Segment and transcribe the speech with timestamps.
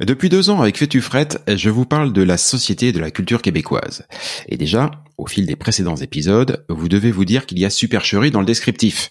[0.00, 1.02] Depuis deux ans, avec Fais-tu
[1.46, 4.06] je vous parle de la société de la culture québécoise.
[4.48, 8.30] Et déjà, au fil des précédents épisodes, vous devez vous dire qu'il y a supercherie
[8.30, 9.10] dans le descriptif.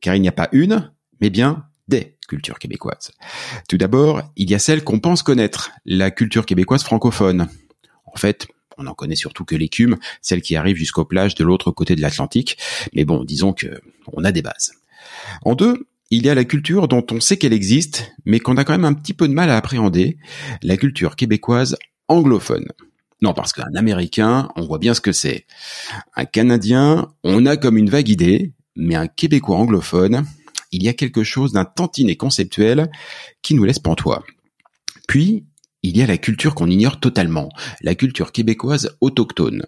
[0.00, 3.12] Car il n'y a pas une, mais bien des cultures québécoises.
[3.68, 7.48] Tout d'abord, il y a celle qu'on pense connaître, la culture québécoise francophone.
[8.06, 8.46] En fait,
[8.78, 12.00] on en connaît surtout que l'écume, celle qui arrive jusqu'aux plages de l'autre côté de
[12.00, 12.56] l'Atlantique.
[12.94, 13.80] Mais bon, disons que
[14.12, 14.72] on a des bases.
[15.44, 18.64] En deux, il y a la culture dont on sait qu'elle existe, mais qu'on a
[18.64, 20.18] quand même un petit peu de mal à appréhender,
[20.62, 21.76] la culture québécoise
[22.08, 22.66] anglophone.
[23.22, 25.46] Non, parce qu'un Américain, on voit bien ce que c'est.
[26.14, 30.24] Un Canadien, on a comme une vague idée, mais un Québécois anglophone,
[30.72, 32.90] il y a quelque chose d'un tantinet conceptuel
[33.42, 34.24] qui nous laisse pantois.
[35.08, 35.46] Puis,
[35.82, 37.50] il y a la culture qu'on ignore totalement,
[37.82, 39.64] la culture québécoise autochtone.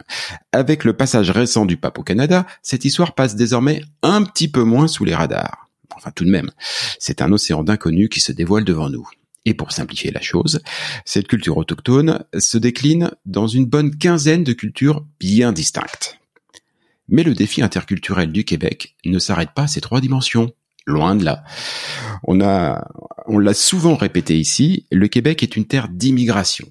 [0.52, 4.64] Avec le passage récent du pape au Canada, cette histoire passe désormais un petit peu
[4.64, 5.65] moins sous les radars.
[5.94, 6.50] Enfin tout de même,
[6.98, 9.08] c'est un océan d'inconnus qui se dévoile devant nous.
[9.44, 10.60] Et pour simplifier la chose,
[11.04, 16.18] cette culture autochtone se décline dans une bonne quinzaine de cultures bien distinctes.
[17.08, 20.52] Mais le défi interculturel du Québec ne s'arrête pas à ces trois dimensions.
[20.84, 21.44] Loin de là.
[22.24, 22.88] On a,
[23.26, 26.68] on l'a souvent répété ici, le Québec est une terre d'immigration.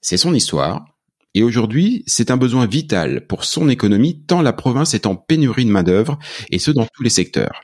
[0.00, 0.86] C'est son histoire,
[1.34, 5.64] et aujourd'hui, c'est un besoin vital pour son économie tant la province est en pénurie
[5.64, 6.18] de main-d'œuvre,
[6.50, 7.62] et ce dans tous les secteurs.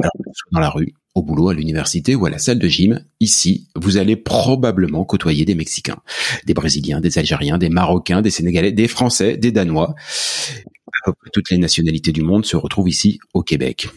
[0.00, 0.12] Alors,
[0.52, 3.96] dans la rue, au boulot, à l'université ou à la salle de gym, ici, vous
[3.96, 5.98] allez probablement côtoyer des Mexicains,
[6.46, 9.94] des Brésiliens, des Algériens, des Marocains, des Sénégalais, des Français, des Danois.
[11.32, 13.88] Toutes les nationalités du monde se retrouvent ici au Québec.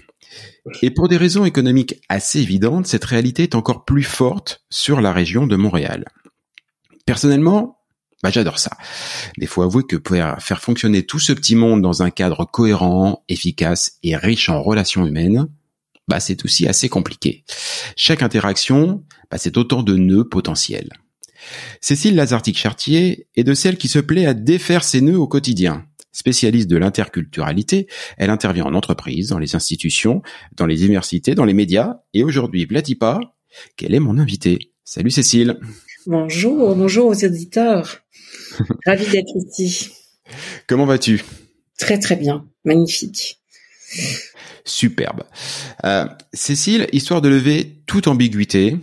[0.81, 5.11] Et pour des raisons économiques assez évidentes, cette réalité est encore plus forte sur la
[5.11, 6.05] région de Montréal.
[7.05, 7.80] Personnellement,
[8.23, 8.71] bah, j'adore ça.
[9.37, 13.23] Il faut avouer que pouvoir faire fonctionner tout ce petit monde dans un cadre cohérent,
[13.29, 15.47] efficace et riche en relations humaines,
[16.07, 17.43] bah, c'est aussi assez compliqué.
[17.95, 20.89] Chaque interaction, bah, c'est autant de nœuds potentiels.
[21.79, 25.85] Cécile Lazartique-Chartier est de celle qui se plaît à défaire ses nœuds au quotidien.
[26.11, 27.87] Spécialiste de l'interculturalité,
[28.17, 30.21] elle intervient en entreprise, dans les institutions,
[30.57, 31.95] dans les universités, dans les médias.
[32.13, 33.19] Et aujourd'hui, Vlatipa,
[33.77, 34.73] qu'elle est mon invitée?
[34.83, 35.57] Salut Cécile.
[36.07, 37.99] Bonjour, bonjour aux auditeurs.
[38.87, 39.91] Ravi d'être ici.
[40.65, 41.23] Comment vas-tu?
[41.77, 43.39] Très très bien, magnifique.
[44.65, 45.23] Superbe.
[45.85, 48.77] Euh, Cécile, histoire de lever toute ambiguïté,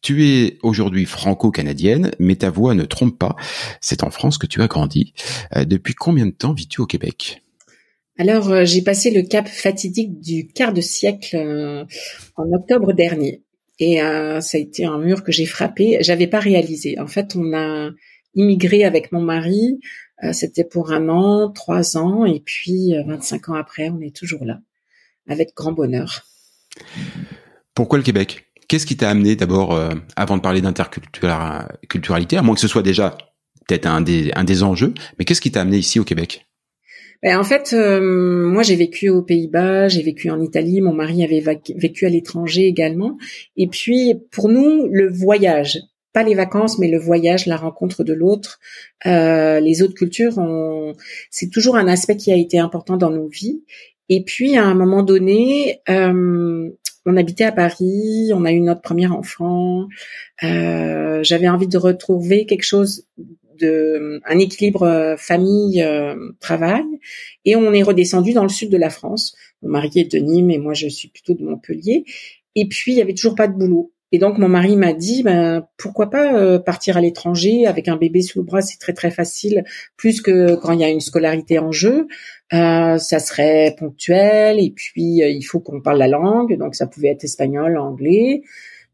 [0.00, 3.36] tu es aujourd'hui franco-canadienne, mais ta voix ne trompe pas.
[3.82, 5.12] C'est en France que tu as grandi.
[5.54, 7.42] Euh, depuis combien de temps vis-tu au Québec?
[8.18, 11.36] Alors, euh, j'ai passé le cap fatidique du quart de siècle
[12.36, 13.42] en octobre dernier.
[13.84, 15.98] Et ça a été un mur que j'ai frappé.
[16.02, 17.00] J'avais pas réalisé.
[17.00, 17.90] En fait, on a
[18.36, 19.80] immigré avec mon mari.
[20.32, 24.60] C'était pour un an, trois ans, et puis 25 ans après, on est toujours là,
[25.28, 26.22] avec grand bonheur.
[27.74, 28.46] Pourquoi le Québec?
[28.68, 32.82] Qu'est-ce qui t'a amené d'abord, euh, avant de parler d'interculturalité, à moins que ce soit
[32.82, 33.16] déjà
[33.66, 36.46] peut-être un des, un des enjeux, mais qu'est-ce qui t'a amené ici au Québec?
[37.22, 41.22] Ben, en fait, euh, moi j'ai vécu aux Pays-Bas, j'ai vécu en Italie, mon mari
[41.22, 41.40] avait
[41.76, 43.16] vécu à l'étranger également.
[43.56, 45.78] Et puis pour nous, le voyage,
[46.12, 48.58] pas les vacances, mais le voyage, la rencontre de l'autre,
[49.06, 50.38] euh, les autres cultures,
[51.30, 53.62] c'est toujours un aspect qui a été important dans nos vies.
[54.08, 56.70] Et puis à un moment donné, euh,
[57.06, 59.86] on habitait à Paris, on a eu notre premier enfant.
[60.42, 63.06] Euh, J'avais envie de retrouver quelque chose
[63.66, 66.84] un équilibre euh, famille euh, travail
[67.44, 69.34] et on est redescendu dans le sud de la France.
[69.62, 72.04] Mon mari est de Nîmes et moi je suis plutôt de Montpellier.
[72.54, 73.92] Et puis il y avait toujours pas de boulot.
[74.14, 77.96] Et donc mon mari m'a dit ben pourquoi pas euh, partir à l'étranger avec un
[77.96, 79.64] bébé sous le bras, c'est très très facile
[79.96, 82.06] plus que quand il y a une scolarité en jeu.
[82.50, 87.24] Ça serait ponctuel et puis il faut qu'on parle la langue, donc ça pouvait être
[87.24, 88.42] espagnol, anglais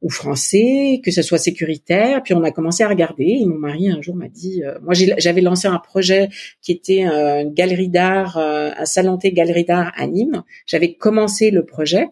[0.01, 2.23] ou français, que ce soit sécuritaire.
[2.23, 4.95] Puis on a commencé à regarder et mon mari un jour m'a dit, euh, moi
[4.95, 6.29] j'avais lancé un projet
[6.63, 10.43] qui était une galerie d'art, un salanté galerie d'art à Nîmes.
[10.67, 12.07] J'avais commencé le projet.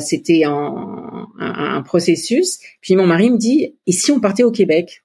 [0.00, 2.58] C'était un, un, processus.
[2.80, 5.02] Puis mon mari me dit, et si on partait au Québec?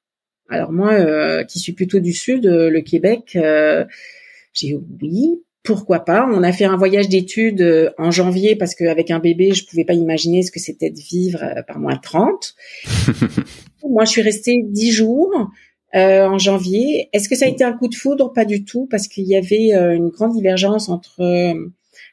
[0.49, 3.37] Alors moi, qui suis plutôt du sud, le Québec
[4.55, 6.25] j'ai dit oui, pourquoi pas.
[6.31, 9.83] On a fait un voyage d'études euh, en janvier parce qu'avec un bébé, je pouvais
[9.83, 12.55] pas imaginer ce que c'était de vivre euh, par moins 30.
[13.89, 15.31] Moi, je suis restée dix jours
[15.95, 17.09] euh, en janvier.
[17.11, 18.31] Est-ce que ça a été un coup de foudre?
[18.31, 21.21] Pas du tout, parce qu'il y avait une grande divergence entre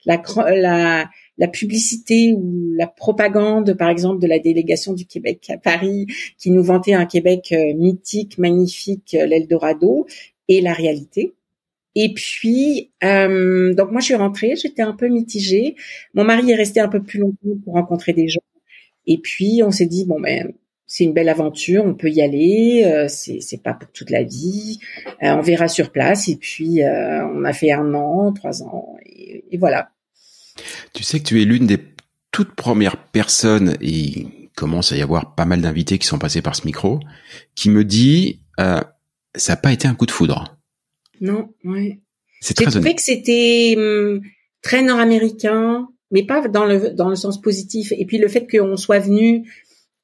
[0.04, 0.22] la,
[0.54, 6.06] la, la publicité ou la propagande, par exemple, de la délégation du Québec à Paris,
[6.38, 10.06] qui nous vantait un Québec mythique, magnifique, l'Eldorado,
[10.48, 11.32] et la réalité.
[11.94, 15.76] Et puis, euh, donc moi je suis rentrée, j'étais un peu mitigée.
[16.14, 18.40] Mon mari est resté un peu plus longtemps pour rencontrer des gens.
[19.06, 20.52] Et puis on s'est dit bon ben
[20.86, 22.82] c'est une belle aventure, on peut y aller.
[22.84, 24.78] Euh, c'est pas pour toute la vie.
[25.22, 26.28] Euh, on verra sur place.
[26.28, 29.90] Et puis euh, on a fait un an, trois ans, et, et, voilà.
[30.92, 31.78] Tu sais que tu es l'une des
[32.30, 36.42] toutes premières personnes et il commence à y avoir pas mal d'invités qui sont passés
[36.42, 36.98] par ce micro
[37.54, 38.80] qui me dit euh,
[39.34, 40.51] ça n'a pas été un coup de foudre.
[41.22, 42.00] Non, ouais.
[42.42, 44.20] J'ai trouvé que c'était hum,
[44.60, 47.92] très nord-américain, mais pas dans le dans le sens positif.
[47.96, 49.48] Et puis le fait qu'on soit venu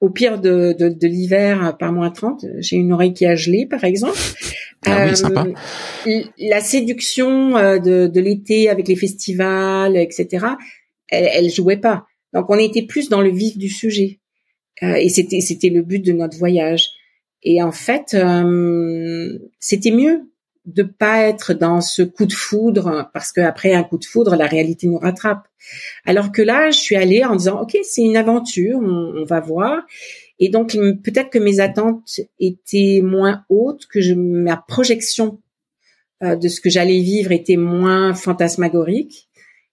[0.01, 3.67] au pire de, de, de l'hiver par moins 30, j'ai une oreille qui a gelé
[3.67, 4.17] par exemple.
[4.87, 5.45] Ah oui, sympa.
[6.07, 10.47] Euh, la séduction euh, de, de l'été avec les festivals, etc.
[11.09, 12.07] Elle, elle jouait pas.
[12.33, 14.21] Donc on était plus dans le vif du sujet.
[14.85, 16.91] Euh, et c'était c'était le but de notre voyage.
[17.43, 20.31] Et en fait, euh, c'était mieux
[20.69, 24.47] de pas être dans ce coup de foudre parce qu'après un coup de foudre la
[24.47, 25.49] réalité nous rattrape.
[26.05, 29.83] Alors que là je suis allée en disant ok c'est une aventure on, va voir.
[30.39, 30.73] Et donc
[31.03, 35.41] peut-être que mes attentes étaient moins hautes que je, ma projection
[36.23, 39.29] euh, de ce que j'allais vivre était moins fantasmagorique.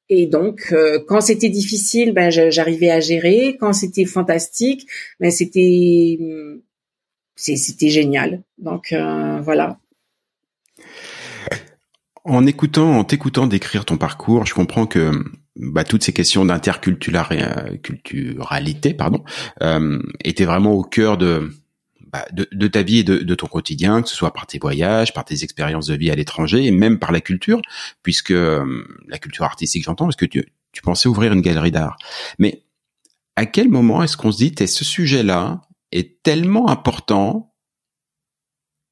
[0.08, 3.58] Et donc euh, quand c'était difficile ben j'arrivais à gérer.
[3.60, 4.88] Quand c'était fantastique
[5.20, 6.18] ben c'était
[7.36, 8.44] c'était génial.
[8.58, 9.78] Donc euh, voilà
[12.26, 15.12] en écoutant, en t'écoutant décrire ton parcours, je comprends que
[15.56, 19.24] bah, toutes ces questions d'interculturalité, pardon,
[19.62, 21.54] euh, étaient vraiment au cœur de,
[22.12, 25.24] bah, de, ta vie et de, ton quotidien, que ce soit par tes voyages, par
[25.24, 27.62] tes expériences de vie à l'étranger, et même par la culture,
[28.02, 31.98] puisque euh, la culture artistique, j'entends, parce que tu, tu pensais ouvrir une galerie d'art.
[32.40, 32.64] Mais
[33.36, 37.54] à quel moment est-ce qu'on se dit, ce sujet-là est tellement important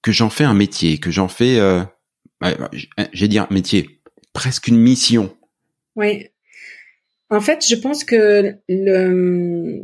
[0.04, 1.84] que j'en fais un métier, que j'en fais euh,
[3.14, 4.00] j'ai dit un métier,
[4.34, 5.36] presque une mission.
[5.96, 6.28] Oui.
[7.30, 9.84] En fait, je pense que le,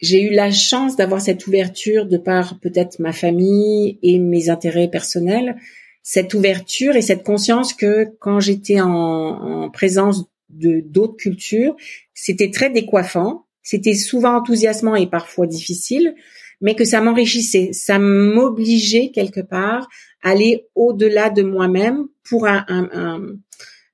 [0.00, 4.88] j'ai eu la chance d'avoir cette ouverture de par peut-être ma famille et mes intérêts
[4.88, 5.56] personnels.
[6.02, 11.74] cette ouverture et cette conscience que quand j'étais en, en présence de d'autres cultures,
[12.14, 16.14] c'était très décoiffant, c'était souvent enthousiasmant et parfois difficile,
[16.60, 19.88] mais que ça m'enrichissait, ça m'obligeait quelque part
[20.22, 23.22] à aller au-delà de moi-même pour un, un,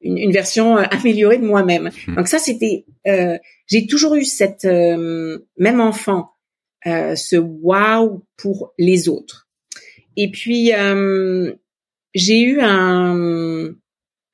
[0.00, 1.90] une, une, version euh, améliorée de moi-même.
[2.06, 2.16] Hmm.
[2.16, 6.30] Donc ça, c'était, euh, j'ai toujours eu cette euh, même enfant,
[6.86, 9.48] euh, ce wow pour les autres.
[10.16, 11.52] Et puis euh,
[12.14, 13.74] j'ai eu un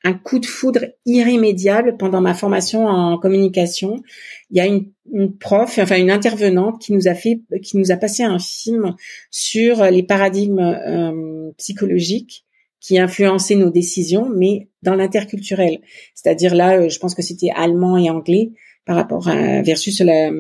[0.05, 4.03] un coup de foudre irrémédiable pendant ma formation en communication.
[4.51, 7.91] Il y a une, une, prof, enfin une intervenante qui nous a fait, qui nous
[7.91, 8.95] a passé un film
[9.31, 12.45] sur les paradigmes euh, psychologiques
[12.81, 15.81] qui influençaient nos décisions, mais dans l'interculturel.
[16.15, 18.53] C'est-à-dire là, euh, je pense que c'était allemand et anglais
[18.85, 20.31] par rapport à versus la,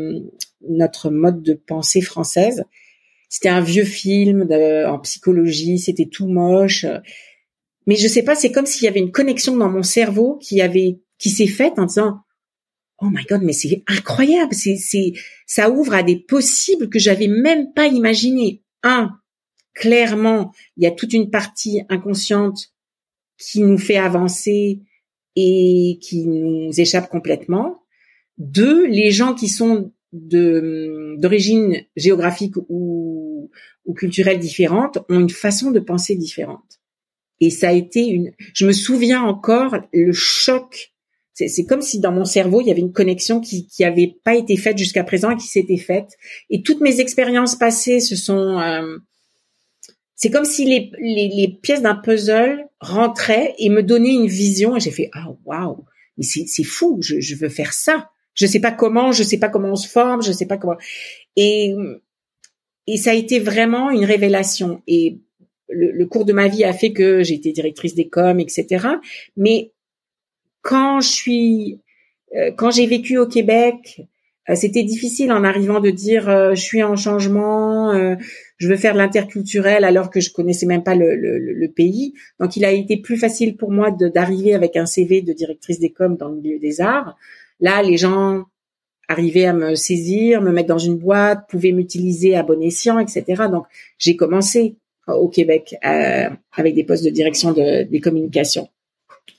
[0.67, 2.65] notre mode de pensée française.
[3.29, 6.87] C'était un vieux film de, en psychologie, c'était tout moche
[7.89, 10.61] mais je sais pas, c'est comme s'il y avait une connexion dans mon cerveau qui
[10.61, 12.21] avait, qui s'est faite en disant,
[13.01, 15.15] oh my god, mais c'est incroyable, c'est, c'est,
[15.47, 18.63] ça ouvre à des possibles que j'avais même pas imaginé.
[18.83, 19.19] Un,
[19.73, 22.75] clairement, il y a toute une partie inconsciente
[23.39, 24.83] qui nous fait avancer
[25.35, 27.85] et qui nous échappe complètement.
[28.37, 33.51] Deux, les gens qui sont de d'origine géographique ou,
[33.87, 36.78] ou culturelle différente ont une façon de penser différente.
[37.41, 38.33] Et ça a été une.
[38.55, 40.93] Je me souviens encore le choc.
[41.35, 44.35] C'est comme si dans mon cerveau il y avait une connexion qui qui avait pas
[44.35, 46.17] été faite jusqu'à présent et qui s'était faite.
[46.51, 48.59] Et toutes mes expériences passées se sont.
[48.59, 48.99] Euh,
[50.17, 54.77] c'est comme si les, les, les pièces d'un puzzle rentraient et me donnaient une vision.
[54.77, 55.85] Et j'ai fait ah waouh,
[56.17, 56.99] mais c'est fou.
[57.03, 58.11] Je, je veux faire ça.
[58.35, 59.13] Je sais pas comment.
[59.13, 60.23] Je sais pas comment on se forme.
[60.23, 60.77] Je sais pas comment.
[61.37, 61.73] Et
[62.89, 64.83] et ça a été vraiment une révélation.
[64.89, 65.21] Et
[65.69, 68.87] le, cours de ma vie a fait que j'ai été directrice des coms, etc.
[69.37, 69.73] Mais
[70.63, 71.81] quand je suis,
[72.35, 74.03] euh, quand j'ai vécu au Québec,
[74.49, 77.93] euh, c'était difficile en arrivant de dire euh, je suis en changement,
[78.57, 82.15] je veux faire de l'interculturel alors que je connaissais même pas le, le, pays.
[82.41, 85.91] Donc il a été plus facile pour moi d'arriver avec un CV de directrice des
[85.91, 87.17] coms dans le milieu des arts.
[87.61, 88.45] Là, les gens
[89.09, 93.45] arrivaient à me saisir, me mettre dans une boîte, pouvaient m'utiliser à bon escient, etc.
[93.51, 93.65] Donc
[93.99, 94.77] j'ai commencé
[95.17, 98.69] au Québec euh, avec des postes de direction de, des communications.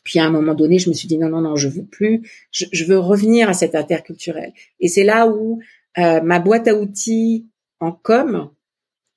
[0.04, 2.22] Puis à un moment donné, je me suis dit non non non, je veux plus,
[2.52, 4.54] je, veux revenir à cet interculturel.
[4.80, 5.60] Et c'est là où
[5.98, 7.48] euh, ma boîte à outils
[7.80, 8.50] en com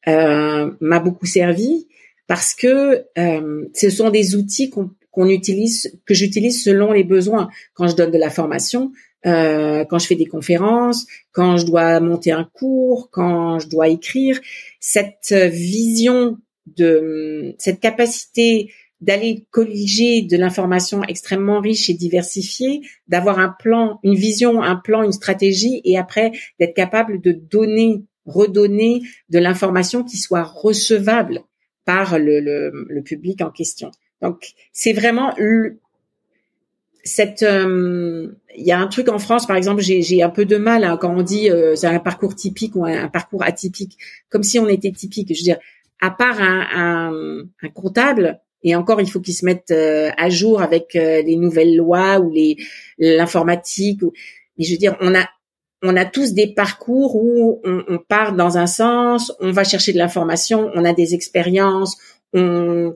[0.09, 1.87] euh, m'a beaucoup servi
[2.27, 7.49] parce que euh, ce sont des outils qu'on utilise, que j'utilise selon les besoins.
[7.75, 8.93] Quand je donne de la formation,
[9.27, 13.89] euh, quand je fais des conférences, quand je dois monter un cours, quand je dois
[13.89, 14.41] écrire,
[14.81, 23.55] cette vision de cette capacité d'aller colliger de l'information extrêmement riche et diversifiée, d'avoir un
[23.59, 29.41] plan, une vision, un plan, une stratégie, et après d'être capable de donner, redonner de
[29.41, 31.41] l'information qui soit recevable
[31.85, 33.91] par le, le, le public en question.
[34.23, 35.35] Donc c'est vraiment
[37.05, 40.57] cette euh, il y a un truc en France par exemple j'ai un peu de
[40.57, 43.99] mal hein, quand on dit euh, c'est un parcours typique ou un, parcours atypique
[44.31, 45.35] comme si on était typique.
[45.35, 45.59] Je veux dire
[46.01, 50.31] à part un, un, un comptable et encore il faut qu'il se mette euh, à
[50.31, 52.57] jour avec les nouvelles lois ou les
[52.99, 54.03] l'informatique
[54.57, 55.29] mais je veux dire on a
[55.85, 59.93] on a tous des parcours où on, on part dans un sens on va chercher
[59.93, 61.97] de l'information on a des expériences
[62.33, 62.95] on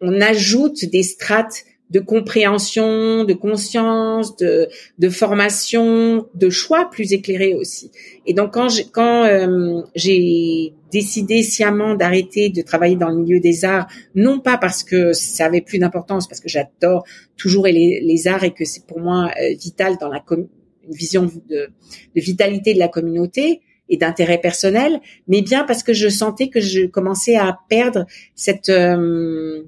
[0.00, 7.54] on ajoute des strates de compréhension, de conscience, de, de formation, de choix plus éclairés
[7.54, 7.90] aussi.
[8.26, 13.40] Et donc quand j'ai, quand euh, j'ai décidé sciemment d'arrêter de travailler dans le milieu
[13.40, 17.04] des arts, non pas parce que ça avait plus d'importance, parce que j'adore
[17.36, 21.68] toujours les, arts et que c'est pour moi euh, vital dans la une vision de,
[22.16, 26.60] de vitalité de la communauté et d'intérêt personnel, mais bien parce que je sentais que
[26.60, 29.62] je commençais à perdre cette euh,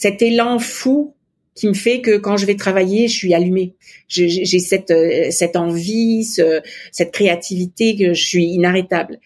[0.00, 1.14] cet élan fou
[1.54, 3.74] qui me fait que quand je vais travailler, je suis allumée.
[4.08, 9.20] J'ai cette euh, cette envie, cette créativité que je suis inarrêtable.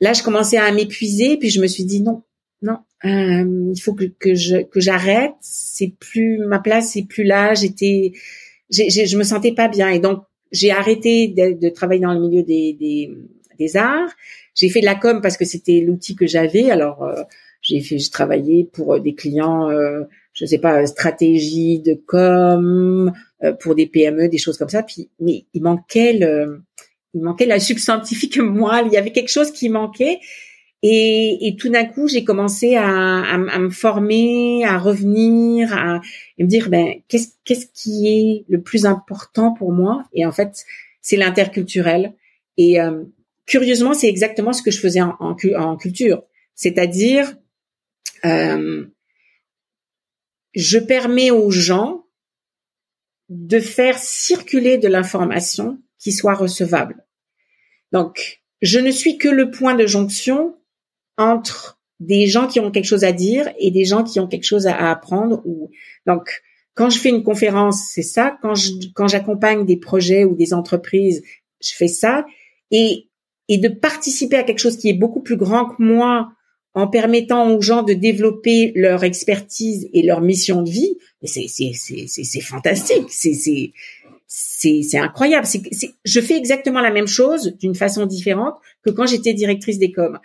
[0.00, 2.22] Là, je commençais à m'épuiser, puis je me suis dit non,
[2.62, 5.34] non, euh, il faut que, que que j'arrête.
[5.42, 7.52] C'est plus ma place, c'est plus là.
[7.52, 8.12] J'étais,
[8.70, 10.22] je me sentais pas bien, et donc
[10.52, 13.10] j'ai arrêté de, travailler dans le milieu des des,
[13.58, 14.14] des arts.
[14.54, 16.70] J'ai fait de la com parce que c'était l'outil que j'avais.
[16.70, 17.22] Alors euh,
[17.60, 19.68] j'ai fait, j'ai travaillé pour des clients
[20.38, 23.12] je sais pas, stratégie de com
[23.42, 24.84] euh, pour des PME, des choses comme ça.
[24.84, 26.62] Puis, mais il manquait le,
[27.12, 28.86] il manquait la substantifique moelle.
[28.86, 30.20] Il y avait quelque chose qui manquait.
[30.84, 36.00] Et, et tout d'un coup, j'ai commencé à, à, à, me former, à revenir, à,
[36.38, 40.04] me dire ben qu'est-ce qu'est-ce qui est le plus important pour moi?
[40.12, 40.64] Et en fait,
[41.02, 42.14] c'est l'interculturel.
[42.58, 43.02] Et euh,
[43.44, 46.22] curieusement, c'est exactement ce que je faisais en, en culture,
[46.54, 47.34] c'est-à-dire
[48.24, 48.86] euh,
[50.54, 52.06] je permets aux gens
[53.28, 57.04] de faire circuler de l'information qui soit recevable.
[57.92, 60.56] Donc, je ne suis que le point de jonction
[61.16, 64.44] entre des gens qui ont quelque chose à dire et des gens qui ont quelque
[64.44, 65.42] chose à apprendre.
[66.06, 66.42] Donc,
[66.74, 68.38] quand je fais une conférence, c'est ça.
[68.40, 71.22] Quand j'accompagne des projets ou des entreprises,
[71.60, 72.24] je fais ça.
[72.70, 73.08] Et
[73.48, 76.32] de participer à quelque chose qui est beaucoup plus grand que moi,
[76.78, 83.08] en permettant aux gens de développer leur expertise et leur mission de vie, c'est fantastique.
[83.08, 83.72] C'est
[84.28, 85.46] c'est incroyable.
[85.46, 85.62] C'est
[86.04, 88.54] je fais exactement la même chose d'une façon différente
[88.84, 90.18] que quand j'étais directrice des coms.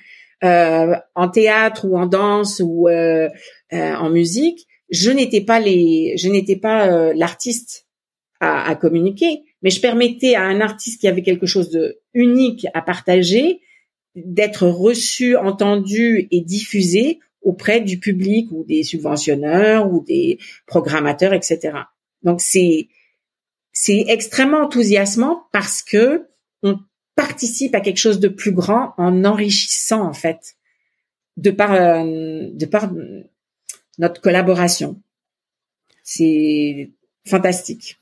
[0.43, 3.29] Euh, en théâtre ou en danse ou euh,
[3.71, 7.87] euh, en musique, je n'étais pas les, je n'étais pas l'artiste
[8.41, 12.67] à, à, communiquer, mais je permettais à un artiste qui avait quelque chose de unique
[12.73, 13.61] à partager
[14.15, 21.77] d'être reçu, entendu et diffusé auprès du public ou des subventionneurs ou des programmateurs, etc.
[22.23, 22.87] Donc c'est
[23.71, 26.27] c'est extrêmement enthousiasmant parce que
[26.61, 26.79] on
[27.15, 30.55] participe à quelque chose de plus grand en enrichissant en fait
[31.37, 32.91] de par euh, de par
[33.97, 35.01] notre collaboration.
[36.03, 36.91] C'est
[37.25, 37.99] fantastique.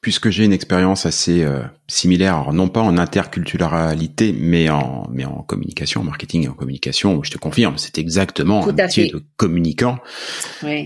[0.00, 5.26] Puisque j'ai une expérience assez euh, similaire, alors non pas en interculturalité, mais en mais
[5.26, 9.22] en communication, en marketing et en communication, je te confirme, c'est exactement un métier de
[9.36, 9.98] communicant.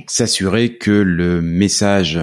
[0.09, 2.19] S'assurer que le message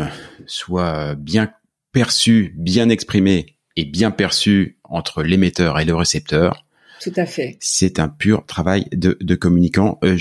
[0.48, 1.53] soit bien
[1.93, 6.65] perçu, bien exprimé et bien perçu entre l'émetteur et le récepteur.
[7.01, 7.57] Tout à fait.
[7.60, 9.98] C'est un pur travail de, de communicant.
[10.03, 10.17] Euh,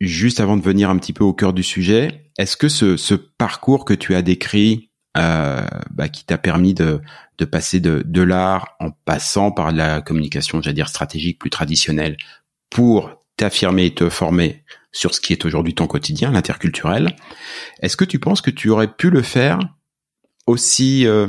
[0.00, 3.14] juste avant de venir un petit peu au cœur du sujet, est-ce que ce, ce,
[3.14, 7.00] parcours que tu as décrit, euh, bah, qui t'a permis de,
[7.38, 12.16] de passer de, de l'art en passant par la communication, j'allais dire stratégique, plus traditionnelle,
[12.70, 17.16] pour t'affirmer et te former sur ce qui est aujourd'hui ton quotidien, l'interculturel,
[17.82, 19.58] est-ce que tu penses que tu aurais pu le faire
[20.46, 21.26] aussi euh,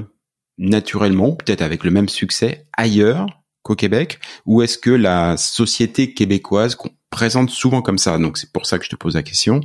[0.58, 3.28] naturellement, peut-être avec le même succès ailleurs
[3.63, 8.52] qu'au Québec, ou est-ce que la société québécoise qu'on présente souvent comme ça, donc c'est
[8.52, 9.62] pour ça que je te pose la question,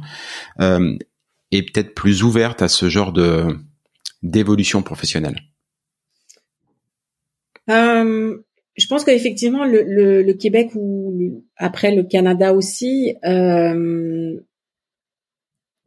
[0.61, 0.97] euh,
[1.53, 3.59] est peut-être plus ouverte à ce genre de
[4.23, 5.41] d'évolution professionnelle
[7.71, 8.39] euh,
[8.77, 9.83] Je pense qu'effectivement le,
[10.23, 14.41] le, Québec ou après le Canada aussi euh,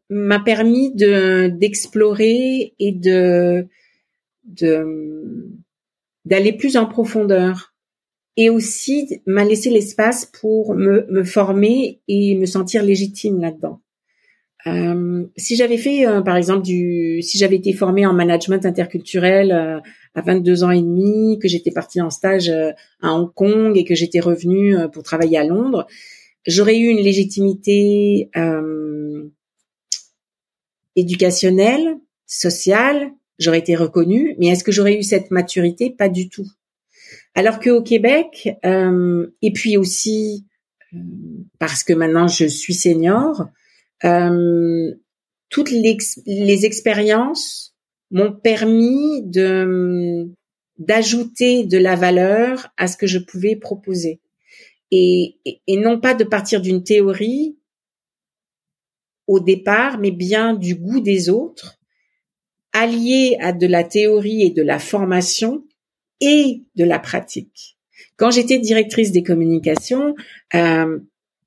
[0.10, 3.68] m'a permis de d'explorer et de
[6.26, 7.74] d'aller plus en profondeur
[8.38, 13.82] et aussi m'a laissé l'espace pour me former et me sentir légitime là-dedans.
[14.68, 19.52] Euh, si j'avais fait, euh, par exemple, du, si j'avais été formée en management interculturel
[19.52, 19.80] euh,
[20.16, 23.86] à 22 ans et demi, que j'étais partie en stage euh, à Hong Kong et
[23.86, 25.88] que j'étais revenue pour travailler à Londres,
[26.48, 28.30] j'aurais eu une légitimité
[30.96, 35.90] éducationnelle, sociale, j'aurais été reconnue, mais est-ce que j'aurais eu cette maturité?
[35.90, 36.48] Pas du tout.
[37.36, 40.46] Alors qu'au Québec, euh, et puis aussi
[41.60, 43.48] parce que maintenant je suis senior,
[44.02, 47.76] toutes les, expériences
[48.12, 50.30] m'ont permis de
[50.78, 54.20] d'ajouter de la valeur à ce que je pouvais proposer
[54.92, 57.58] et, et, et non pas de partir d'une théorie
[59.28, 61.80] au départ, mais bien du goût des autres
[62.76, 65.64] allié à de la théorie et de la formation
[66.20, 67.78] et de la pratique.
[68.18, 70.14] Quand j'étais directrice des communications,
[70.54, 71.00] euh,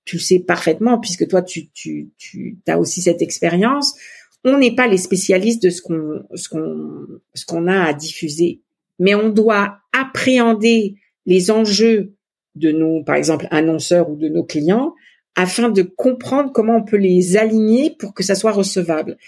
[0.09, 3.95] tu le sais parfaitement puisque toi tu tu tu as aussi cette expérience.
[4.43, 8.63] On n'est pas les spécialistes de ce qu'on ce qu'on ce qu'on a à diffuser,
[8.99, 10.95] mais on doit appréhender
[11.27, 12.15] les enjeux
[12.55, 14.95] de nos par exemple annonceurs ou de nos clients
[15.37, 19.19] afin de comprendre comment on peut les aligner pour que ça soit recevable.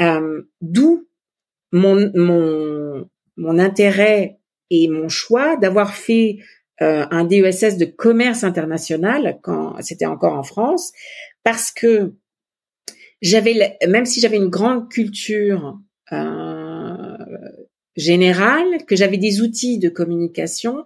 [0.00, 1.08] Euh, D'où
[1.72, 4.38] mon, mon, mon intérêt
[4.70, 6.38] et mon choix d'avoir fait
[6.82, 10.92] euh, un DESS de commerce international quand c'était encore en France,
[11.44, 12.14] parce que
[13.22, 15.78] j'avais, même si j'avais une grande culture
[16.12, 17.18] euh,
[17.96, 20.84] générale, que j'avais des outils de communication,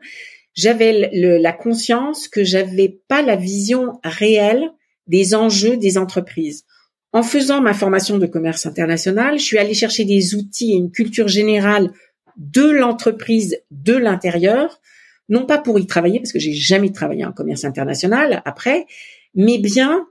[0.54, 4.70] j'avais la conscience que j'avais pas la vision réelle
[5.06, 6.64] des enjeux des entreprises.
[7.12, 10.90] En faisant ma formation de commerce international, je suis allée chercher des outils et une
[10.90, 11.92] culture générale
[12.36, 14.80] de l'entreprise de l'intérieur
[15.28, 18.86] non pas pour y travailler parce que j'ai jamais travaillé en commerce international après,
[19.34, 20.06] mais bien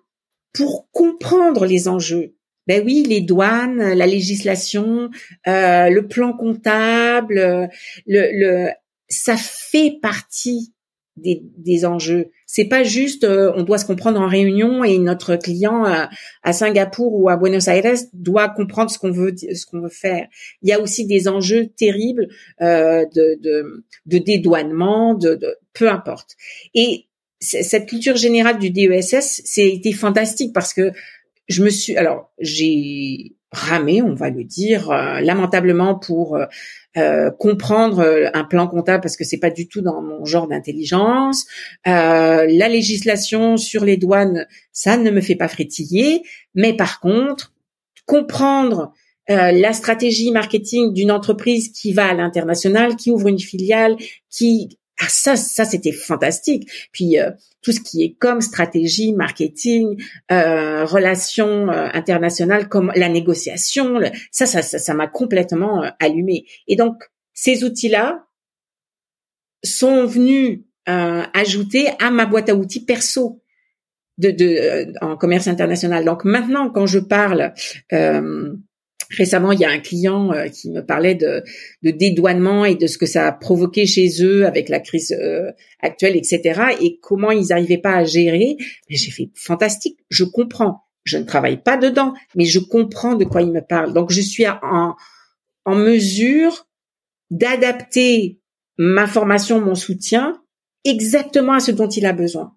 [0.54, 2.36] pour comprendre les enjeux.
[2.68, 5.10] Ben oui, les douanes, la législation,
[5.48, 7.70] euh, le plan comptable,
[8.06, 8.70] le, le,
[9.10, 10.74] ça fait partie
[11.18, 12.32] des, des enjeux.
[12.46, 16.10] C'est pas juste euh, on doit se comprendre en réunion et notre client à,
[16.42, 20.28] à, Singapour ou à Buenos Aires doit comprendre ce qu'on veut ce qu'on veut faire.
[20.62, 22.28] Il y a aussi des enjeux terribles
[22.62, 26.36] euh, de, de, de, dédouanement, de, de peu importe.
[26.74, 27.06] Et
[27.40, 30.92] cette culture générale du DESS, c'était fantastique parce que
[31.48, 36.46] je me suis alors j'ai ramé, on va le dire, euh, lamentablement pour euh,
[36.98, 41.46] euh, comprendre un plan comptable parce que c'est pas du tout dans mon genre d'intelligence.
[41.86, 46.24] la législation sur les douanes, ça ne me fait pas frétiller,
[46.56, 47.54] mais par contre,
[48.06, 48.92] comprendre
[49.30, 53.96] la stratégie marketing d'une entreprise qui va à l'international, qui ouvre une filiale,
[54.30, 56.70] qui ah ça, ça c'était fantastique.
[56.92, 60.02] Puis euh, tout ce qui est comme stratégie, marketing,
[60.32, 64.00] euh, relations euh, internationales, comme la négociation,
[64.32, 66.46] ça, ça, ça, m'a complètement allumé.
[66.68, 67.04] Et donc
[67.34, 68.28] ces outils-là
[69.64, 73.42] sont venus ajouter à ma boîte à outils perso
[74.18, 76.04] de, de en commerce international.
[76.04, 77.54] Donc maintenant, quand je parle
[79.10, 81.44] Récemment, il y a un client euh, qui me parlait de,
[81.84, 85.52] de, dédouanement et de ce que ça a provoqué chez eux avec la crise euh,
[85.82, 86.62] actuelle, etc.
[86.82, 88.58] Et comment ils n'arrivaient pas à gérer.
[88.90, 90.00] J'ai fait fantastique.
[90.10, 90.82] Je comprends.
[91.04, 93.94] Je ne travaille pas dedans, mais je comprends de quoi il me parle.
[93.94, 94.96] Donc, je suis en,
[95.66, 96.68] en mesure
[97.30, 98.40] d'adapter
[98.78, 100.42] ma formation, mon soutien,
[100.84, 102.56] exactement à ce dont il a besoin.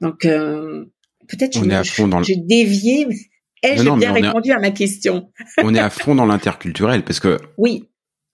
[0.00, 0.86] Donc, euh,
[1.28, 3.06] peut-être que j'ai dévié.
[3.64, 5.30] Ai-je bien répondu à ma question
[5.62, 7.88] On est à fond dans l'interculturel parce que oui.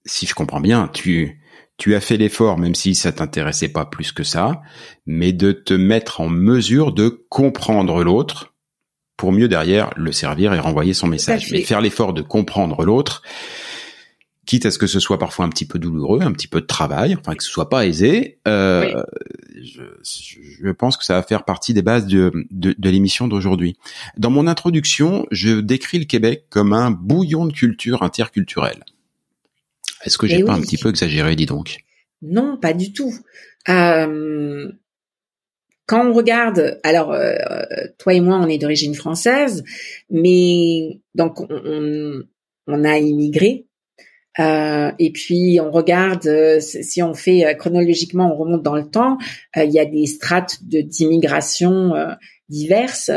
[0.07, 1.41] Si je comprends bien, tu
[1.81, 4.61] tu as fait l'effort, même si ça t'intéressait pas plus que ça,
[5.07, 8.55] mais de te mettre en mesure de comprendre l'autre
[9.17, 11.51] pour mieux derrière le servir et renvoyer son message.
[11.51, 13.23] Mais faire l'effort de comprendre l'autre,
[14.51, 16.67] quitte à ce que ce soit parfois un petit peu douloureux, un petit peu de
[16.67, 19.01] travail, enfin que ce soit pas aisé, euh,
[19.63, 23.77] je, je, pense que ça va faire partie des bases de, de, de l'émission d'aujourd'hui.
[24.17, 28.83] Dans mon introduction, je décris le Québec comme un bouillon de culture interculturelle.
[30.05, 31.85] Est-ce que j'ai eh pas un petit peu exagéré, dis donc?
[32.21, 33.15] Non, pas du tout.
[33.69, 34.69] Euh,
[35.87, 37.37] quand on regarde, alors euh,
[37.99, 39.63] toi et moi, on est d'origine française,
[40.11, 42.25] mais donc on,
[42.67, 43.69] on a immigré
[44.41, 48.89] euh, et puis on regarde, euh, si on fait euh, chronologiquement, on remonte dans le
[48.89, 49.19] temps,
[49.57, 51.93] il y a des strates d'immigration
[52.49, 53.11] diverses,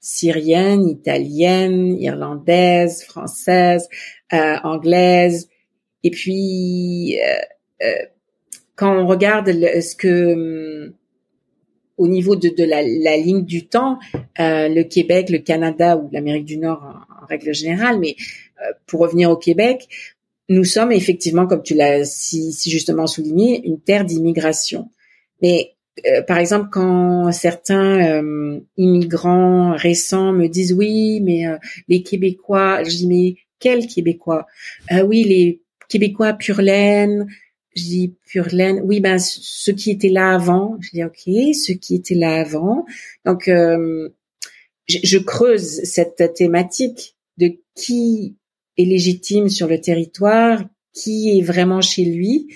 [0.00, 3.88] syriennes, italiennes, irlandaises, françaises,
[4.32, 5.48] anglaises.
[6.02, 7.18] Et puis
[8.76, 10.94] quand on regarde ce que
[11.96, 13.98] au niveau de, la, ligne du temps,
[14.38, 18.16] le Québec, le Canada ou l'Amérique du Nord en, règle générale, mais
[18.86, 19.86] pour revenir au Québec,
[20.48, 24.90] nous sommes effectivement, comme tu l'as si, si, justement souligné, une terre d'immigration.
[25.42, 31.58] Mais euh, par exemple, quand certains euh, immigrants récents me disent oui, mais euh,
[31.88, 34.46] les Québécois, je dis mais quels Québécois?
[35.04, 37.26] Oui, les Québécois pur laine.
[37.74, 38.80] Je dis pur laine.
[38.84, 40.78] Oui, ben ceux qui étaient là avant.
[40.80, 42.86] Je dis ok, ceux qui étaient là avant.
[43.24, 44.08] Donc je,
[44.86, 48.37] je creuse cette thématique de qui
[48.78, 50.62] est légitime sur le territoire,
[50.94, 52.48] qui est vraiment chez lui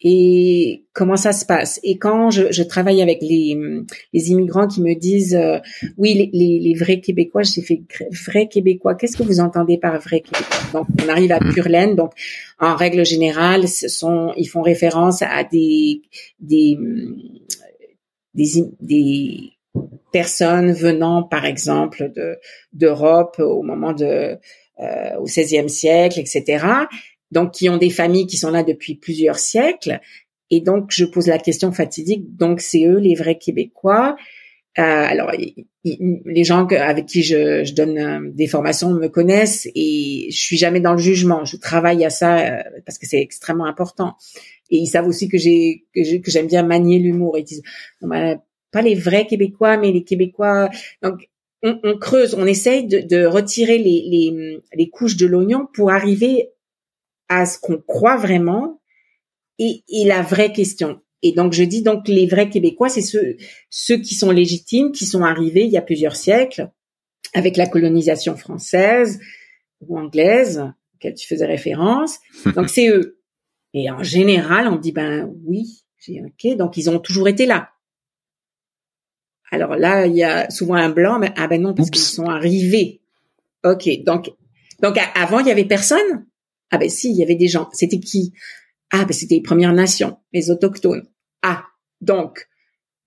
[0.00, 1.80] et comment ça se passe.
[1.82, 3.58] Et quand je, je travaille avec les,
[4.12, 5.58] les, immigrants qui me disent euh,
[5.96, 7.82] oui les, les, vrais Québécois, j'ai fait
[8.26, 8.94] vrais Québécois.
[8.94, 10.58] Qu'est-ce que vous entendez par vrai Québécois?
[10.74, 11.96] Donc on arrive à pure laine.
[11.96, 12.12] Donc
[12.58, 16.02] en règle générale, ce sont ils font référence à des
[16.40, 16.78] des
[18.34, 19.38] des, des
[20.12, 22.36] personnes venant par exemple de
[22.74, 24.38] d'Europe au moment de
[24.80, 26.66] euh, au XVIe siècle, etc.
[27.30, 30.00] Donc, qui ont des familles qui sont là depuis plusieurs siècles.
[30.50, 32.36] Et donc, je pose la question fatidique.
[32.36, 34.16] Donc, c'est eux les vrais Québécois.
[34.78, 35.32] Euh, alors,
[35.84, 40.58] les gens avec qui je, je, donne euh, des formations me connaissent et je suis
[40.58, 41.46] jamais dans le jugement.
[41.46, 44.16] Je travaille à ça euh, parce que c'est extrêmement important.
[44.68, 47.38] Et ils savent aussi que j'ai que j'aime bien manier l'humour.
[47.38, 47.62] Ils disent
[48.00, 50.68] pas les vrais Québécois, mais les Québécois.
[51.02, 51.26] Donc
[51.62, 56.50] on, creuse, on essaye de, retirer les, couches de l'oignon pour arriver
[57.28, 58.80] à ce qu'on croit vraiment
[59.58, 61.00] et, la vraie question.
[61.22, 63.36] Et donc je dis donc les vrais Québécois, c'est ceux,
[63.70, 66.70] ceux qui sont légitimes, qui sont arrivés il y a plusieurs siècles
[67.34, 69.18] avec la colonisation française
[69.80, 70.62] ou anglaise,
[70.94, 72.18] auquel tu faisais référence.
[72.54, 73.18] Donc c'est eux.
[73.74, 77.70] Et en général, on dit ben oui, J'ai ok, donc ils ont toujours été là.
[79.50, 82.26] Alors là, il y a souvent un blanc, mais ah ben non, parce qu'ils sont
[82.26, 83.00] arrivés.
[83.64, 84.30] Ok, donc
[84.82, 86.26] donc avant il y avait personne?
[86.70, 87.68] Ah ben si, il y avait des gens.
[87.72, 88.32] C'était qui?
[88.90, 91.06] Ah ben c'était les Premières Nations, les autochtones.
[91.42, 91.64] Ah
[92.00, 92.48] donc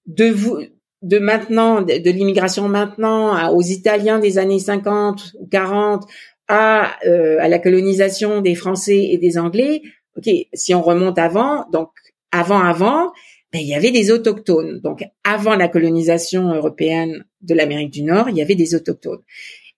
[0.07, 0.59] de vous
[1.01, 6.05] de maintenant de, l'immigration maintenant aux Italiens des années 50 ou 40
[6.47, 9.81] à euh, à la colonisation des Français et des Anglais.
[10.17, 11.91] Ok, si on remonte avant, donc
[12.31, 13.11] avant avant,
[13.51, 14.79] ben, il y avait des autochtones.
[14.81, 19.21] Donc, avant la colonisation européenne de l'Amérique du Nord, il y avait des autochtones.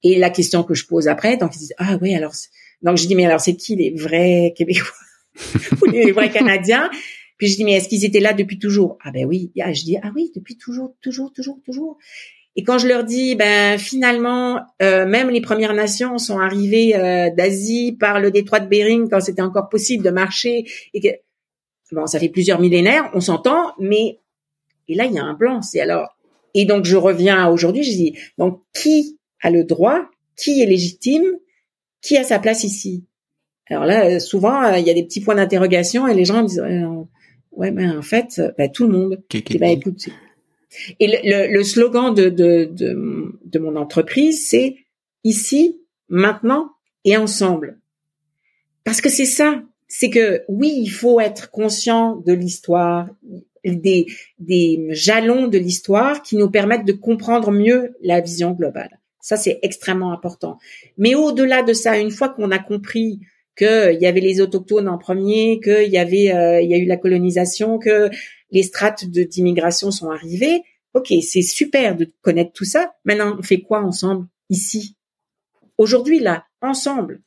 [0.04, 2.34] Et la question que je pose après, donc ils disent ah oui alors
[2.82, 4.92] donc je dis mais alors c'est qui les vrais Québécois?
[5.82, 6.90] Ou les vrais Canadiens?
[7.38, 8.98] Puis je dis mais est-ce qu'ils étaient là depuis toujours?
[9.04, 9.52] Ah ben oui.
[9.62, 11.98] Ah, je dis ah oui depuis toujours toujours toujours toujours.
[12.56, 17.30] Et quand je leur dis ben finalement euh, même les Premières Nations sont arrivées euh,
[17.30, 21.10] d'Asie par le détroit de Bering quand c'était encore possible de marcher et que
[21.92, 24.20] bon, ça fait plusieurs millénaires, on s'entend, mais
[24.88, 25.62] et là il y a un blanc.
[25.62, 26.18] C'est alors
[26.54, 30.02] et donc je reviens aujourd'hui, je dis donc qui a le droit,
[30.36, 31.26] qui est légitime,
[32.02, 33.06] qui a sa place ici?
[33.70, 36.64] Alors là, souvent il y a des petits points d'interrogation et les gens me disent
[37.52, 39.24] ouais ben en fait ben, tout le monde.
[39.34, 40.10] Et eh ben écoute.
[41.02, 44.78] Et le, le, slogan de, de, de, de mon entreprise c'est
[45.24, 46.72] ici, maintenant
[47.04, 47.80] et ensemble.
[48.84, 49.62] Parce que c'est ça,
[49.94, 53.10] c'est que oui, il faut être conscient de l'histoire,
[53.66, 54.06] des,
[54.40, 59.02] des jalons de l'histoire qui nous permettent de comprendre mieux la vision globale.
[59.20, 60.58] Ça, c'est extrêmement important.
[60.98, 63.20] Mais au-delà de ça, une fois qu'on a compris
[63.58, 66.86] qu'il y avait les autochtones en premier, qu'il y avait, euh, il y a eu
[66.86, 68.10] la colonisation, que
[68.50, 72.94] les strates d'immigration sont arrivées, ok, c'est super de connaître tout ça.
[73.04, 74.96] Maintenant, on fait quoi ensemble ici,
[75.78, 77.22] aujourd'hui là, ensemble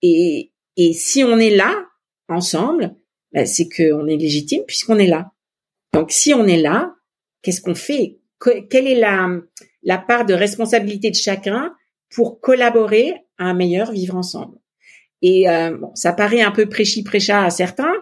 [0.00, 1.86] Et et si on est là,
[2.28, 2.94] ensemble,
[3.32, 5.32] ben, c'est qu'on est légitime puisqu'on est là.
[5.92, 6.94] Donc si on est là,
[7.42, 8.18] qu'est-ce qu'on fait?
[8.70, 9.28] Quelle est la,
[9.82, 11.72] la part de responsabilité de chacun
[12.14, 14.58] pour collaborer à un meilleur vivre ensemble?
[15.20, 17.94] Et euh, bon, ça paraît un peu prêchi prêcha à certains,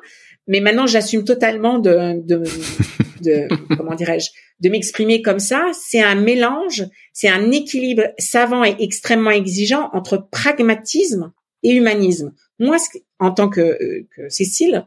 [0.47, 2.43] mais maintenant j'assume totalement de, de,
[3.23, 4.31] de comment dirais-je,
[4.61, 5.71] de m'exprimer comme ça.
[5.75, 12.33] C'est un mélange, c'est un équilibre savant et extrêmement exigeant entre pragmatisme et humanisme.
[12.59, 12.77] Moi,
[13.19, 14.87] en tant euh, que, Cécile,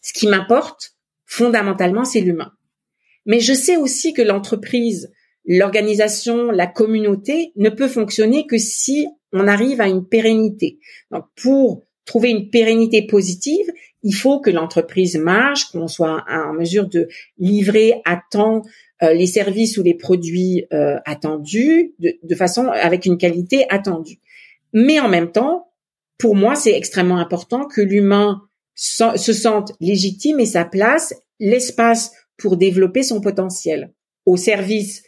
[0.00, 2.52] ce qui m'importe fondamentalement, c'est l'humain.
[3.26, 5.12] Mais je sais aussi que l'entreprise,
[5.44, 10.78] l'organisation, la communauté ne peut fonctionner que si on arrive à une pérennité.
[11.10, 13.66] Donc, pour trouver une pérennité positive,
[14.02, 18.62] il faut que l'entreprise marche, qu'on soit en mesure de livrer à temps
[19.02, 24.18] euh, les services ou les produits euh, attendus, de, de façon avec une qualité attendue.
[24.72, 25.71] Mais en même temps,
[26.22, 28.42] pour moi, c'est extrêmement important que l'humain
[28.76, 33.92] se sente légitime et sa place, l'espace pour développer son potentiel
[34.24, 35.02] au service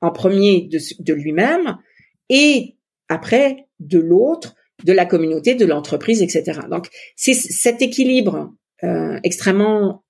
[0.00, 1.78] en premier de, lui-même
[2.30, 2.74] et
[3.08, 6.62] après de l'autre, de la communauté, de l'entreprise, etc.
[6.68, 8.52] Donc c'est cet équilibre
[8.82, 10.02] euh, extrêmement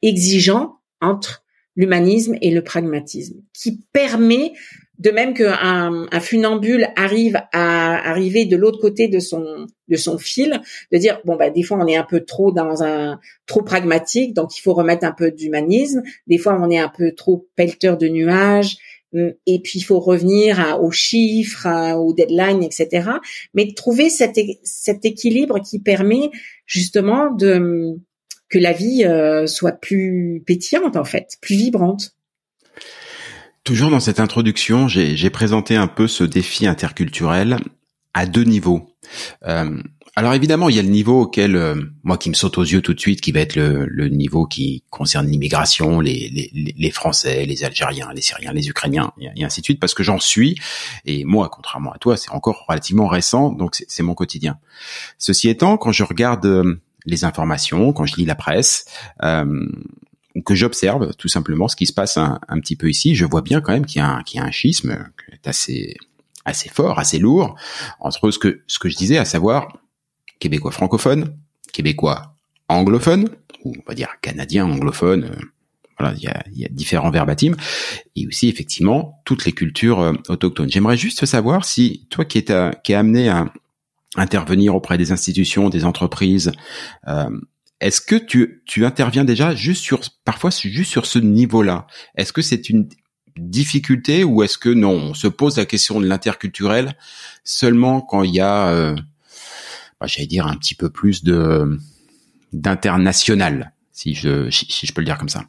[0.00, 4.52] exigeant entre l'humanisme et le pragmatisme qui permet
[5.02, 10.16] de même qu'un un funambule arrive à arriver de l'autre côté de son de son
[10.16, 10.60] fil,
[10.92, 14.32] de dire bon bah des fois on est un peu trop dans un trop pragmatique,
[14.32, 16.02] donc il faut remettre un peu d'humanisme.
[16.28, 18.76] Des fois on est un peu trop pelleteur de nuages,
[19.12, 23.10] hum, et puis il faut revenir aux chiffres, aux deadlines, etc.
[23.54, 26.30] Mais trouver cet, cet équilibre qui permet
[26.64, 27.98] justement de
[28.48, 32.14] que la vie euh, soit plus pétillante en fait, plus vibrante.
[33.64, 37.58] Toujours dans cette introduction, j'ai présenté un peu ce défi interculturel
[38.12, 38.96] à deux niveaux.
[39.46, 39.80] Euh,
[40.14, 42.82] alors évidemment, il y a le niveau auquel, euh, moi qui me saute aux yeux
[42.82, 47.64] tout de suite, qui va être le, niveau qui concerne l'immigration, les, les, Français, les
[47.64, 50.60] Algériens, les Syriens, les Ukrainiens, et, ainsi de suite, parce que j'en suis.
[51.06, 54.58] Et moi, contrairement à toi, c'est encore relativement récent, donc c'est mon quotidien.
[55.16, 58.84] Ceci étant, quand je regarde euh, les informations, quand je lis la presse,
[59.22, 59.66] euh,
[60.44, 63.60] que j'observe tout simplement ce qui se passe un, petit peu ici, je vois bien
[63.60, 65.96] quand même qu'il y a un, qu'il y a un schisme qui est assez
[66.44, 67.54] assez fort, assez lourd
[68.00, 69.78] entre ce que ce que je disais, à savoir
[70.38, 71.36] québécois francophone,
[71.72, 72.34] québécois
[72.68, 73.28] anglophone,
[73.64, 75.24] ou on va dire canadien anglophone.
[75.24, 75.44] Euh,
[75.98, 77.54] voilà, il y a, y a différents verbatims
[78.16, 80.70] et aussi effectivement toutes les cultures euh, autochtones.
[80.70, 82.44] J'aimerais juste savoir si toi qui es
[82.82, 83.52] qui est amené à
[84.16, 86.52] intervenir auprès des institutions, des entreprises,
[87.08, 87.30] euh,
[87.82, 91.88] est-ce que tu, tu interviens déjà juste sur, parfois juste sur ce niveau-là?
[92.16, 92.88] Est-ce que c'est une
[93.36, 96.94] difficulté ou est-ce que non, on se pose la question de l'interculturel
[97.44, 98.94] seulement quand il y a, euh,
[100.00, 101.78] bah, j'allais dire un petit peu plus de
[102.52, 105.44] d'international si je si, je peux le dire comme ça.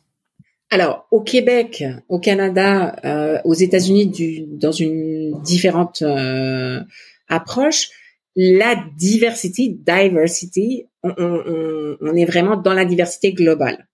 [0.72, 6.82] Alors, au Québec, au Canada, euh, aux États-Unis, dans une différente euh,
[7.28, 7.90] approche,
[8.36, 13.88] la diversité, diversity, on, on, on, est vraiment dans la diversité globale,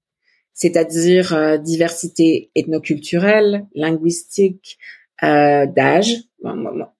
[0.54, 4.78] c'est-à-dire euh, diversité ethnoculturelle, linguistique,
[5.24, 6.16] euh, d'âge.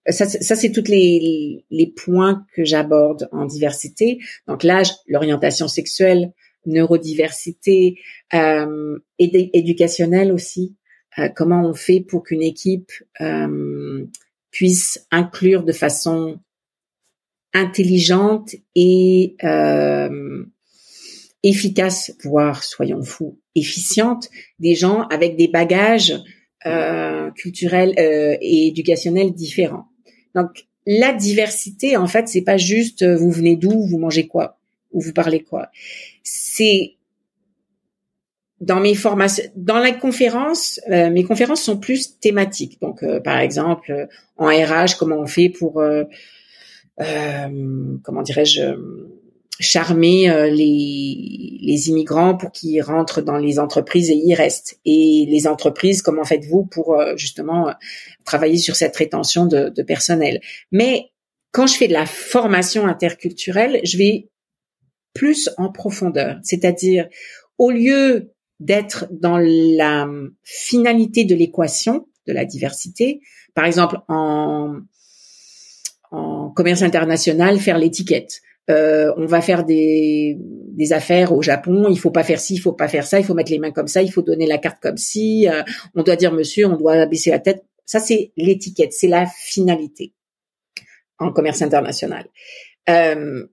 [0.08, 4.18] Ça, c'est tous les, les points que j'aborde en diversité.
[4.46, 6.32] Donc l'âge, l'orientation sexuelle,
[6.66, 7.98] neurodiversité,
[8.34, 10.76] euh, éducationnelle aussi.
[11.18, 14.04] Euh, comment on fait pour qu'une équipe euh,
[14.50, 16.40] puisse inclure de façon
[17.52, 20.44] intelligente et euh,
[21.42, 26.14] efficace, voire soyons fous, efficiente, des gens avec des bagages
[26.66, 29.86] euh, culturels euh, et éducationnels différents.
[30.34, 34.58] Donc la diversité, en fait, c'est pas juste euh, vous venez d'où, vous mangez quoi
[34.92, 35.70] ou vous parlez quoi.
[36.22, 36.94] C'est
[38.60, 42.78] dans mes formations, dans la conférence, euh, mes conférences sont plus thématiques.
[42.82, 46.04] Donc, par exemple, en RH, comment on fait pour euh,
[48.02, 48.74] comment dirais-je,
[49.60, 54.80] charmer euh, les, les immigrants pour qu'ils rentrent dans les entreprises et y restent.
[54.84, 57.72] Et les entreprises, comment faites-vous pour euh, justement
[58.24, 60.40] travailler sur cette rétention de, de personnel?
[60.72, 61.10] Mais
[61.52, 64.30] quand je fais de la formation interculturelle, je vais
[65.12, 67.08] plus en profondeur, c'est-à-dire
[67.58, 70.08] au lieu d'être dans la
[70.42, 73.20] finalité de l'équation de la diversité,
[73.54, 74.76] par exemple en
[76.10, 78.40] en commerce international faire l'étiquette.
[78.68, 82.60] Euh, on va faire des, des affaires au Japon, il faut pas faire ci, il
[82.60, 84.58] faut pas faire ça, il faut mettre les mains comme ça, il faut donner la
[84.58, 85.62] carte comme ci, euh,
[85.94, 87.64] on doit dire monsieur, on doit baisser la tête.
[87.84, 90.12] Ça c'est l'étiquette, c'est la finalité
[91.18, 92.26] en commerce international.
[92.88, 93.46] Euh,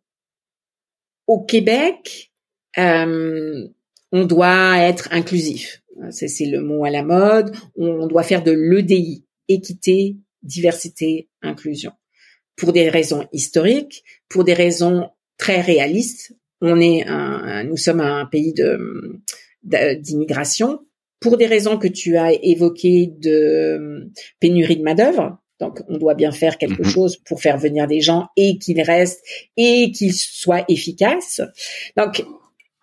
[1.26, 2.32] au Québec,
[2.78, 3.68] euh,
[4.12, 5.82] on doit être inclusif.
[6.12, 7.56] C'est le mot à la mode.
[7.76, 11.92] On doit faire de l'EDI, équité, diversité, inclusion
[12.58, 16.34] pour des raisons historiques, pour des raisons très réalistes.
[16.60, 19.22] On est un, nous sommes un pays de
[19.64, 20.80] d'immigration
[21.20, 25.40] pour des raisons que tu as évoquées de pénurie de main d'œuvre.
[25.60, 26.90] Donc, on doit bien faire quelque mhm.
[26.90, 29.24] chose pour faire venir des gens et qu'ils restent
[29.56, 31.42] et qu'ils soient efficaces.
[31.96, 32.24] Donc,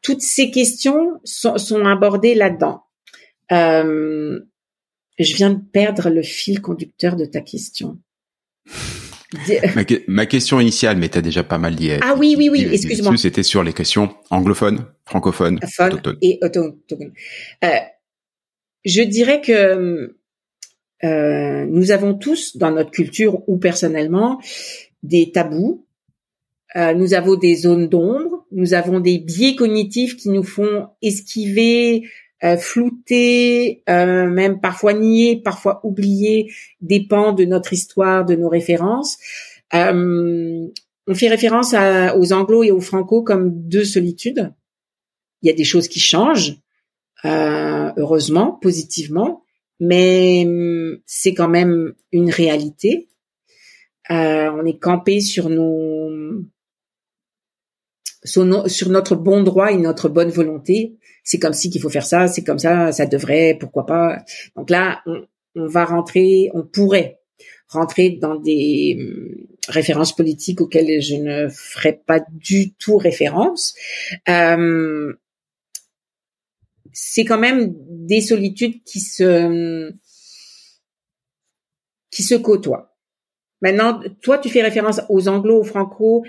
[0.02, 2.82] toutes ces questions sont, sont abordées là-dedans.
[3.52, 4.40] Euh,
[5.18, 7.98] je viens de perdre le fil conducteur de ta question
[10.06, 11.90] ma, question initiale, mais tu as déjà pas mal dit.
[12.00, 13.16] Ah oui, oui, oui, excuse-moi.
[13.16, 16.18] C'était sur les questions anglophones, francophones, autochtones.
[16.22, 17.12] et autochtones.
[17.64, 17.68] Euh,
[18.84, 20.14] je dirais que
[21.04, 24.40] euh, nous avons tous, dans notre culture ou personnellement,
[25.02, 25.86] des tabous.
[26.76, 28.46] Euh, nous avons des zones d'ombre.
[28.50, 32.08] Nous avons des biais cognitifs qui nous font esquiver
[32.42, 39.18] euh, flouter, euh, même parfois nier, parfois oublier, dépend de notre histoire, de nos références.
[39.72, 40.66] Euh,
[41.06, 41.74] on fait référence
[42.16, 44.52] aux anglo et aux franco comme deux solitudes.
[45.42, 46.56] Il y a des choses qui changent,
[47.24, 49.44] heureusement, positivement,
[49.80, 53.08] mais hum, c'est quand même une réalité.
[54.10, 56.44] on est campé sur nos
[58.24, 60.96] sur, notre bon droit et notre bonne volonté.
[61.24, 64.22] C'est comme si qu'il faut faire ça, c'est comme ça, ça devrait, pourquoi pas.
[64.56, 67.20] Donc là, on, va rentrer, on pourrait
[67.68, 73.74] rentrer dans des hum, références politiques auxquelles je ne ferai pas du tout référence.
[74.28, 75.14] Euh,
[76.92, 79.92] c'est quand même des solitudes qui se
[82.10, 82.94] qui se côtoient.
[83.60, 86.24] Maintenant, toi, tu fais référence aux Anglo, aux Franco,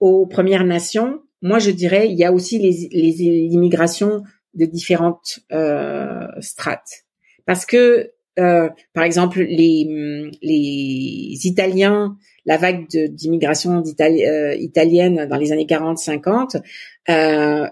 [0.00, 4.22] aux Premières Nations moi je dirais il y a aussi les, les immigrations
[4.54, 7.04] de différentes euh, strates
[7.46, 15.52] parce que euh, par exemple les les Italiens la vague d'immigration euh, italienne dans les
[15.52, 16.60] années 40-50
[17.08, 17.68] euh,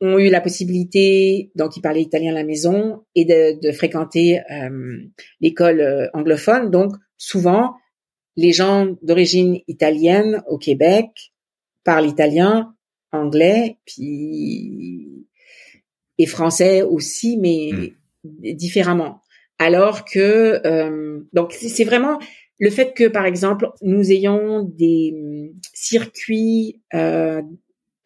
[0.00, 4.40] ont eu la possibilité, donc ils parlaient italien à la maison, et de, de fréquenter
[4.50, 4.98] euh,
[5.40, 6.70] l'école anglophone.
[6.70, 7.74] Donc souvent,
[8.36, 11.32] les gens d'origine italienne au Québec
[11.84, 12.74] parlent italien,
[13.12, 15.11] anglais, puis
[16.18, 18.54] et français aussi, mais hmm.
[18.54, 19.20] différemment.
[19.58, 22.18] Alors que euh, donc c'est vraiment
[22.58, 27.42] le fait que par exemple nous ayons des hum, circuits euh,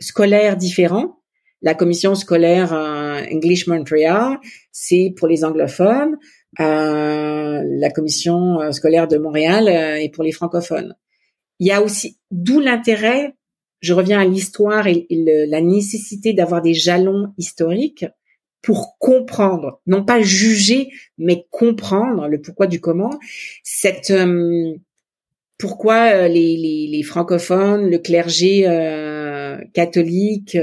[0.01, 1.21] scolaires différents.
[1.63, 4.39] La commission scolaire euh, English Montreal,
[4.71, 6.17] c'est pour les anglophones.
[6.59, 10.95] la commission scolaire de Montréal est pour les francophones.
[11.59, 13.35] Il y a aussi d'où l'intérêt
[13.81, 18.07] je reviens à l'histoire et, la nécessité d'avoir des jalons historiques
[18.63, 23.17] pour comprendre, non pas juger, mais comprendre le pourquoi du comment.
[23.63, 24.75] Cette euh,
[25.59, 30.59] pourquoi euh, les, les, francophones, le clergé euh, catholique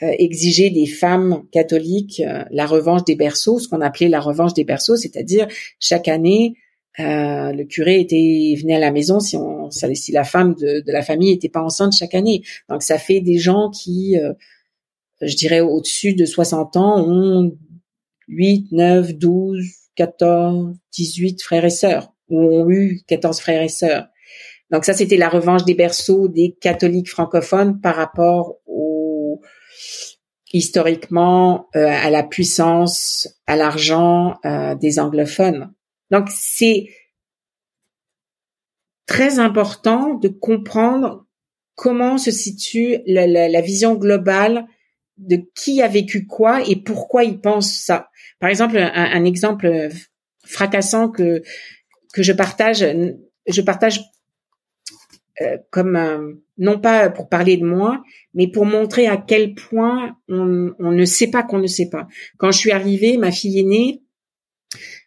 [0.00, 4.96] exigeaient des femmes catholiques la revanche des berceaux, ce qu'on appelait la revanche des berceaux,
[4.96, 5.48] c'est-à-dire
[5.80, 6.56] chaque année
[7.00, 10.92] euh, le curé était venait à la maison si on si la femme de, de
[10.92, 12.42] la famille était pas enceinte chaque année.
[12.68, 14.32] Donc ça fait des gens qui, euh,
[15.20, 17.56] je dirais au-dessus de 60 ans, ont
[18.28, 19.64] 8, 9, 12,
[19.96, 24.06] 14, 18 frères et sœurs ou ont eu 14 frères et sœurs.
[24.70, 29.40] Donc ça c'était la revanche des berceaux des catholiques francophones par rapport au
[30.52, 34.36] historiquement euh, à la puissance, à l'argent
[34.80, 35.73] des anglophones.
[36.10, 36.88] Donc c'est
[39.06, 41.26] très important de comprendre
[41.74, 44.66] comment se situe la, vision globale
[45.18, 48.10] de qui a vécu quoi et pourquoi il pense ça.
[48.38, 49.88] Par exemple, un, exemple
[50.44, 51.42] fracassant que
[52.12, 52.86] que je partage,
[53.46, 54.00] je partage
[55.40, 58.02] euh, comme non pas pour parler de moi,
[58.34, 62.06] mais pour montrer à quel point on, ne sait pas qu'on ne sait pas.
[62.38, 64.03] Quand je suis arrivée, ma fille aînée,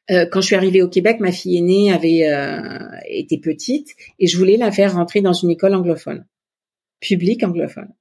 [0.10, 3.90] euh, quand je suis arrivée au Québec, ma fille aînée avait euh, été petite
[4.20, 6.26] et je voulais la faire rentrer dans une école anglophone,
[7.00, 7.94] publique anglophone.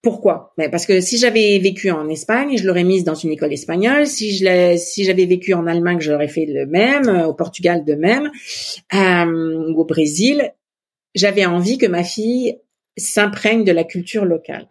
[0.00, 0.54] Pourquoi?
[0.56, 4.06] Ben Parce que si j'avais vécu en Espagne, je l'aurais mise dans une école espagnole.
[4.06, 7.08] Si je si j'avais vécu en Allemagne, j'aurais fait le même.
[7.26, 8.30] Au Portugal, de même.
[8.94, 10.54] Euh, au Brésil,
[11.14, 12.58] j'avais envie que ma fille
[12.96, 14.68] s'imprègne de la culture locale.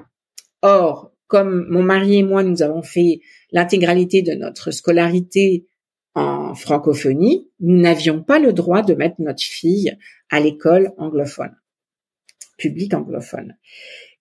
[0.62, 3.20] Or, comme mon mari et moi, nous avons fait
[3.52, 5.66] l'intégralité de notre scolarité
[6.18, 9.96] en francophonie, nous n'avions pas le droit de mettre notre fille
[10.32, 11.56] à l'école anglophone,
[12.58, 13.56] publique anglophone.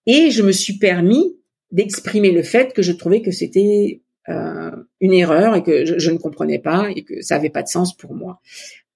[0.05, 1.35] Et je me suis permis
[1.71, 4.71] d'exprimer le fait que je trouvais que c'était euh,
[5.01, 7.97] une erreur et que je, ne comprenais pas et que ça avait pas de sens
[7.97, 8.41] pour moi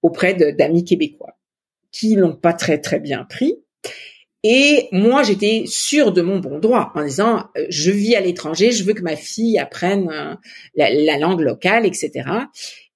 [0.04, 1.38] auprès d'amis québécois
[1.92, 3.58] qui l'ont pas très très bien pris.
[4.44, 8.72] Et moi, j'étais sûre de mon bon droit en disant, euh, je vis à l'étranger,
[8.72, 10.36] je veux que ma fille apprenne euh,
[10.76, 12.28] la, la, langue locale, etc.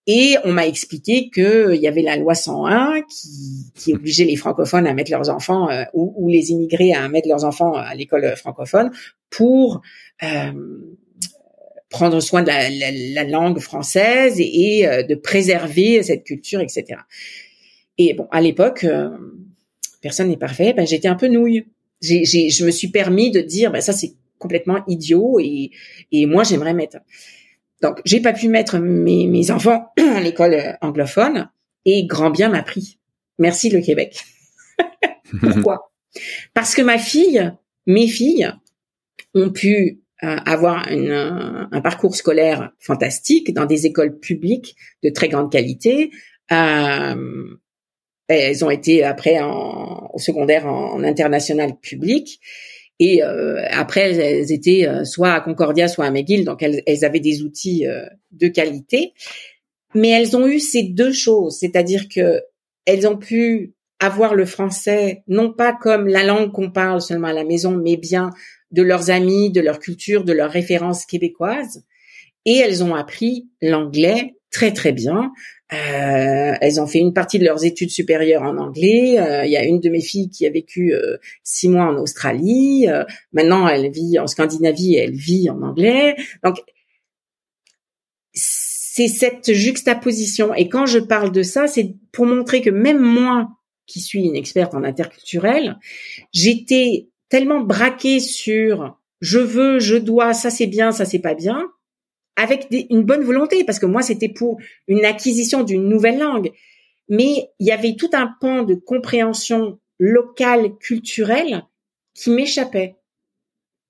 [0.07, 4.85] Et on m'a expliqué qu'il y avait la loi 101 qui, qui obligeait les francophones
[4.85, 8.91] à mettre leurs enfants euh, ou, les immigrés à mettre leurs enfants à l'école francophone
[9.31, 9.81] pour
[10.21, 10.51] euh,
[11.89, 12.49] prendre soin de
[13.15, 16.99] la, langue française et, euh, de préserver cette culture, etc.
[17.97, 18.85] Et bon, à l'époque,
[20.01, 20.73] personne n'est parfait.
[20.73, 21.65] Ben, j'étais un peu nouille.
[22.01, 25.71] J'ai, je me suis permis de dire, ben, ça c'est complètement idiot et,
[26.11, 26.97] et moi j'aimerais mettre.
[27.81, 31.49] Donc, j'ai pas pu mettre mes, enfants à l'école anglophone
[31.85, 32.99] et grand bien m'a pris.
[33.37, 34.23] Merci le Québec.
[35.41, 35.91] Pourquoi?
[36.53, 37.51] Parce que ma fille,
[37.85, 38.49] mes filles
[39.33, 45.51] ont pu euh, avoir un parcours scolaire fantastique dans des écoles publiques de très grande
[45.51, 46.11] qualité.
[46.51, 47.57] Euh,
[48.27, 52.39] elles ont été après en, au secondaire en international public
[52.99, 57.03] et euh, après, elles étaient euh, soit à Concordia, soit à McGill, donc elles, elles
[57.03, 59.13] avaient des outils euh, de qualité.
[59.93, 62.41] Mais elles ont eu ces deux choses, c'est-à-dire que
[62.85, 67.33] elles ont pu avoir le français non pas comme la langue qu'on parle seulement à
[67.33, 68.29] la maison, mais bien
[68.71, 71.83] de leurs amis, de leur culture, de leurs références québécoises.
[72.45, 75.31] Et elles ont appris l'anglais très très bien.
[75.73, 79.19] Euh, elles ont fait une partie de leurs études supérieures en anglais.
[79.19, 81.97] Euh, il y a une de mes filles qui a vécu euh, six mois en
[81.97, 82.87] Australie.
[83.33, 86.15] maintenant, elle vit en Scandinavie et elle vit en anglais.
[86.43, 86.57] Donc,
[88.33, 90.53] c'est cette juxtaposition.
[90.53, 93.49] Et quand je parle de ça, c'est pour montrer que même moi,
[93.87, 95.77] qui suis une experte en interculturel,
[96.31, 101.67] j'étais tellement braquée sur je veux, je dois, ça c'est bien, ça c'est pas bien,
[102.35, 104.57] avec une bonne volonté, parce que moi, c'était pour
[104.87, 106.51] une acquisition d'une nouvelle langue.
[107.07, 111.63] Mais il y avait tout un pan de compréhension locale, culturelle,
[112.13, 112.95] qui m'échappait.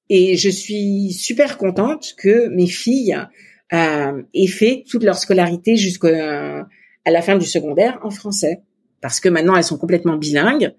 [0.09, 3.17] Et je suis super contente que mes filles
[3.73, 6.67] euh, aient fait toute leur scolarité jusqu'à
[7.05, 8.61] la fin du secondaire en français,
[9.01, 10.73] parce que maintenant elles sont complètement bilingues,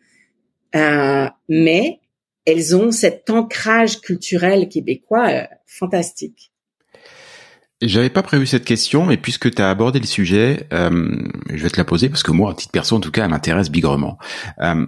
[0.77, 2.01] euh, mais
[2.45, 6.53] elles ont cet ancrage culturel québécois euh, fantastique.
[7.83, 11.15] J'avais pas prévu cette question, mais puisque tu as abordé le sujet, euh,
[11.51, 13.31] je vais te la poser parce que moi, à titre perso, en tout cas, elle
[13.31, 14.19] m'intéresse bigrement.
[14.61, 14.87] Euh,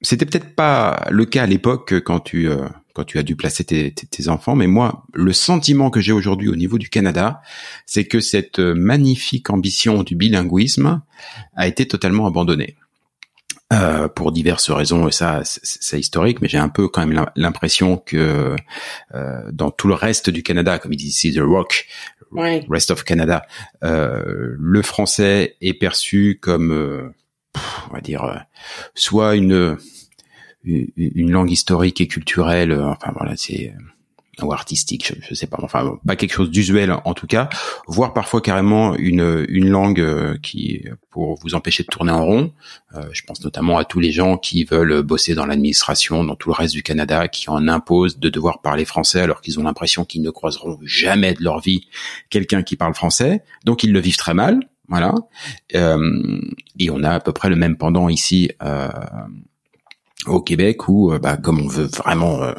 [0.00, 3.62] C'était peut-être pas le cas à l'époque quand tu euh, quand tu as dû placer
[3.62, 7.42] tes, enfants, mais moi, le sentiment que j'ai aujourd'hui au niveau du Canada,
[7.84, 11.02] c'est que cette magnifique ambition du bilinguisme
[11.56, 12.74] a été totalement abandonnée.
[13.72, 17.96] Euh, pour diverses raisons, et ça, c'est historique, mais j'ai un peu quand même l'impression
[17.96, 18.54] que
[19.12, 21.88] euh, dans tout le reste du Canada, comme il dit ici, The Rock,
[22.32, 23.44] Rest of Canada,
[23.82, 27.12] euh, le français est perçu comme, euh,
[27.90, 28.36] on va dire, euh,
[28.94, 29.76] soit une
[30.64, 33.72] une langue historique et culturelle, enfin voilà, c'est
[34.42, 37.48] ou artistique, je, je, sais pas, enfin pas quelque chose d'usuel en tout cas,
[37.86, 42.52] voire parfois carrément une une langue euh, qui pour vous empêcher de tourner en rond.
[42.94, 46.50] Euh, je pense notamment à tous les gens qui veulent bosser dans l'administration, dans tout
[46.50, 50.04] le reste du Canada, qui en imposent de devoir parler français alors qu'ils ont l'impression
[50.04, 51.88] qu'ils ne croiseront jamais de leur vie
[52.28, 54.60] quelqu'un qui parle français, donc ils le vivent très mal.
[54.88, 55.14] Voilà.
[55.74, 56.40] Euh,
[56.78, 58.88] et on a à peu près le même pendant ici euh,
[60.26, 62.52] au Québec où, euh, bah, comme on veut vraiment euh,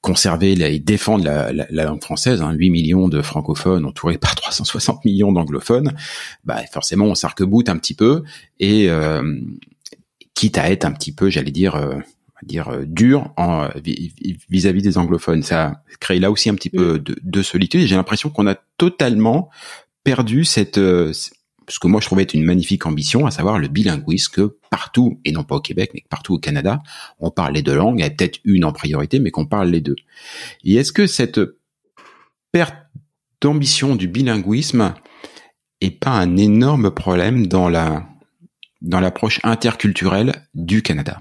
[0.00, 5.32] conserver et défendre la, langue française, hein, 8 millions de francophones entourés par 360 millions
[5.32, 5.94] d'anglophones,
[6.44, 8.22] bah, forcément on s'arc-boute un petit peu
[8.58, 9.40] et euh,
[10.34, 11.78] quitte à être un petit peu, j'allais dire,
[12.42, 13.68] dire dur en,
[14.48, 15.42] vis-à-vis des anglophones.
[15.42, 16.98] Ça crée là aussi un petit peu mm.
[16.98, 17.86] de, de solitude.
[17.86, 19.50] J'ai l'impression qu'on a totalement
[20.04, 20.80] perdu cette
[21.70, 25.20] ce que moi je trouvais être une magnifique ambition, à savoir le bilinguisme, que partout,
[25.24, 26.82] et non pas au Québec, mais partout au Canada,
[27.18, 29.68] on parle les deux langues, il y a peut-être une en priorité, mais qu'on parle
[29.68, 29.96] les deux.
[30.64, 31.40] Et est-ce que cette
[32.52, 32.74] perte
[33.40, 34.94] d'ambition du bilinguisme
[35.80, 38.06] est pas un énorme problème dans la
[38.82, 41.18] dans l'approche interculturelle du Canada?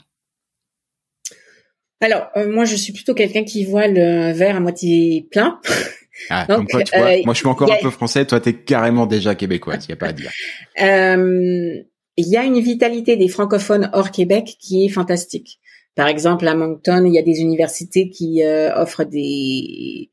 [2.01, 5.59] Alors, euh, moi, je suis plutôt quelqu'un qui voit le verre à moitié plein.
[6.29, 8.53] Ah, comme quoi, tu vois, euh, moi je suis encore un peu français, toi t'es
[8.53, 10.31] carrément déjà québécoise, il y a pas à dire.
[10.81, 11.75] Euh,
[12.15, 15.59] il y a une vitalité des francophones hors Québec qui est fantastique.
[15.95, 20.09] Par exemple, à Moncton, il y a des universités qui euh, offrent des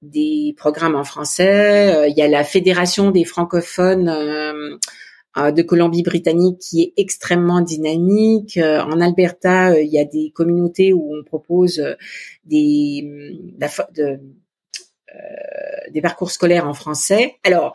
[0.00, 2.10] des programmes en français.
[2.10, 8.58] il y a la Fédération des francophones de Colombie-Britannique qui est extrêmement dynamique.
[8.58, 11.82] en Alberta, il y a des communautés où on propose
[12.44, 13.02] des
[13.94, 14.16] de, euh,
[15.92, 17.36] des parcours scolaires en français.
[17.44, 17.74] Alors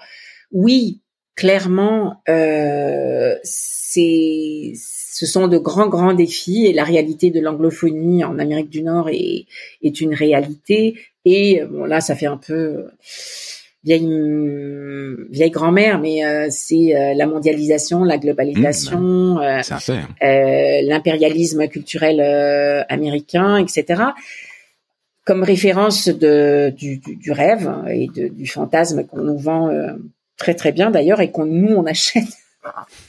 [0.51, 1.01] oui,
[1.35, 8.39] clairement, euh, c'est ce sont de grands grands défis et la réalité de l'anglophonie en
[8.39, 9.45] Amérique du Nord est
[9.81, 10.95] est une réalité.
[11.25, 12.87] Et bon là, ça fait un peu
[13.83, 14.07] vieille
[15.29, 19.61] vieille grand-mère, mais euh, c'est la mondialisation, la globalisation, mmh,
[20.87, 22.21] l'impérialisme culturel
[22.89, 24.11] américain, etc
[25.25, 29.93] comme référence de, du, du, rêve et de, du fantasme qu'on nous vend euh,
[30.37, 32.27] très très bien d'ailleurs et qu'on nous on achète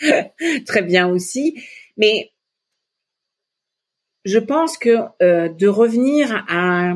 [0.67, 1.63] très bien aussi.
[1.97, 2.31] Mais
[4.25, 6.95] je pense que euh, de revenir à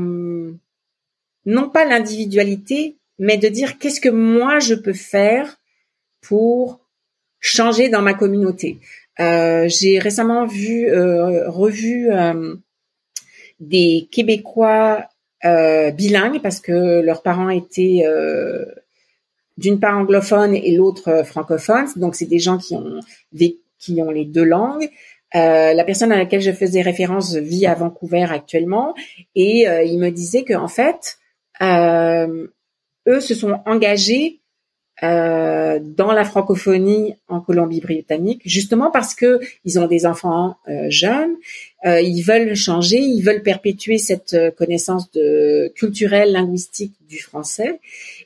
[1.46, 5.56] non pas l'individualité, mais de dire qu'est-ce que moi je peux faire
[6.20, 6.80] pour
[7.40, 8.78] changer dans ma communauté.
[9.20, 12.10] Euh, J'ai récemment vu euh, revu
[13.60, 15.04] des Québécois
[15.44, 18.64] euh, bilingues parce que leurs parents étaient euh,
[19.56, 21.88] d'une part anglophones et l'autre euh, francophones.
[21.96, 23.00] Donc c'est des gens qui ont
[23.32, 24.88] des, qui ont les deux langues.
[25.34, 28.94] Euh, la personne à laquelle je faisais référence vit à Vancouver actuellement
[29.34, 31.18] et euh, il me disait que en fait
[31.60, 34.40] eux se sont engagés
[35.02, 41.36] euh, dans la francophonie en Colombie-Britannique, justement parce que ils ont des enfants euh, jeunes,
[41.84, 47.78] euh, ils veulent changer, ils veulent perpétuer cette euh, connaissance de culturelle, linguistique du français,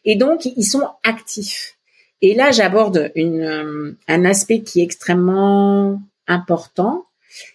[0.05, 1.77] et donc ils sont actifs.
[2.23, 7.07] Et là, j'aborde une, un aspect qui est extrêmement important,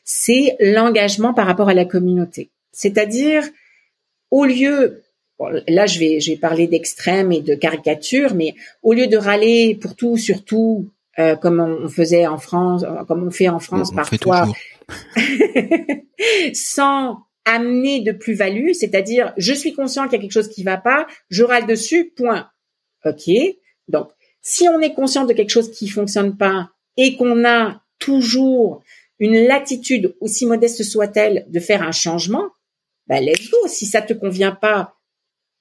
[0.04, 2.50] c'est l'engagement par rapport à la communauté.
[2.72, 3.44] C'est-à-dire,
[4.32, 5.05] au lieu
[5.68, 9.76] là, je vais, je vais parler d'extrême et de caricature, mais au lieu de râler
[9.76, 13.92] pour tout, surtout, euh, comme on faisait en France, euh, comme on fait en France
[13.94, 14.48] parfois,
[16.54, 20.78] sans amener de plus-value, c'est-à-dire, je suis conscient qu'il y a quelque chose qui va
[20.78, 22.50] pas, je râle dessus, point.
[23.06, 23.30] Ok.
[23.88, 24.10] Donc,
[24.42, 28.82] si on est conscient de quelque chose qui fonctionne pas et qu'on a toujours
[29.20, 32.50] une latitude, aussi modeste soit-elle, de faire un changement,
[33.08, 33.58] ben let's go.
[33.68, 34.96] Si ça te convient pas,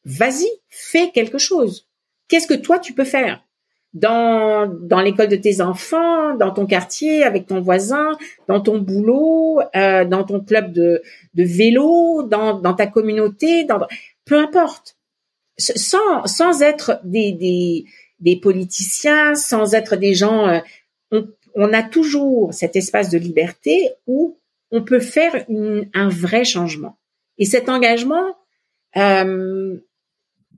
[0.04, 1.88] vas-y, fais quelque chose.
[2.28, 3.44] Qu'est-ce que toi tu peux faire?
[3.92, 9.60] Dans dans l'école de tes enfants, dans ton quartier, avec ton voisin, dans ton boulot,
[9.76, 11.00] euh, dans ton club de
[11.34, 13.80] de vélo, dans dans ta communauté, dans
[14.24, 14.96] peu importe.
[15.58, 17.84] Sans sans être des des
[18.18, 20.58] des politiciens, sans être des gens euh,
[21.12, 24.36] on, on a toujours cet espace de liberté où
[24.70, 26.98] on peut faire une, un vrai changement.
[27.38, 28.36] Et cet engagement,
[28.96, 29.76] euh,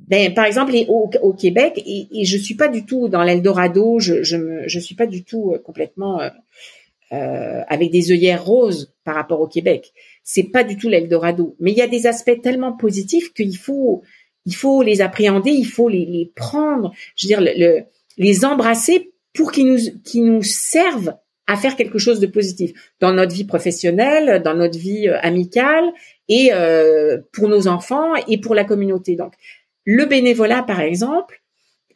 [0.09, 4.23] ben, par exemple, au, Québec, et, et je suis pas du tout dans l'Eldorado, je,
[4.23, 6.31] je, je suis pas du tout euh, complètement euh,
[7.13, 9.93] euh, avec des œillères roses par rapport au Québec.
[10.23, 14.03] C'est pas du tout l'Eldorado, mais il y a des aspects tellement positifs qu'il faut
[14.45, 17.83] il faut les appréhender, il faut les, les prendre, je veux dire le,
[18.17, 21.15] les embrasser pour qu'ils nous qu'ils nous servent
[21.47, 25.93] à faire quelque chose de positif dans notre vie professionnelle, dans notre vie euh, amicale
[26.29, 29.15] et euh, pour nos enfants et pour la communauté.
[29.15, 29.35] Donc
[29.87, 31.41] le bénévolat par exemple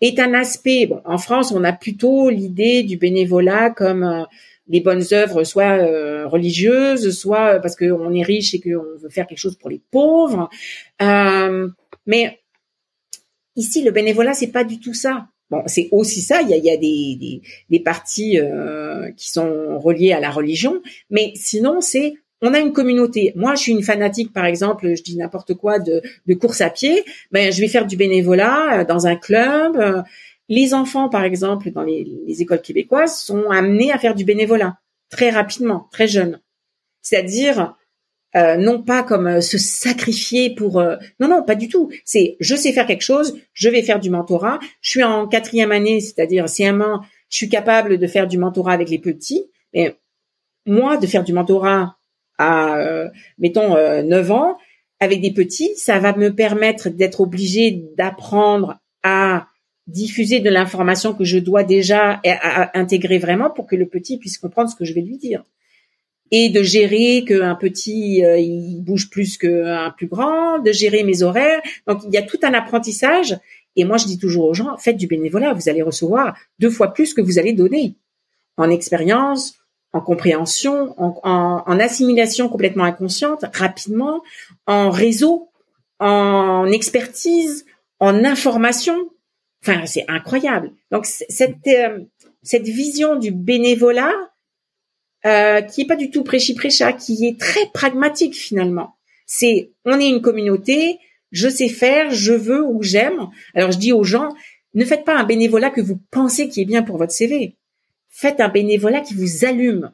[0.01, 4.25] est un aspect bon en France on a plutôt l'idée du bénévolat comme euh,
[4.71, 9.27] les bonnes œuvres, soit euh, religieuses, soit parce qu'on est riche et qu'on veut faire
[9.27, 10.49] quelque chose pour les pauvres.
[11.03, 11.69] Euh,
[12.07, 12.39] mais
[13.57, 15.27] ici, le bénévolat, c'est pas du tout ça.
[15.51, 16.41] Bon, c'est aussi ça.
[16.43, 20.81] Il y a, des, des, parties euh, qui sont reliées à la religion,
[21.11, 23.33] mais sinon, c'est on a une communauté.
[23.37, 26.71] Moi, je suis une fanatique, par exemple, je dis n'importe quoi de, de course à
[26.71, 27.05] pied.
[27.33, 30.05] Ben, je vais faire du bénévolat dans un club.
[30.51, 34.79] Les enfants, par exemple, dans les, écoles québécoises, sont amenés à faire du bénévolat
[35.09, 36.41] très rapidement, très jeunes.
[37.03, 37.77] C'est-à-dire,
[38.35, 40.81] euh, non pas comme euh, se sacrifier pour...
[40.81, 41.91] Euh, non, non, pas du tout.
[42.05, 44.59] C'est, je sais faire quelque chose, je vais faire du mentorat.
[44.81, 48.91] Je suis en quatrième année, c'est-à-dire CM1, je suis capable de faire du mentorat avec
[48.91, 49.47] les petits.
[49.73, 49.97] Mais
[50.67, 51.97] moi, de faire du mentorat
[52.41, 54.57] à, mettons, 9 ans,
[55.01, 59.47] avec des petits, ça va me permettre d'être obligé d'apprendre à
[59.87, 62.21] diffuser de l'information que je dois déjà
[62.75, 65.43] intégrer vraiment pour que le petit puisse comprendre ce que je vais lui dire
[66.31, 71.23] et de gérer qu'un petit euh, il bouge plus qu'un plus grand, de gérer mes
[71.23, 71.61] horaires.
[71.87, 73.39] Donc il y a tout un apprentissage.
[73.77, 76.93] Et moi je dis toujours aux gens faites du bénévolat, vous allez recevoir deux fois
[76.93, 77.97] plus que vous allez donner
[78.57, 79.60] en expérience,
[79.93, 84.23] en compréhension, en, en assimilation complètement inconsciente, rapidement,
[84.67, 85.51] en réseau,
[85.99, 87.67] en expertise,
[87.99, 88.97] en information.
[89.63, 90.73] Enfin, c'est incroyable.
[90.91, 92.01] Donc cette euh,
[92.43, 94.15] cette vision du bénévolat
[95.27, 98.95] euh, qui est pas du tout prêchi prêcha, qui est très pragmatique finalement.
[99.27, 100.99] C'est on est une communauté,
[101.31, 103.29] je sais faire, je veux ou j'aime.
[103.55, 104.35] Alors je dis aux gens,
[104.75, 107.57] ne faites pas un bénévolat que vous pensez qui est bien pour votre CV.
[108.11, 109.93] Faites un bénévolat qui vous allume.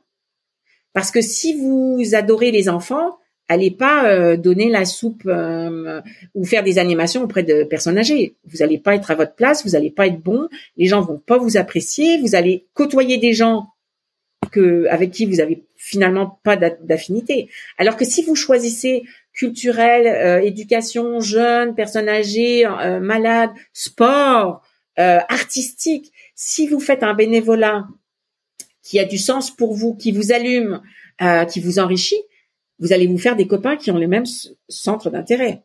[0.92, 6.00] Parce que si vous adorez les enfants, allez pas euh, donner la soupe euh,
[6.34, 8.36] ou faire des animations auprès de personnes âgées.
[8.44, 11.18] Vous allez pas être à votre place, vous allez pas être bon, les gens vont
[11.18, 13.68] pas vous apprécier, vous allez côtoyer des gens
[14.88, 17.50] avec qui vous avez finalement pas d'affinité.
[17.76, 19.02] Alors que si vous choisissez
[19.34, 22.64] culturel, euh, éducation, jeunes, personnes âgées,
[23.02, 24.62] malades, sport,
[24.96, 27.84] artistique, si vous faites un bénévolat
[28.87, 30.80] qui a du sens pour vous, qui vous allume,
[31.51, 32.22] qui vous enrichit,
[32.78, 34.26] vous allez vous faire des copains qui ont les mêmes
[34.68, 35.62] centres d'intérêt.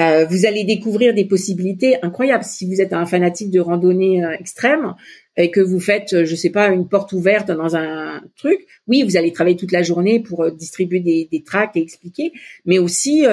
[0.00, 2.42] Euh, vous allez découvrir des possibilités incroyables.
[2.42, 4.94] Si vous êtes un fanatique de randonnée euh, extrême
[5.36, 9.04] et que vous faites, euh, je sais pas, une porte ouverte dans un truc, oui,
[9.04, 12.32] vous allez travailler toute la journée pour distribuer des, des tracts et expliquer.
[12.64, 13.24] Mais aussi,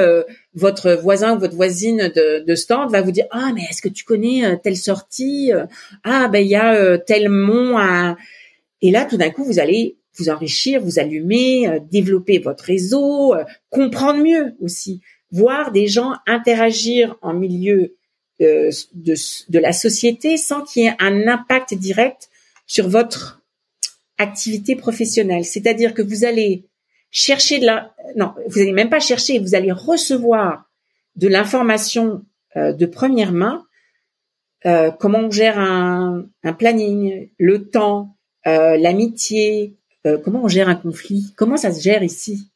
[0.53, 3.89] votre voisin ou votre voisine de, de, stand va vous dire ah mais est-ce que
[3.89, 5.51] tu connais telle sortie
[6.05, 8.15] Ah ben il y a tel mont à
[8.81, 13.33] et là tout d'un coup vous allez vous enrichir, vous allumer, euh, développer votre réseau,
[13.33, 15.01] euh, comprendre mieux aussi,
[15.31, 17.95] voir des gens interagir en milieu
[18.41, 22.29] euh, de, la société sans qu'il y ait un impact direct
[22.65, 23.41] sur votre
[24.17, 25.45] activité professionnelle.
[25.45, 26.65] C'est-à-dire que vous allez
[27.11, 30.65] chercher de la, non, vous allez même pas chercher, vous allez recevoir
[31.15, 32.23] de l'information
[32.55, 33.65] de première main,
[34.63, 38.15] comment on gère un planning, le temps,
[38.45, 39.75] l'amitié,
[40.07, 42.47] euh, comment on gère un conflit, comment ça se gère ici?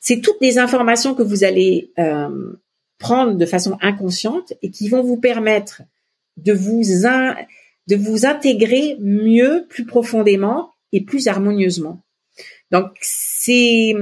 [0.00, 2.52] C'est toutes des informations que vous allez euh,
[2.98, 5.82] prendre de façon inconsciente et qui vont vous permettre
[6.36, 6.82] de vous
[7.86, 12.02] de vous intégrer mieux, plus profondément et plus harmonieusement.
[12.70, 13.94] Donc c'est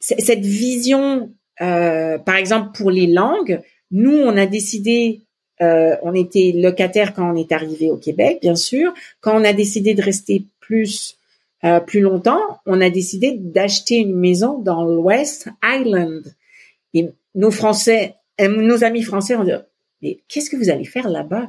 [0.00, 5.25] cette vision, euh, par exemple pour les langues, nous on a décidé
[5.62, 8.92] euh, on était locataire quand on est arrivé au Québec, bien sûr.
[9.20, 11.16] Quand on a décidé de rester plus
[11.64, 16.22] euh, plus longtemps, on a décidé d'acheter une maison dans l'West Island.
[16.92, 19.52] Et nos Français, euh, nos amis français ont dit,
[20.02, 21.48] mais qu'est-ce que vous allez faire là-bas?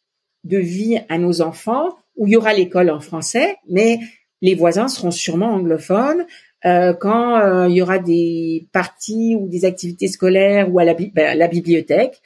[0.43, 3.99] de vie à nos enfants où il y aura l'école en français, mais
[4.41, 6.25] les voisins seront sûrement anglophones.
[6.65, 10.93] Euh, quand euh, il y aura des parties ou des activités scolaires ou à la,
[10.93, 12.21] ben, la bibliothèque,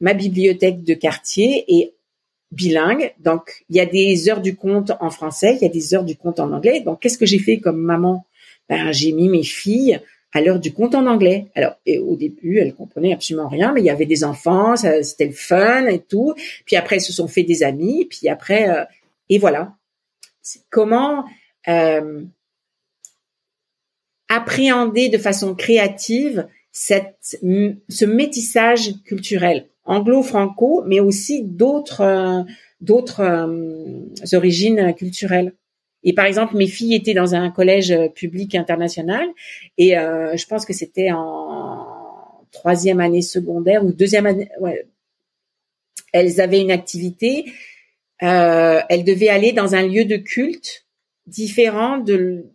[0.00, 1.94] ma bibliothèque de quartier est
[2.50, 3.12] bilingue.
[3.20, 6.04] Donc, il y a des heures du compte en français, il y a des heures
[6.04, 6.80] du compte en anglais.
[6.80, 8.26] Donc, qu'est-ce que j'ai fait comme maman?
[8.68, 10.00] Ben, J'ai mis mes filles
[10.32, 11.46] à l'heure du compte en anglais.
[11.54, 15.32] Alors, au début, elles comprenaient absolument rien, mais il y avait des enfants, c'était le
[15.32, 16.34] fun et tout.
[16.66, 18.06] Puis après, elles se sont fait des amis.
[18.06, 18.84] Puis après, euh,
[19.28, 19.74] et voilà.
[20.70, 21.24] Comment
[21.68, 22.22] euh,
[24.28, 27.38] appréhender de façon créative cette,
[27.88, 32.42] ce métissage culturel anglo-franco, mais aussi d'autres euh,
[32.80, 33.22] d'autres
[34.34, 35.54] origines culturelles.
[36.08, 39.28] Et par exemple, mes filles étaient dans un collège public international
[39.76, 41.86] et euh, je pense que c'était en
[42.50, 44.48] troisième année secondaire ou deuxième année.
[46.14, 47.52] Elles avaient une activité.
[48.22, 50.86] Euh, elles devaient aller dans un lieu de culte
[51.26, 52.46] différent de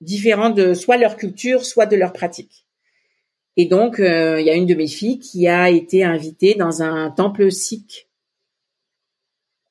[0.00, 2.64] différent de soit leur culture, soit de leur pratique.
[3.56, 6.80] Et donc, euh, il y a une de mes filles qui a été invitée dans
[6.80, 8.06] un temple sikh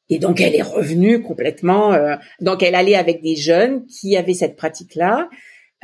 [0.10, 1.94] et donc elle est revenue complètement.
[1.94, 5.30] Euh, donc elle allait avec des jeunes qui avaient cette pratique-là.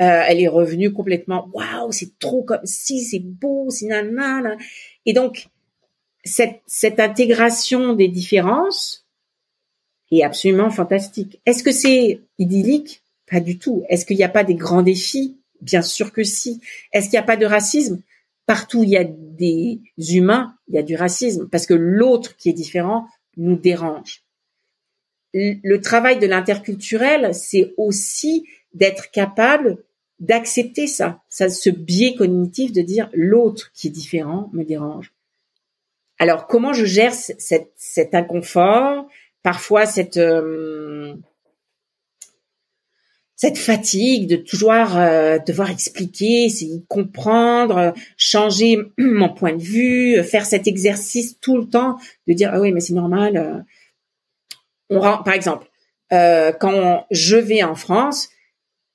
[0.00, 1.48] Euh, elle est revenue complètement.
[1.52, 4.56] Waouh, c'est trop comme si, c'est beau, c'est nanana.
[5.06, 5.48] Et donc
[6.24, 9.06] cette cette intégration des différences
[10.10, 11.40] est absolument fantastique.
[11.46, 13.02] Est-ce que c'est idyllique?
[13.30, 13.84] Pas du tout.
[13.88, 15.36] Est-ce qu'il n'y a pas des grands défis?
[15.60, 16.60] Bien sûr que si.
[16.92, 18.02] Est-ce qu'il n'y a pas de racisme?
[18.46, 22.36] Partout où il y a des humains, il y a du racisme parce que l'autre
[22.36, 23.06] qui est différent
[23.40, 24.22] nous dérange.
[25.32, 29.78] Le travail de l'interculturel, c'est aussi d'être capable
[30.18, 35.12] d'accepter ça, ça, ce biais cognitif de dire l'autre qui est différent me dérange.
[36.18, 39.08] Alors comment je gère cet inconfort,
[39.42, 41.16] parfois cette euh,
[43.40, 50.22] cette fatigue de toujours euh, devoir expliquer, essayer de comprendre, changer mon point de vue,
[50.22, 51.96] faire cet exercice tout le temps
[52.28, 53.38] de dire ah oui mais c'est normal.
[53.38, 53.62] Euh.
[54.90, 55.68] On rend, par exemple,
[56.12, 58.28] euh, quand je vais en France,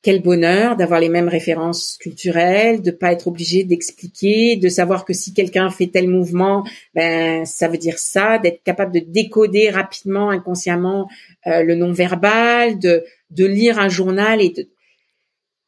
[0.03, 5.13] quel bonheur d'avoir les mêmes références culturelles, de pas être obligé d'expliquer, de savoir que
[5.13, 10.29] si quelqu'un fait tel mouvement, ben ça veut dire ça, d'être capable de décoder rapidement,
[10.29, 11.09] inconsciemment
[11.47, 13.03] le non verbal, de
[13.35, 14.67] de lire un journal et de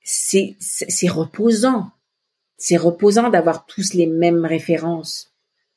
[0.04, 1.92] c'est c'est reposant.
[2.58, 5.32] C'est reposant d'avoir tous les mêmes références,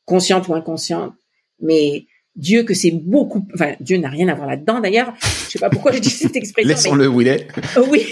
[0.06, 1.14] conscientes ou inconscientes.
[1.60, 5.12] Mais Dieu que c'est beaucoup, enfin Dieu n'a rien à voir là-dedans d'ailleurs.
[5.20, 6.70] Je sais pas pourquoi je dis cette expression.
[6.70, 7.48] Laissons-le où il est.
[7.90, 8.06] oui,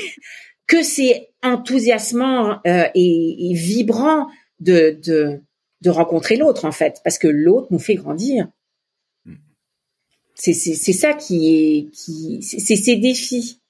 [0.66, 4.26] que c'est enthousiasmant euh, et, et, vibrant
[4.60, 5.40] de, de
[5.80, 8.48] de rencontrer l'autre en fait, parce que l'autre nous fait grandir.
[10.34, 13.60] C'est c'est ça qui est qui c'est ces défis.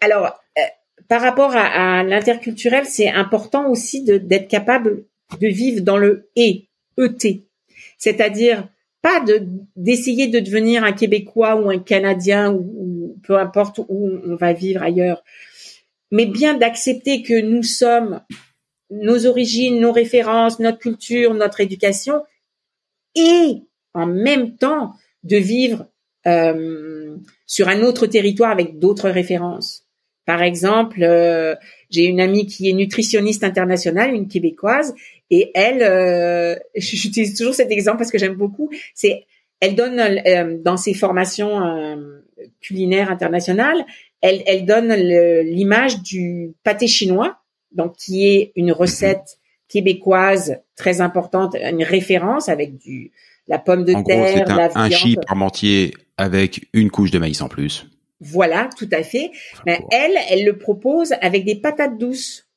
[0.00, 0.62] Alors euh,
[1.08, 5.04] par rapport à, l'interculturel, c'est important aussi d'être capable
[5.40, 6.68] de vivre dans le et
[6.98, 7.44] ET,
[7.98, 8.68] c'est-à-dire
[9.02, 14.10] pas de d'essayer de devenir un Québécois ou un Canadien ou, ou, peu importe où
[14.24, 15.22] on va vivre ailleurs,
[16.10, 18.20] mais bien d'accepter que nous sommes
[18.90, 22.22] nos origines, nos références, notre culture, notre éducation,
[23.14, 23.62] et
[23.94, 24.92] en même temps
[25.24, 25.86] de vivre
[26.26, 27.16] euh,
[27.46, 29.85] sur un autre territoire avec d'autres références.
[30.26, 31.54] Par exemple, euh,
[31.88, 34.94] j'ai une amie qui est nutritionniste internationale, une québécoise,
[35.30, 38.70] et elle, euh, j'utilise toujours cet exemple parce que j'aime beaucoup.
[38.94, 39.24] C'est,
[39.60, 42.22] elle donne euh, dans ses formations euh,
[42.60, 43.84] culinaires internationales,
[44.20, 47.38] elle, elle donne l'image du pâté chinois,
[47.72, 53.12] donc qui est une recette québécoise très importante, une référence avec du
[53.48, 54.84] la pomme de terre, gros, un, la viande.
[54.84, 57.86] Un chip parmentier avec une couche de maïs en plus.
[58.20, 59.30] Voilà, tout à fait.
[59.66, 62.48] Elle, elle le propose avec des patates douces.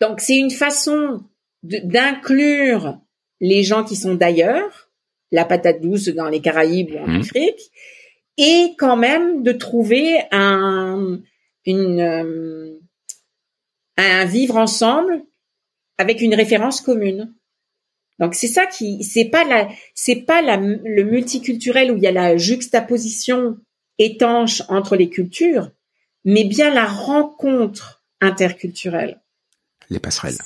[0.00, 1.22] Donc c'est une façon
[1.62, 2.98] d'inclure
[3.40, 4.90] les gens qui sont d'ailleurs,
[5.32, 7.20] la patate douce dans les Caraïbes ou en mmh.
[7.20, 7.70] Afrique,
[8.38, 11.20] et quand même de trouver un
[11.66, 12.78] une euh,
[13.96, 15.22] un vivre ensemble
[15.98, 17.34] avec une référence commune.
[18.18, 22.06] Donc c'est ça qui c'est pas la c'est pas la, le multiculturel où il y
[22.06, 23.58] a la juxtaposition
[23.98, 25.70] étanche entre les cultures,
[26.24, 29.20] mais bien la rencontre interculturelle.
[29.90, 30.38] Les passerelles.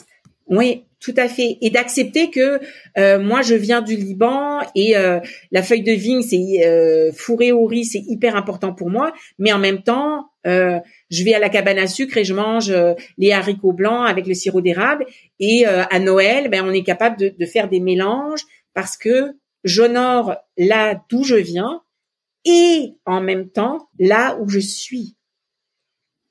[0.49, 1.59] Oui, tout à fait.
[1.61, 2.61] Et d'accepter que
[2.99, 5.21] euh, moi je viens du Liban et euh,
[5.51, 9.53] la feuille de vigne c'est euh, fourré au riz c'est hyper important pour moi, mais
[9.53, 10.79] en même temps euh,
[11.11, 14.27] je vais à la cabane à sucre et je mange euh, les haricots blancs avec
[14.27, 15.07] le sirop d'érable.
[15.41, 18.43] Et euh, à Noël, ben on est capable de, de faire des mélanges
[18.73, 21.83] parce que j'honore là d'où je viens
[22.47, 25.17] et en même temps là où je suis.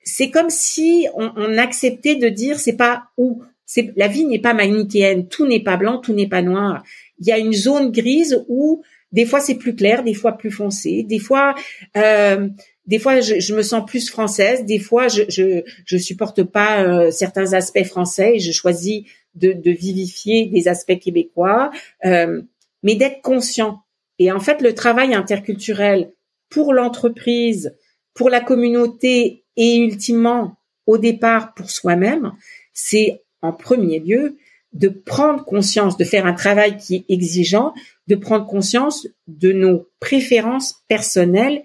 [0.04, 4.40] C'est comme si on, on acceptait de dire c'est pas où c'est la vie n'est
[4.40, 6.84] pas manichéenne, tout n'est pas blanc, tout n'est pas noir.
[7.20, 10.52] Il y a une zone grise où des fois c'est plus clair, des fois plus
[10.52, 11.56] foncé, des fois
[11.98, 12.48] euh,
[12.86, 16.84] des fois je, je, me sens plus française, des fois je je, je supporte pas
[16.84, 19.04] euh, certains aspects français et je choisis
[19.34, 21.72] de, de vivifier des aspects québécois,
[22.06, 22.42] euh,
[22.84, 23.82] mais d'être conscient.
[24.20, 26.14] Et en fait, le travail interculturel
[26.50, 27.76] pour l'entreprise,
[28.14, 32.34] pour la communauté et ultimement au départ pour soi-même,
[32.74, 34.38] c'est en premier lieu
[34.74, 37.74] de prendre conscience, de faire un travail qui est exigeant,
[38.08, 41.64] de prendre conscience de nos préférences personnelles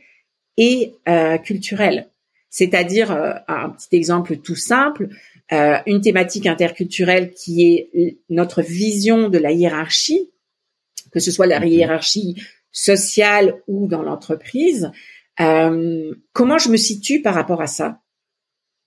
[0.57, 2.09] et euh, culturelles.
[2.51, 5.09] C'est-à-dire, euh, un petit exemple tout simple,
[5.53, 10.30] euh, une thématique interculturelle qui est notre vision de la hiérarchie,
[11.13, 12.37] que ce soit la hiérarchie
[12.73, 14.91] sociale ou dans l'entreprise.
[15.41, 18.01] Euh, comment je me situe par rapport à ça?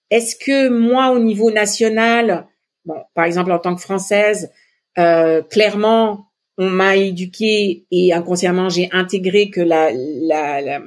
[0.09, 2.47] Est-ce que moi, au niveau national,
[2.85, 4.51] Bon, par exemple, en tant que française,
[4.97, 10.81] euh, clairement, on m'a éduqué et inconsciemment, j'ai intégré que la, la, la,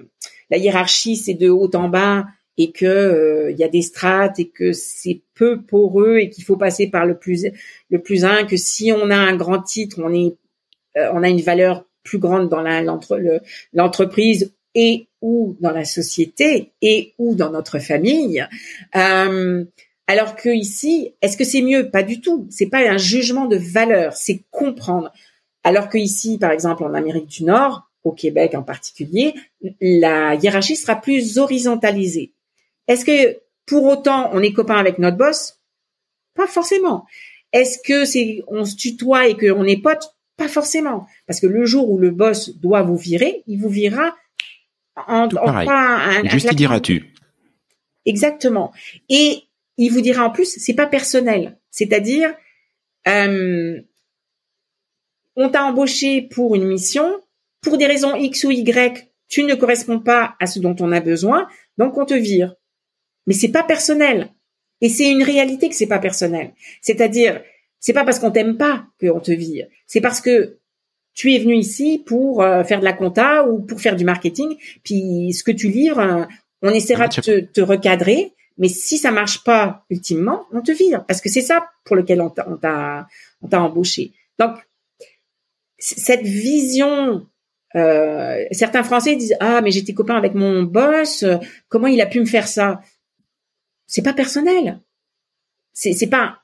[0.50, 2.26] la hiérarchie, c'est de haut en bas
[2.58, 6.44] et que euh, il y a des strates et que c'est peu poreux et qu'il
[6.44, 7.46] faut passer par le plus
[7.90, 10.36] le plus un que si on a un grand titre on est
[10.96, 12.62] on a une valeur plus grande dans
[13.72, 18.46] l'entreprise et ou dans la société et ou dans notre famille
[18.94, 19.64] euh,
[20.06, 21.90] alors que ici, est-ce que c'est mieux?
[21.90, 22.46] Pas du tout.
[22.50, 25.12] C'est pas un jugement de valeur, c'est comprendre.
[25.64, 29.34] Alors que ici, par exemple, en Amérique du Nord, au Québec en particulier,
[29.80, 32.32] la hiérarchie sera plus horizontalisée.
[32.86, 35.58] Est-ce que pour autant on est copain avec notre boss?
[36.34, 37.04] Pas forcément.
[37.52, 40.15] Est-ce que c'est on se tutoie et qu'on est potes?
[40.36, 41.06] Pas forcément.
[41.26, 44.14] Parce que le jour où le boss doit vous virer, il vous virera
[45.06, 45.68] en, Tout pareil.
[45.70, 47.12] un, Juste diras-tu.
[48.04, 48.72] Exactement.
[49.08, 49.42] Et
[49.76, 51.58] il vous dira en plus, c'est pas personnel.
[51.70, 52.34] C'est-à-dire,
[53.08, 53.80] euh,
[55.36, 57.20] on t'a embauché pour une mission,
[57.60, 61.00] pour des raisons X ou Y, tu ne corresponds pas à ce dont on a
[61.00, 62.54] besoin, donc on te vire.
[63.26, 64.30] Mais c'est pas personnel.
[64.80, 66.52] Et c'est une réalité que c'est pas personnel.
[66.80, 67.42] C'est-à-dire,
[67.80, 69.66] c'est pas parce qu'on t'aime pas qu'on te vire.
[69.86, 70.58] C'est parce que
[71.16, 74.56] tu es venu ici pour euh, faire de la compta ou pour faire du marketing,
[74.84, 76.24] puis ce que tu livres, euh,
[76.62, 81.04] on essaiera de te, te recadrer, mais si ça marche pas ultimement, on te vire
[81.06, 83.06] parce que c'est ça pour lequel on t'a
[83.52, 84.12] embauché.
[84.38, 84.56] Donc
[85.78, 87.26] cette vision
[87.74, 91.24] euh, certains Français disent ah mais j'étais copain avec mon boss,
[91.68, 92.80] comment il a pu me faire ça?
[93.86, 94.80] C'est pas personnel.
[95.72, 96.40] C'est c'est pas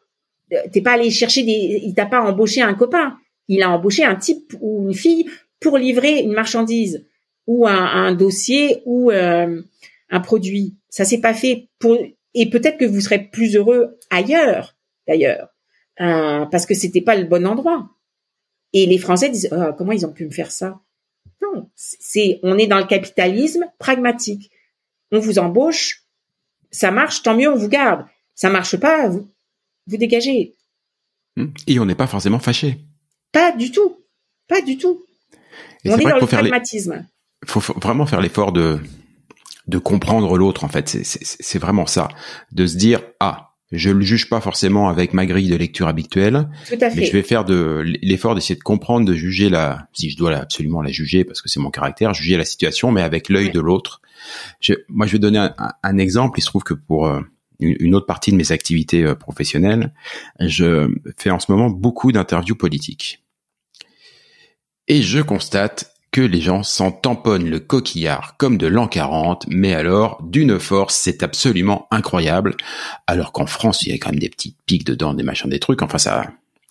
[0.72, 4.16] t'es pas allé chercher des il t'a pas embauché un copain, il a embauché un
[4.16, 5.28] type ou une fille
[5.60, 7.06] pour livrer une marchandise
[7.46, 9.62] ou un, un dossier ou euh,
[10.10, 10.76] un produit.
[10.88, 11.98] Ça s'est pas fait pour
[12.34, 14.76] et peut-être que vous serez plus heureux ailleurs
[15.06, 15.48] d'ailleurs
[16.00, 17.90] euh, parce que c'était pas le bon endroit.
[18.72, 20.80] Et les Français disent oh, comment ils ont pu me faire ça?
[21.42, 24.50] Non, c'est on est dans le capitalisme pragmatique.
[25.10, 26.04] On vous embauche,
[26.70, 28.06] ça marche, tant mieux, on vous garde.
[28.34, 29.28] Ça marche pas, vous
[29.86, 30.56] vous dégagez.
[31.36, 31.46] Hmm.
[31.66, 32.78] Et on n'est pas forcément fâché.
[33.32, 34.04] Pas du tout,
[34.48, 35.04] pas du tout.
[35.84, 37.06] on est, dans le pragmatisme.
[37.42, 38.78] Il faut vraiment faire l'effort de
[39.68, 40.88] de comprendre l'autre en fait.
[40.88, 42.08] C'est vraiment ça,
[42.50, 46.48] de se dire ah je le juge pas forcément avec ma grille de lecture habituelle,
[46.70, 50.36] mais je vais faire de l'effort d'essayer de comprendre, de juger la, si je dois
[50.36, 53.60] absolument la juger parce que c'est mon caractère, juger la situation, mais avec l'œil de
[53.60, 54.02] l'autre.
[54.88, 55.48] Moi, je vais donner
[55.82, 56.38] un, exemple.
[56.38, 57.22] Il se trouve que pour euh,
[57.60, 59.92] une autre partie de mes activités euh, professionnelles,
[60.40, 63.22] je fais en ce moment beaucoup d'interviews politiques.
[64.88, 69.72] Et je constate que les gens s'en tamponnent le coquillard comme de l'an 40, mais
[69.72, 72.54] alors, d'une force, c'est absolument incroyable.
[73.06, 75.58] Alors qu'en France, il y a quand même des petites pics dedans, des machins, des
[75.58, 76.30] trucs, enfin ça,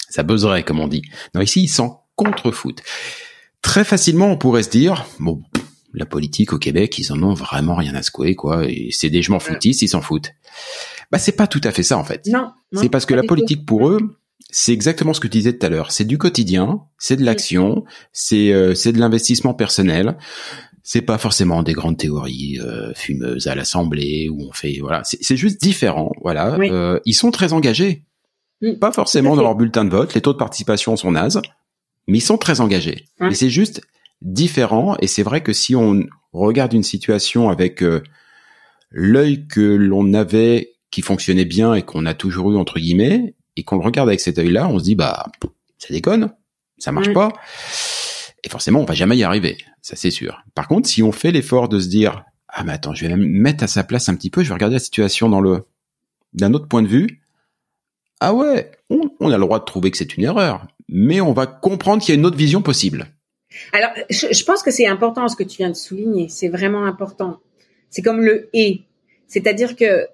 [0.10, 1.02] ça buzzerait, comme on dit.
[1.34, 2.84] Non, ici, ils s'en contrefoutent.
[3.64, 5.42] Très facilement, on pourrait se dire, bon,
[5.94, 9.22] la politique au Québec, ils en ont vraiment rien à secouer, quoi, et c'est des
[9.22, 10.34] je m'en foutistes, ils s'en foutent.
[11.12, 12.26] Bah c'est pas tout à fait ça en fait.
[12.28, 12.52] Non.
[12.74, 14.00] C'est parce que la politique pour eux,
[14.50, 15.92] c'est exactement ce que tu disais tout à l'heure.
[15.92, 17.84] C'est du quotidien, c'est de l'action,
[18.14, 20.18] c'est euh, c'est de l'investissement personnel.
[20.84, 25.04] C'est pas forcément des grandes théories euh, fumeuses à l'Assemblée où on fait voilà.
[25.04, 26.12] C'est juste différent.
[26.22, 26.58] Voilà.
[26.60, 28.04] Euh, ils sont très engagés.
[28.62, 28.76] Mm.
[28.76, 30.14] Pas forcément dans leur bulletin de vote.
[30.14, 31.42] Les taux de participation sont nazes,
[32.08, 33.06] mais ils sont très engagés.
[33.30, 33.82] Et c'est juste
[34.22, 34.96] différent.
[35.00, 38.02] Et c'est vrai que si on regarde une situation avec euh,
[38.92, 43.64] l'œil que l'on avait qui fonctionnait bien et qu'on a toujours eu entre guillemets et
[43.64, 45.26] qu'on le regarde avec cet œil-là, on se dit bah
[45.78, 46.34] ça déconne,
[46.78, 47.32] ça marche pas.
[48.44, 50.44] Et forcément, on va jamais y arriver, ça c'est sûr.
[50.56, 53.26] Par contre, si on fait l'effort de se dire ah mais attends, je vais me
[53.26, 55.66] mettre à sa place un petit peu, je vais regarder la situation dans le
[56.34, 57.22] d'un autre point de vue.
[58.20, 61.48] Ah ouais, on, a le droit de trouver que c'est une erreur, mais on va
[61.48, 63.08] comprendre qu'il y a une autre vision possible.
[63.74, 66.30] Alors, je, pense que c'est important ce que tu viens de souligner.
[66.30, 67.39] C'est vraiment important.
[67.89, 68.82] C'est comme le et,
[69.28, 70.08] c'est-à-dire que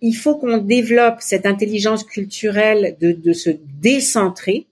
[0.00, 3.50] il faut qu'on développe cette intelligence culturelle de, de se
[3.80, 4.66] décentrer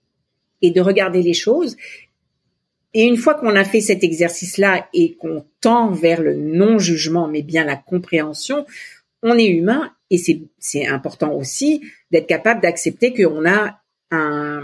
[0.61, 1.77] et de regarder les choses.
[2.93, 7.43] Et une fois qu'on a fait cet exercice-là et qu'on tend vers le non-jugement, mais
[7.43, 8.65] bien la compréhension,
[9.23, 10.19] on est humain et
[10.59, 11.83] c'est important aussi
[12.13, 13.81] d'être capable d'accepter qu'on a
[14.11, 14.63] un,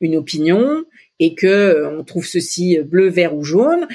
[0.00, 0.84] une opinion
[1.18, 3.86] et que on trouve ceci bleu, vert ou jaune.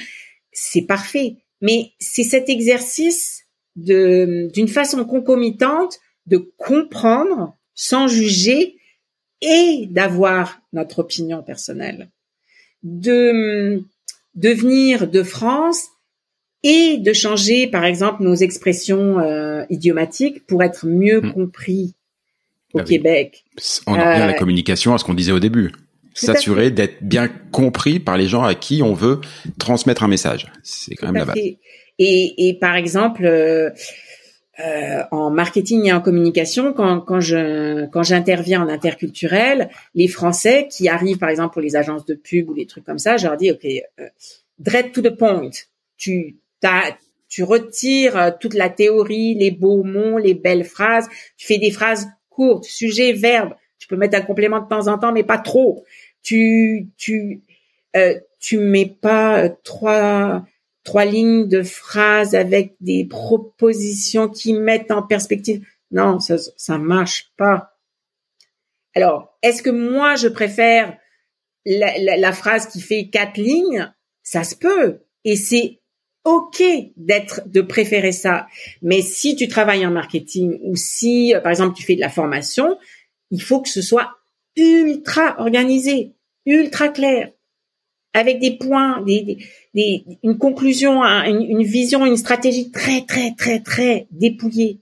[0.52, 1.36] C'est parfait.
[1.60, 3.44] Mais c'est cet exercice
[3.76, 8.76] de, d'une façon concomitante de comprendre sans juger
[9.40, 12.10] et d'avoir notre opinion personnelle,
[12.82, 13.82] de
[14.34, 15.88] devenir de France
[16.62, 21.32] et de changer, par exemple, nos expressions euh, idiomatiques pour être mieux hmm.
[21.32, 21.94] compris
[22.72, 23.44] au bah Québec.
[23.86, 25.72] On en revient à la euh, communication, à ce qu'on disait au début.
[26.14, 29.20] S'assurer d'être bien compris par les gens à qui on veut
[29.58, 30.50] transmettre un message.
[30.62, 31.36] C'est quand même la base.
[31.98, 33.70] Et, et, par exemple, euh,
[34.60, 40.68] euh, en marketing et en communication, quand, quand je quand j'interviens en interculturel, les Français
[40.70, 43.26] qui arrivent par exemple pour les agences de pub ou des trucs comme ça, je
[43.26, 44.08] leur dis ok, euh,
[44.60, 45.50] direct to the point.
[45.96, 46.96] Tu t'as,
[47.28, 51.08] tu retires euh, toute la théorie, les beaux mots, les belles phrases.
[51.36, 53.54] Tu fais des phrases courtes, sujet, verbe.
[53.78, 55.84] Tu peux mettre un complément de temps en temps, mais pas trop.
[56.24, 57.44] Tu tu
[57.94, 60.44] euh, tu mets pas trois
[60.82, 65.64] trois lignes de phrases avec des propositions qui mettent en perspective.
[65.90, 67.78] Non, ça, ça marche pas.
[68.94, 70.96] Alors, est-ce que moi je préfère
[71.64, 73.92] la, la, phrase qui fait quatre lignes?
[74.22, 75.80] Ça se peut, et c'est
[76.24, 76.62] ok
[76.96, 78.46] d'être de préférer ça.
[78.82, 82.78] Mais si tu travailles en marketing ou si, par exemple, tu fais de la formation,
[83.30, 84.16] il faut que ce soit
[84.56, 86.12] ultra organisé,
[86.46, 87.32] ultra clair
[88.12, 89.38] avec des points, des,
[89.74, 94.80] des, une conclusion, une, vision, une stratégie très, très, très, très dépouillée.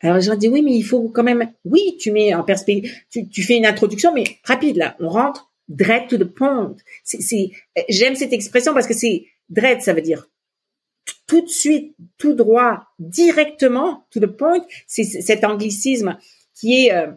[0.00, 3.28] Alors j'ai dit oui, mais il faut quand même, oui, tu mets en perspective, tu,
[3.28, 6.76] tu fais une introduction, mais rapide là, on rentre direct to the point.
[7.02, 7.50] C'est,
[7.88, 10.28] j'aime cette expression parce que c'est direct, ça veut dire
[11.26, 14.64] tout de suite, tout droit, directement to the point.
[14.86, 16.18] C'est cet anglicisme
[16.54, 17.10] qui est euh,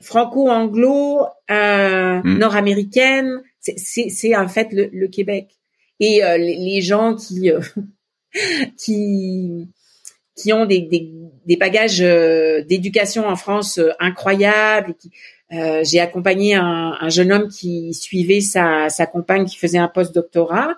[0.00, 2.38] franco-anglo, euh, hmm.
[2.38, 5.48] nord-américaine, c'est en fait le, Québec.
[6.00, 7.60] Et euh, les, gens qui euh,
[8.78, 9.68] qui
[10.36, 10.82] qui ont des,
[11.46, 14.94] des, bagages euh, d'éducation en France incroyables.
[15.50, 20.76] J'ai accompagné un, jeune homme qui suivait sa, sa compagne qui faisait un post-doctorat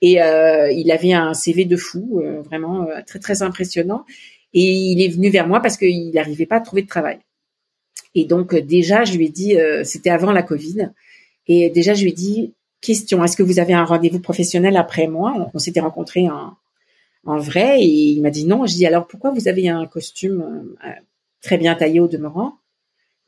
[0.00, 4.04] et il avait un CV de fou, vraiment très très impressionnant.
[4.52, 7.18] Et il est venu vers moi parce qu'il n'arrivait pas à trouver de travail.
[8.14, 10.90] Et donc déjà, je lui ai dit, c'était avant la Covid,
[11.46, 12.54] et déjà, je lui ai dit,
[12.84, 15.50] question, est-ce que vous avez un rendez-vous professionnel après moi?
[15.54, 16.54] On, s'était rencontrés en,
[17.24, 18.66] en, vrai et il m'a dit non.
[18.66, 20.90] Je dis alors pourquoi vous avez un costume euh,
[21.40, 22.58] très bien taillé au demeurant,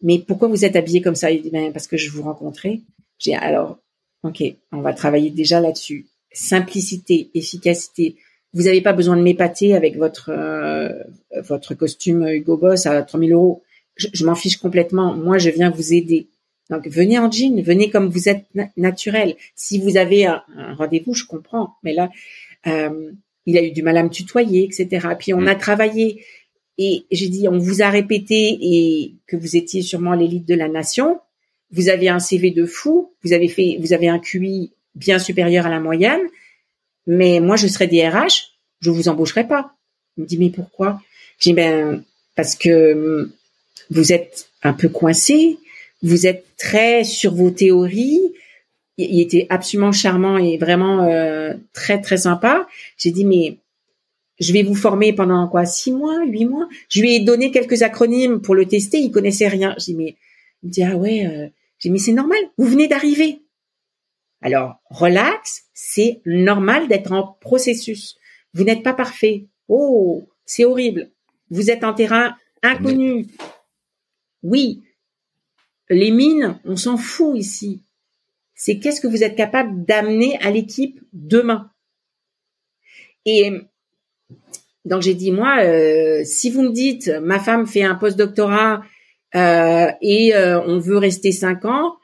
[0.02, 1.30] mais pourquoi vous êtes habillé comme ça?
[1.30, 2.80] Il dit ben parce que je vous rencontrais.
[3.18, 3.78] J'ai alors
[4.22, 6.06] ok, on va travailler déjà là-dessus.
[6.32, 8.16] Simplicité, efficacité.
[8.52, 10.92] Vous n'avez pas besoin de m'épater avec votre euh,
[11.40, 13.62] votre costume Hugo Boss à 3000 euros.
[13.96, 15.14] Je, je m'en fiche complètement.
[15.14, 16.28] Moi, je viens vous aider.
[16.70, 19.36] Donc venez en jean, venez comme vous êtes naturel.
[19.54, 20.42] Si vous avez un,
[20.76, 21.74] rendez-vous, je comprends.
[21.82, 22.10] Mais là,
[22.66, 23.12] euh,
[23.46, 25.08] il a eu du mal à me tutoyer, etc.
[25.18, 25.48] Puis on mm.
[25.48, 26.24] a travaillé
[26.78, 30.68] et j'ai dit, on vous a répété et que vous étiez sûrement l'élite de la
[30.68, 31.20] nation.
[31.70, 35.66] Vous avez un CV de fou, vous avez fait, vous avez un QI bien supérieur
[35.66, 36.20] à la moyenne.
[37.06, 39.72] Mais moi, je serais DRH, je vous embaucherai pas.
[40.16, 41.00] Il me dit, mais pourquoi?
[41.38, 42.02] J'ai ben
[42.34, 43.32] parce que hum,
[43.90, 45.58] vous êtes un peu coincé,
[46.02, 48.20] vous êtes très sur vos théories.
[48.98, 52.66] Il était absolument charmant et vraiment euh, très très sympa.
[52.96, 53.58] J'ai dit mais
[54.38, 56.68] je vais vous former pendant quoi Six mois, huit mois?
[56.88, 58.98] Je lui ai donné quelques acronymes pour le tester.
[58.98, 59.74] Il connaissait rien.
[59.78, 60.16] J'ai mais
[60.62, 61.26] il me dit ah ouais.
[61.26, 61.48] Euh...
[61.78, 62.38] J'ai mais c'est normal.
[62.56, 63.42] Vous venez d'arriver.
[64.42, 68.16] Alors relax, c'est normal d'être en processus.
[68.54, 69.46] Vous n'êtes pas parfait.
[69.68, 71.10] Oh, c'est horrible.
[71.50, 73.26] Vous êtes en terrain inconnu.
[74.46, 74.84] Oui,
[75.90, 77.82] les mines, on s'en fout ici.
[78.54, 81.70] C'est qu'est-ce que vous êtes capable d'amener à l'équipe demain?
[83.24, 83.50] Et
[84.84, 88.82] donc j'ai dit moi, euh, si vous me dites ma femme fait un post-doctorat
[89.34, 91.96] euh, et euh, on veut rester cinq ans,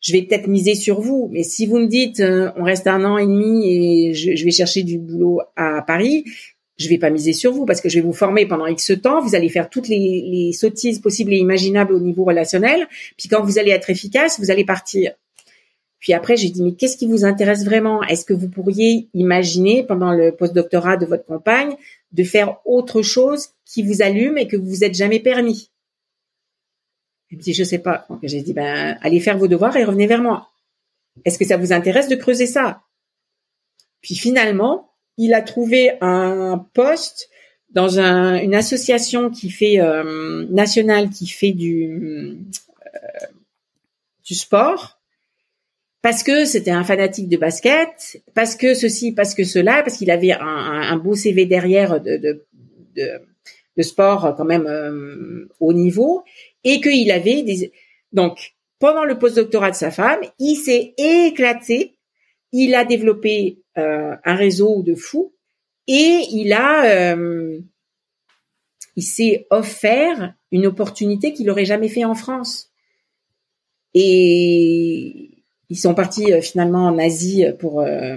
[0.00, 1.28] je vais peut-être miser sur vous.
[1.32, 2.22] Mais si vous me dites
[2.56, 6.24] on reste un an et demi et je, je, vais chercher du boulot à Paris,
[6.78, 9.20] je vais pas miser sur vous parce que je vais vous former pendant X temps.
[9.20, 12.86] Vous allez faire toutes les, les sottises possibles et imaginables au niveau relationnel.
[13.16, 15.12] Puis quand vous allez être efficace, vous allez partir.
[15.98, 18.02] Puis après, j'ai dit, mais qu'est-ce qui vous intéresse vraiment?
[18.04, 21.74] Est-ce que vous pourriez imaginer, pendant le post-doctorat de votre compagne,
[22.12, 25.70] de faire autre chose qui vous allume et que vous vous êtes jamais permis?
[27.30, 28.06] Il me dit, je sais pas.
[28.22, 30.48] J'ai dit, ben, allez faire vos devoirs et revenez vers moi.
[31.24, 32.82] Est-ce que ça vous intéresse de creuser ça?
[34.00, 34.87] Puis finalement,
[35.18, 37.28] il a trouvé un poste
[37.70, 42.38] dans un, une association qui fait euh, nationale qui fait du
[42.86, 43.26] euh,
[44.24, 44.98] du sport
[46.00, 50.10] parce que c'était un fanatique de basket, parce que ceci, parce que cela, parce qu'il
[50.10, 52.46] avait un, beau CV derrière de,
[53.80, 56.22] sport quand même euh, haut niveau,
[56.64, 57.44] et qu'il avait.
[58.12, 61.98] Donc, pendant le postdoctorat de sa femme, il s'est éclaté,
[62.52, 65.32] il a développé un réseau de fous,
[65.86, 67.14] et il a...
[67.14, 67.60] Euh,
[68.96, 72.72] il s'est offert une opportunité qu'il n'aurait jamais fait en France.
[73.94, 75.30] Et
[75.70, 78.16] ils sont partis euh, finalement en Asie pour euh,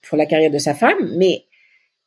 [0.00, 1.44] pour la carrière de sa femme, mais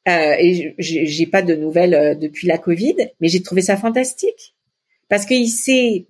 [0.08, 4.56] euh, et j'ai pas de nouvelles euh, depuis la Covid, mais j'ai trouvé ça fantastique
[5.10, 6.08] parce qu'il sait,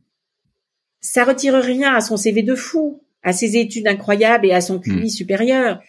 [1.02, 4.80] ça retire rien à son CV de fou, à ses études incroyables et à son
[4.80, 5.10] QI hmm.
[5.10, 5.82] supérieur,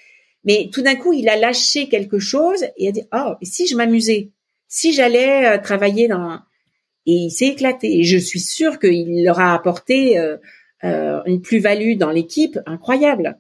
[0.45, 3.76] mais tout d'un coup il a lâché quelque chose et a dit oh si je
[3.76, 4.30] m'amusais,
[4.68, 6.40] si j'allais travailler dans
[7.05, 10.18] et il s'est éclaté et je suis sûre qu'il leur a apporté
[10.84, 13.38] euh, une plus-value dans l'équipe incroyable.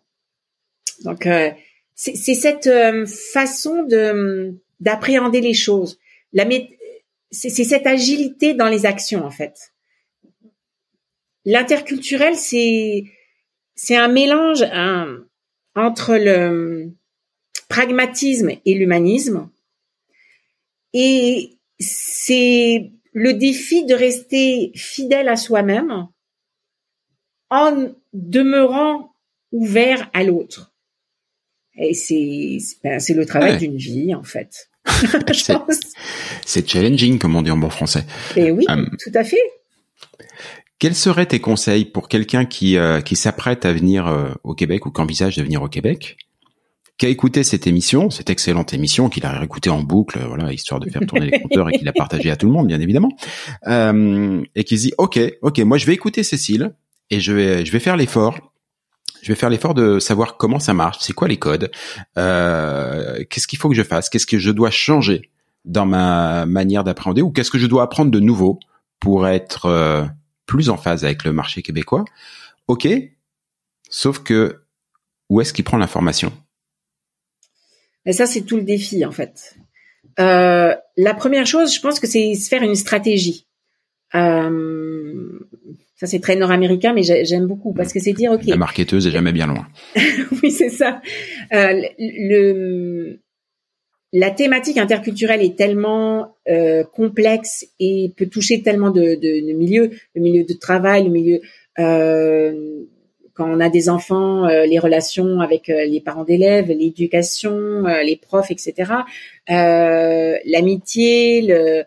[1.04, 1.50] Donc euh,
[1.94, 5.98] c'est cette euh, façon de d'appréhender les choses.
[6.32, 6.44] La
[7.32, 9.72] c'est cette agilité dans les actions en fait.
[11.44, 13.04] L'interculturel c'est
[13.74, 14.62] c'est un mélange
[15.74, 16.92] entre le
[17.68, 19.48] pragmatisme et l'humanisme
[20.92, 26.08] et c'est le défi de rester fidèle à soi-même
[27.50, 29.14] en demeurant
[29.52, 30.74] ouvert à l'autre.
[31.76, 34.70] Et c'est ben, le travail d'une vie en fait.
[36.46, 38.04] c'est challenging comme on dit en bon français.
[38.36, 39.42] Et oui, euh, tout à fait.
[40.82, 44.84] Quels seraient tes conseils pour quelqu'un qui euh, qui s'apprête à venir euh, au Québec
[44.84, 46.16] ou qui envisage de venir au Québec,
[46.98, 50.80] qui a écouté cette émission, cette excellente émission qu'il a écoutée en boucle, voilà, histoire
[50.80, 53.10] de faire tourner les compteurs et qu'il a partagé à tout le monde, bien évidemment,
[53.64, 56.74] et qui se dit ok, ok, moi je vais écouter Cécile,
[57.10, 58.52] et je vais, je vais faire l'effort.
[59.22, 61.70] Je vais faire l'effort de savoir comment ça marche, c'est quoi les codes,
[62.18, 65.30] euh, qu'est-ce qu'il faut que je fasse, qu'est-ce que je dois changer
[65.64, 68.58] dans ma manière d'appréhender ou qu'est-ce que je dois apprendre de nouveau
[68.98, 70.04] pour être euh,
[70.52, 72.04] plus en phase avec le marché québécois.
[72.68, 72.86] Ok,
[73.88, 74.60] sauf que
[75.30, 76.30] où est-ce qu'il prend l'information?
[78.04, 79.56] Et ça, c'est tout le défi en fait.
[80.20, 83.46] Euh, la première chose, je pense que c'est se faire une stratégie.
[84.14, 85.38] Euh,
[85.96, 88.44] ça, c'est très nord-américain, mais j'aime beaucoup parce que c'est dire, ok.
[88.44, 89.66] La marketeuse est jamais bien loin.
[90.42, 91.00] oui, c'est ça.
[91.54, 93.21] Euh, le,
[94.12, 99.90] la thématique interculturelle est tellement euh, complexe et peut toucher tellement de, de, de, milieux,
[100.14, 101.40] le milieu de travail, le milieu
[101.78, 102.84] euh,
[103.34, 108.02] quand on a des enfants, euh, les relations avec euh, les parents d'élèves, l'éducation, euh,
[108.02, 108.92] les profs, etc.
[110.44, 111.84] L'amitié, le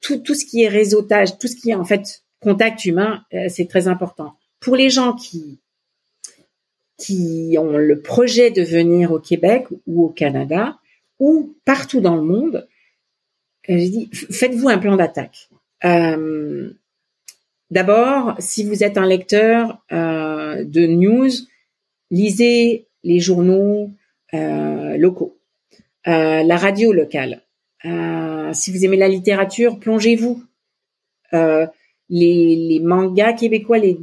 [0.00, 3.46] tout, tout ce qui est réseautage, tout ce qui est en fait contact humain, euh,
[3.48, 4.34] c'est très important.
[4.60, 5.60] Pour les gens qui
[6.98, 10.79] qui ont le projet de venir au Québec ou au Canada
[11.20, 12.66] ou partout dans le monde,
[13.68, 15.48] euh, je dis faites-vous un plan d'attaque.
[15.84, 16.72] Euh,
[17.70, 21.30] D'abord, si vous êtes un lecteur euh, de news,
[22.10, 23.92] lisez les journaux
[24.32, 25.38] locaux,
[26.04, 27.42] la radio locale.
[28.52, 30.42] si vous aimez la littérature, plongez-vous
[31.32, 31.76] les,
[32.08, 34.00] les mangas québécois, les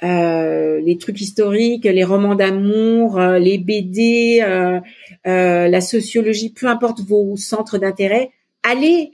[0.00, 4.80] les trucs historiques, les romans d'amour, euh, les BD, euh,
[5.24, 8.30] la sociologie, peu importe vos centres d'intérêt,
[8.62, 9.12] allez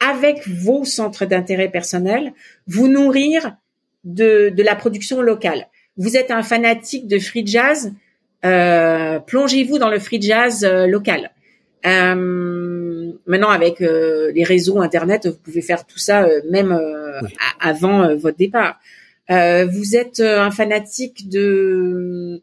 [0.00, 2.32] avec vos centres d'intérêt personnels
[2.66, 3.56] vous nourrir
[4.04, 5.68] de, de la production locale.
[5.96, 7.92] Vous êtes un fanatique de free jazz,
[8.42, 11.30] plongez-vous dans le free jazz local.
[11.84, 16.74] maintenant, avec les réseaux internet, vous pouvez faire tout ça même
[17.60, 18.80] avant votre départ.
[19.30, 22.42] Euh, vous êtes euh, un fanatique de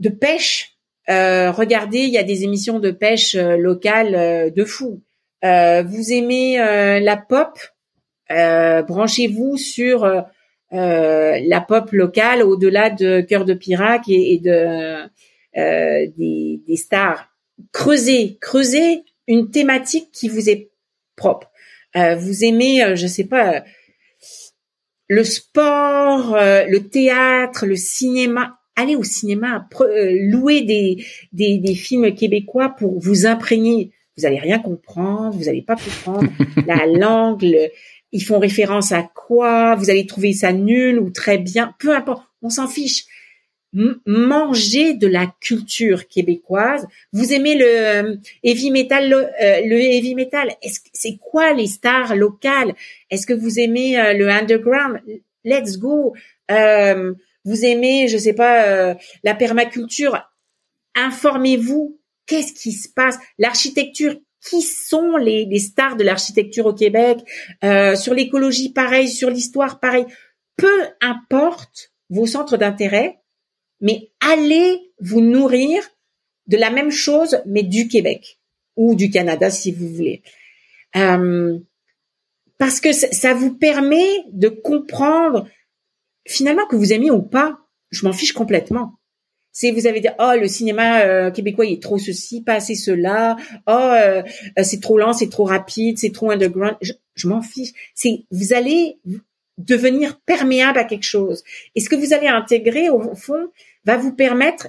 [0.00, 0.76] de pêche.
[1.08, 5.02] Euh, regardez, il y a des émissions de pêche locales de fou.
[5.42, 6.58] vous aimez
[7.00, 7.58] la pop
[8.28, 10.06] Branchez-vous sur
[10.70, 15.08] la pop locale au-delà de Cœur de Pirac et, de
[15.54, 17.28] des, des, stars.
[17.72, 20.70] Creusez, creusez une thématique qui vous est
[21.16, 21.50] propre.
[21.94, 23.64] vous aimez, je sais pas,
[25.08, 28.58] le sport, euh, le théâtre, le cinéma.
[28.76, 33.90] Allez au cinéma, euh, louer des, des, des, films québécois pour vous imprégner.
[34.16, 36.30] Vous allez rien comprendre, vous allez pas comprendre
[36.66, 37.44] la langue,
[38.12, 42.22] ils font référence à quoi, vous allez trouver ça nul ou très bien, peu importe,
[42.40, 43.06] on s'en fiche
[43.72, 46.86] manger de la culture québécoise.
[47.12, 50.50] Vous aimez le euh, heavy metal, le, euh, heavy metal.
[50.92, 52.74] C'est quoi les stars locales?
[53.10, 55.00] Est-ce que vous aimez euh, le underground?
[55.44, 56.14] Let's go.
[56.48, 60.28] vous aimez, je sais pas, la permaculture
[60.94, 61.98] Informez-vous.
[62.26, 63.18] Qu'est-ce qui se passe?
[63.38, 64.16] L'architecture.
[64.48, 67.18] Qui sont les stars de l'architecture au Québec?
[67.62, 69.08] Sur l'écologie, pareil.
[69.08, 70.06] Sur l'histoire, pareil.
[70.56, 73.18] Peu importe vos centres d'intérêt,
[73.80, 75.82] mais allez vous nourrir
[76.46, 78.38] de la même chose, mais du Québec
[78.76, 80.22] ou du Canada, si vous voulez.
[80.96, 81.58] Euh,
[82.58, 85.46] parce que ça vous permet de comprendre
[86.26, 87.58] finalement que vous aimez ou pas.
[87.90, 88.94] Je m'en fiche complètement.
[89.52, 92.74] Si vous avez dit oh le cinéma euh, québécois il est trop ceci, pas assez
[92.74, 93.36] cela,
[93.66, 94.22] oh euh,
[94.62, 97.70] c'est trop lent, c'est trop rapide, c'est trop underground, je, je m'en fiche.
[97.94, 98.98] C'est vous allez
[99.58, 101.44] devenir perméable à quelque chose.
[101.74, 103.50] Et ce que vous allez intégrer au fond,
[103.84, 104.68] va vous permettre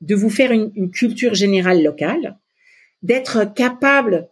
[0.00, 2.38] de vous faire une, culture générale locale,
[3.02, 4.28] d'être capable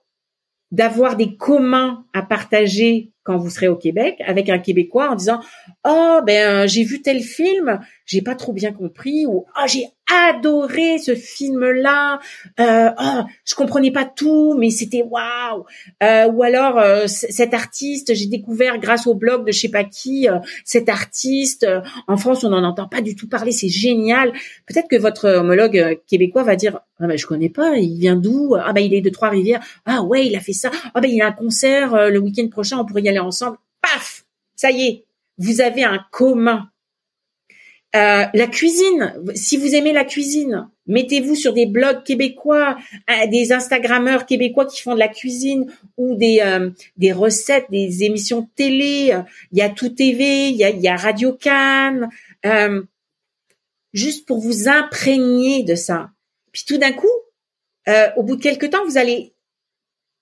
[0.70, 5.40] d'avoir des communs à partager quand vous serez au Québec avec un Québécois en disant
[5.84, 10.98] oh ben j'ai vu tel film j'ai pas trop bien compris ou oh j'ai adoré
[10.98, 12.20] ce film-là.
[12.60, 15.64] Euh, oh, je comprenais pas tout, mais c'était waouh.
[16.02, 19.84] Euh, ou alors euh, cet artiste, j'ai découvert grâce au blog de je sais pas
[19.84, 21.64] qui, euh, cet artiste.
[21.64, 24.32] Euh, en France, on n'en entend pas du tout parler, c'est génial.
[24.66, 28.54] Peut-être que votre homologue québécois va dire ah ben je connais pas, il vient d'où?
[28.54, 29.60] Ah ben il est de Trois-Rivières.
[29.84, 30.70] Ah ouais, il a fait ça.
[30.94, 33.58] Ah ben il a un concert le week-end prochain, on pourrait y aller ensemble.
[33.82, 34.24] Paf,
[34.54, 35.04] ça y est,
[35.38, 36.68] vous avez un commun
[37.96, 42.76] euh, la cuisine, si vous aimez la cuisine, mettez-vous sur des blogs québécois,
[43.08, 48.04] euh, des Instagrammeurs québécois qui font de la cuisine ou des euh, des recettes, des
[48.04, 49.16] émissions télé.
[49.52, 52.10] Il y a Tout TV, il y a, y a Radio Cannes,
[53.94, 56.10] juste pour vous imprégner de ça.
[56.52, 57.06] Puis tout d'un coup,
[58.16, 59.32] au bout de quelques temps, vous allez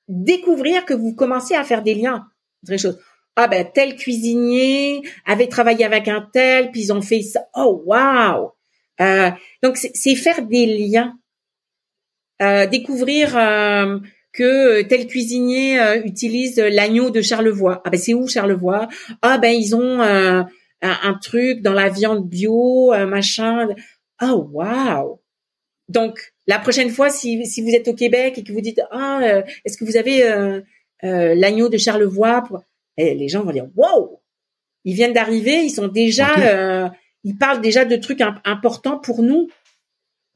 [0.06, 2.28] découvrir que vous commencez à faire des liens
[2.62, 2.98] entre choses
[3.36, 7.48] ah ben tel cuisinier avait travaillé avec un tel, puis ils ont fait ça.
[7.55, 8.52] Oh wow
[9.01, 9.31] euh,
[9.62, 11.19] Donc c'est faire des liens,
[12.43, 13.98] euh, découvrir euh,
[14.32, 17.81] que tel cuisinier euh, utilise l'agneau de Charlevoix.
[17.85, 18.89] Ah ben c'est où Charlevoix?
[19.23, 20.48] Ah ben ils ont un,
[21.23, 23.69] truc dans la viande bio, machin.
[24.20, 25.20] Oh wow
[25.89, 29.20] Donc la prochaine fois, si, si vous êtes au Québec et que vous dites ah
[29.65, 30.23] est-ce que vous avez
[31.02, 32.62] l'agneau de Charlevoix pour
[32.97, 34.21] et les gens vont dire wow,
[34.85, 36.89] ils viennent d'arriver, ils sont déjà, euh,
[37.25, 39.49] ils parlent déjà de trucs importants pour nous.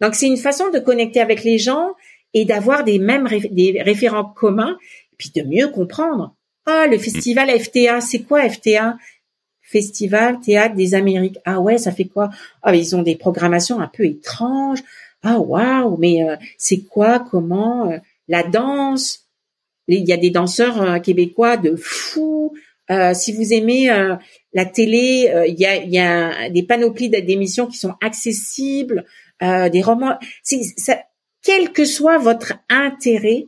[0.00, 1.94] Donc c'est une façon de connecter avec les gens
[2.34, 4.78] et d'avoir des mêmes des référents communs,
[5.16, 6.34] puis de mieux comprendre.
[6.66, 8.96] Ah, le festival FTA, c'est quoi FTA
[9.62, 11.38] Festival Théâtre des Amériques.
[11.44, 12.30] Ah ouais, ça fait quoi?
[12.62, 14.82] Ah, ils ont des programmations un peu étranges.
[15.22, 17.18] Ah waouh, mais euh, c'est quoi?
[17.18, 17.98] Comment euh,
[18.28, 19.27] La danse?
[19.96, 22.54] Il y a des danseurs euh, québécois de fous.
[22.90, 24.16] Euh, si vous aimez euh,
[24.52, 29.04] la télé, il y a, des panoplies d'émissions qui sont accessibles,
[29.40, 30.18] des romans.
[30.42, 30.98] Ça,
[31.42, 33.46] quel que soit votre intérêt,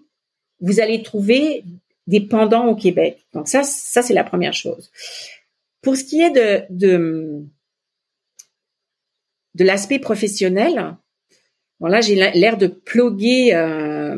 [0.61, 1.65] vous allez trouver
[2.07, 3.25] des pendants au Québec.
[3.33, 4.93] Donc ça, ça c'est la première chose.
[5.81, 7.43] Pour ce qui est de de,
[9.55, 10.97] de l'aspect professionnel,
[11.81, 13.55] bon là j'ai l'air de ploguer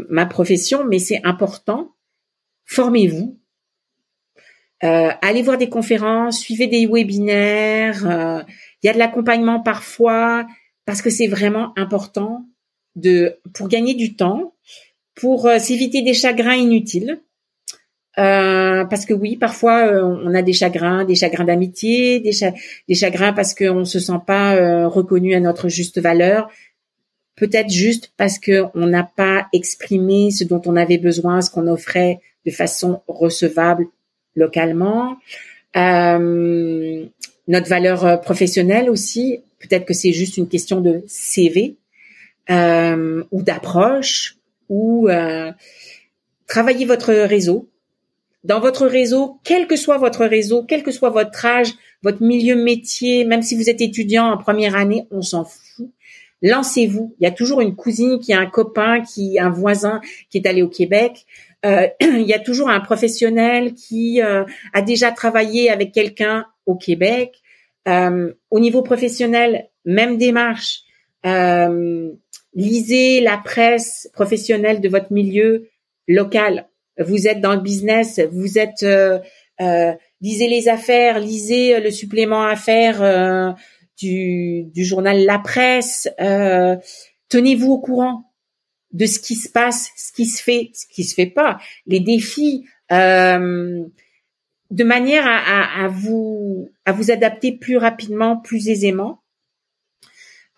[0.08, 1.92] ma profession, mais c'est important
[2.64, 3.38] formez-vous.
[4.84, 8.04] Euh, allez voir des conférences, suivez des webinaires.
[8.06, 8.42] euh,
[8.82, 10.46] Il y a de l'accompagnement parfois
[10.86, 12.46] parce que c'est vraiment important
[12.96, 14.54] de pour gagner du temps,
[15.14, 17.20] pour euh, s'éviter des chagrins inutiles.
[18.18, 22.32] Euh, parce que oui, parfois euh, on a des chagrins, des chagrins d'amitié, des,
[22.86, 26.50] des chagrins parce qu'on se sent pas euh, reconnu à notre juste valeur,
[27.36, 31.66] peut-être juste parce que on n'a pas exprimé ce dont on avait besoin, ce qu'on
[31.66, 33.86] offrait de façon recevable
[34.34, 35.16] localement.
[35.76, 37.06] Euh,
[37.48, 41.76] notre valeur euh, professionnelle aussi, peut-être que c'est juste une question de CV
[42.50, 44.36] euh, ou d'approche
[44.68, 45.52] ou euh,
[46.46, 47.68] travailler votre réseau.
[48.44, 51.72] Dans votre réseau, quel que soit votre réseau, quel que soit votre âge,
[52.02, 55.88] votre milieu métier, même si vous êtes étudiant en première année, on s'en fout.
[56.42, 57.14] Lancez-vous.
[57.18, 60.00] Il y a toujours une cousine qui a un copain, qui un voisin
[60.30, 61.24] qui est allé au Québec.
[61.64, 66.74] Euh, il y a toujours un professionnel qui euh, a déjà travaillé avec quelqu'un au
[66.74, 67.40] Québec.
[67.88, 70.80] Euh, au niveau professionnel, même démarche.
[71.24, 72.10] Euh,
[72.54, 75.68] lisez la presse professionnelle de votre milieu
[76.08, 76.68] local.
[76.98, 79.18] Vous êtes dans le business, vous êtes euh,
[79.60, 83.56] euh, lisez les affaires, lisez le supplément affaires
[84.02, 86.08] du, du journal La Presse.
[86.20, 86.76] euh,
[87.28, 88.32] Tenez-vous au courant
[88.92, 92.00] de ce qui se passe, ce qui se fait, ce qui se fait pas, les
[92.00, 93.82] défis, euh,
[94.70, 99.22] de manière à, à, à vous à vous adapter plus rapidement, plus aisément.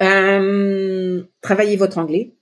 [0.03, 2.33] Euh, travaillez votre anglais.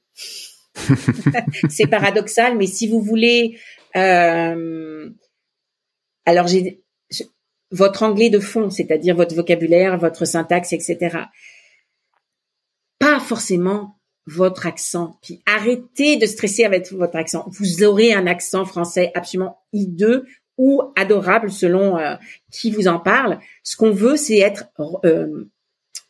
[1.68, 3.58] c'est paradoxal, mais si vous voulez,
[3.96, 5.10] euh,
[6.24, 6.82] alors j'ai
[7.72, 11.18] votre anglais de fond, c'est-à-dire votre vocabulaire, votre syntaxe, etc.
[12.98, 15.18] Pas forcément votre accent.
[15.22, 17.44] Puis arrêtez de stresser avec votre accent.
[17.48, 20.24] Vous aurez un accent français absolument hideux
[20.58, 22.14] ou adorable selon euh,
[22.52, 23.40] qui vous en parle.
[23.64, 24.66] Ce qu'on veut, c'est être
[25.04, 25.50] euh,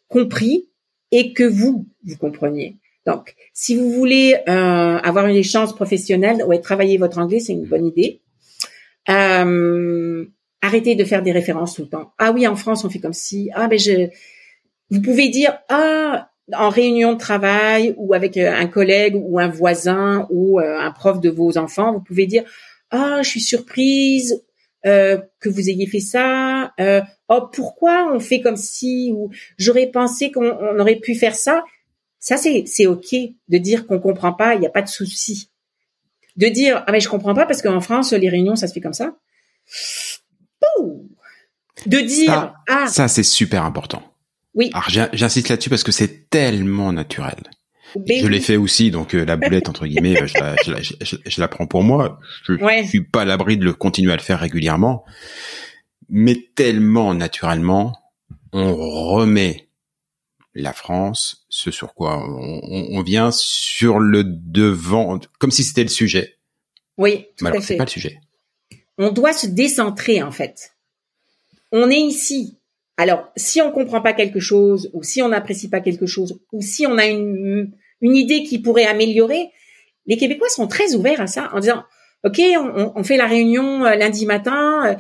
[0.09, 0.69] compris
[1.11, 2.77] et que vous vous compreniez.
[3.07, 7.67] Donc, si vous voulez euh, avoir une chance professionnelle, ouais, travailler votre anglais, c'est une
[7.67, 8.21] bonne idée.
[10.63, 12.15] Arrêtez de faire des références tout le temps.
[12.19, 13.51] Ah oui, en France, on fait comme si.
[13.55, 14.09] Ah, mais je.
[14.91, 19.49] Vous pouvez dire ah en réunion de travail ou avec euh, un collègue ou un
[19.49, 22.45] voisin ou euh, un prof de vos enfants, vous pouvez dire
[22.91, 24.43] ah je suis surprise
[24.85, 26.73] euh, que vous ayez fait ça.
[26.81, 31.37] Euh, oh pourquoi on fait comme si ou j'aurais pensé qu'on on aurait pu faire
[31.37, 31.65] ça.
[32.19, 33.15] Ça c'est c'est ok
[33.49, 35.49] de dire qu'on comprend pas, il n'y a pas de souci.
[36.37, 38.81] De dire ah mais je comprends pas parce qu'en France les réunions ça se fait
[38.81, 39.17] comme ça.
[40.79, 41.09] Ouh.
[41.87, 44.03] De dire Ça, ah Ça, c'est super important.
[44.55, 47.37] oui Alors, j'in- j'insiste là-dessus parce que c'est tellement naturel.
[47.97, 50.81] ben je l'ai fait aussi, donc euh, la boulette entre guillemets, je, la, je, la,
[50.83, 52.19] je, je- je la prends pour moi.
[52.45, 52.87] Je Ouais.
[52.87, 55.05] suis pas à l'abri de le continuer à le faire régulièrement,
[56.09, 57.93] mais tellement naturellement,
[58.53, 59.69] on remet
[60.55, 65.83] la France, ce sur quoi on, on- on vient sur le devant, comme si c'était
[65.83, 66.37] le sujet.
[66.99, 68.21] Oui, tout Mais à alors, c'est pas le sujet.
[68.99, 70.73] On doit se décentrer en fait.
[71.73, 72.59] On est ici.
[72.97, 76.61] Alors, si on comprend pas quelque chose, ou si on n'apprécie pas quelque chose, ou
[76.61, 79.49] si on a une, idée qui pourrait améliorer,
[80.07, 81.85] les Québécois sont très ouverts à ça, en disant,
[82.25, 84.95] OK, on, on fait la réunion euh, lundi matin, euh,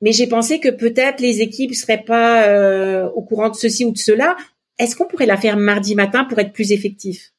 [0.00, 3.92] mais j'ai pensé que peut-être les équipes seraient pas euh, au courant de ceci ou
[3.92, 4.36] de cela.
[4.78, 7.32] Est-ce qu'on pourrait la faire mardi matin pour être plus effectif?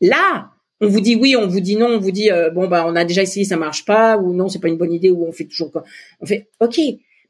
[0.00, 2.84] Là, on vous dit oui, on vous dit non, on vous dit euh, bon bah
[2.86, 5.26] on a déjà essayé, ça marche pas, ou non c'est pas une bonne idée, ou
[5.26, 5.84] on fait toujours quoi.
[6.20, 6.78] On fait ok.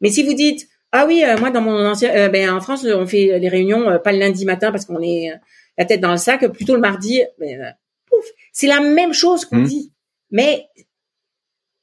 [0.00, 2.84] Mais si vous dites ah oui, euh, moi dans mon ancien, euh, ben en France
[2.84, 5.36] on fait les réunions euh, pas le lundi matin parce qu'on est euh,
[5.78, 7.22] la tête dans le sac, plutôt le mardi.
[7.38, 7.74] Ben,
[8.10, 9.64] pouf, c'est la même chose qu'on Mhm.
[9.66, 9.92] dit,
[10.30, 10.66] mais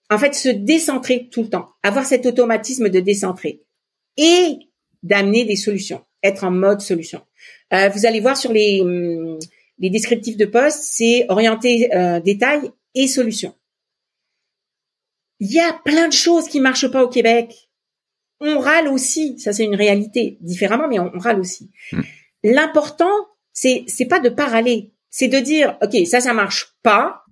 [0.09, 3.61] en fait se décentrer tout le temps, avoir cet automatisme de décentrer
[4.17, 4.57] et
[5.01, 7.21] d'amener des solutions, être en mode solution.
[7.73, 9.39] Euh, vous allez voir sur les hum,
[9.79, 13.55] les descriptifs de poste, c'est orienté euh, détail et solution.
[15.39, 17.69] Il y a plein de choses qui marchent pas au Québec.
[18.39, 21.71] On râle aussi, ça c'est une réalité, différemment, mais on, on râle aussi.
[21.91, 22.01] Hmm.
[22.43, 23.13] L'important,
[23.51, 27.23] c'est c'est pas de pas râler, c'est de dire ok ça ça marche pas.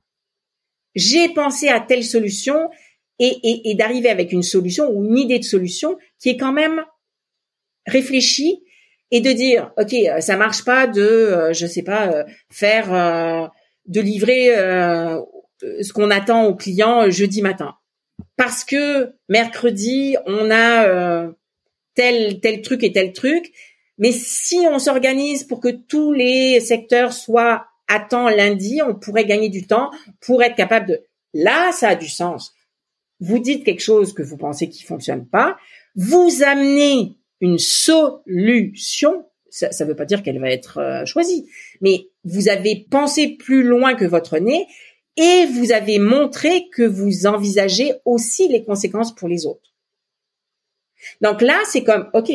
[0.96, 2.70] J'ai pensé à telle solution
[3.20, 6.52] et, et, et d'arriver avec une solution ou une idée de solution qui est quand
[6.52, 6.84] même
[7.86, 8.62] réfléchie
[9.12, 12.94] et de dire ok euh, ça marche pas de euh, je sais pas euh, faire
[12.94, 13.48] euh,
[13.86, 15.20] de livrer euh,
[15.62, 17.76] ce qu'on attend au client euh, jeudi matin.
[18.38, 21.28] Parce que mercredi on a
[21.96, 23.52] tel tel truc et tel truc.
[23.98, 29.26] Mais si on s'organise pour que tous les secteurs soient à temps lundi on pourrait
[29.26, 31.02] gagner du temps pour être capable de
[31.34, 32.54] là ça a du sens.
[33.20, 35.58] Vous dites quelque chose que vous pensez qui fonctionne pas,
[35.96, 39.26] vous amenez une solution.
[39.50, 41.50] Ça ne veut pas dire qu'elle va être euh, choisie,
[41.82, 44.66] mais vous avez pensé plus loin que votre nez
[45.18, 49.76] et vous avez montré que vous envisagez aussi les conséquences pour les autres.
[51.20, 52.32] Donc là, c'est comme, OK,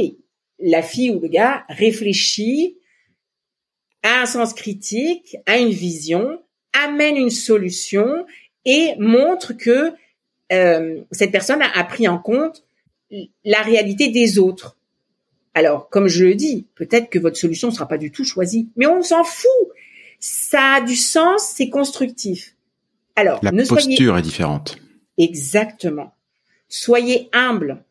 [0.58, 2.78] la fille ou le gars réfléchit
[4.02, 6.42] à un sens critique, à une vision,
[6.72, 8.26] amène une solution
[8.64, 9.92] et montre que
[10.52, 12.64] euh, cette personne a, pris en compte
[13.44, 14.75] la réalité des autres.
[15.56, 18.68] Alors, comme je le dis, peut-être que votre solution ne sera pas du tout choisie,
[18.76, 19.48] mais on s'en fout.
[20.20, 22.54] Ça a du sens, c'est constructif.
[23.16, 24.76] Alors, la posture est différente.
[25.16, 26.12] Exactement.
[26.68, 27.82] Soyez humble.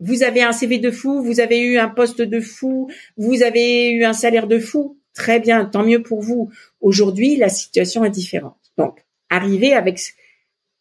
[0.00, 3.90] Vous avez un CV de fou, vous avez eu un poste de fou, vous avez
[3.90, 4.98] eu un salaire de fou.
[5.14, 6.50] Très bien, tant mieux pour vous.
[6.82, 8.58] Aujourd'hui, la situation est différente.
[8.76, 10.00] Donc, arrivez avec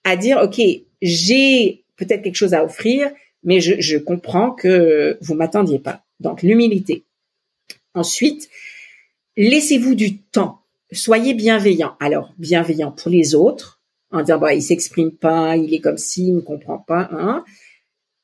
[0.04, 0.60] à dire, OK,
[1.02, 3.10] j'ai peut-être quelque chose à offrir,
[3.44, 6.04] mais je, je comprends que vous m'attendiez pas.
[6.20, 7.04] Donc, l'humilité.
[7.94, 8.50] Ensuite,
[9.36, 10.62] laissez-vous du temps.
[10.92, 11.96] Soyez bienveillant.
[12.00, 13.82] Alors, bienveillant pour les autres,
[14.12, 17.44] en disant, bah, il s'exprime pas, il est comme si, il ne comprend pas, hein,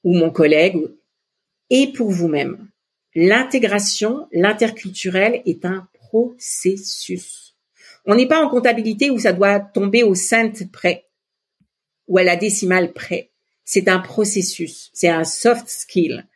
[0.03, 0.77] ou mon collègue,
[1.69, 2.69] et pour vous-même.
[3.15, 7.55] L'intégration, l'interculturel est un processus.
[8.05, 11.05] On n'est pas en comptabilité où ça doit tomber au cent près
[12.07, 13.31] ou à la décimale près.
[13.65, 16.27] C'est un processus, c'est un soft skill.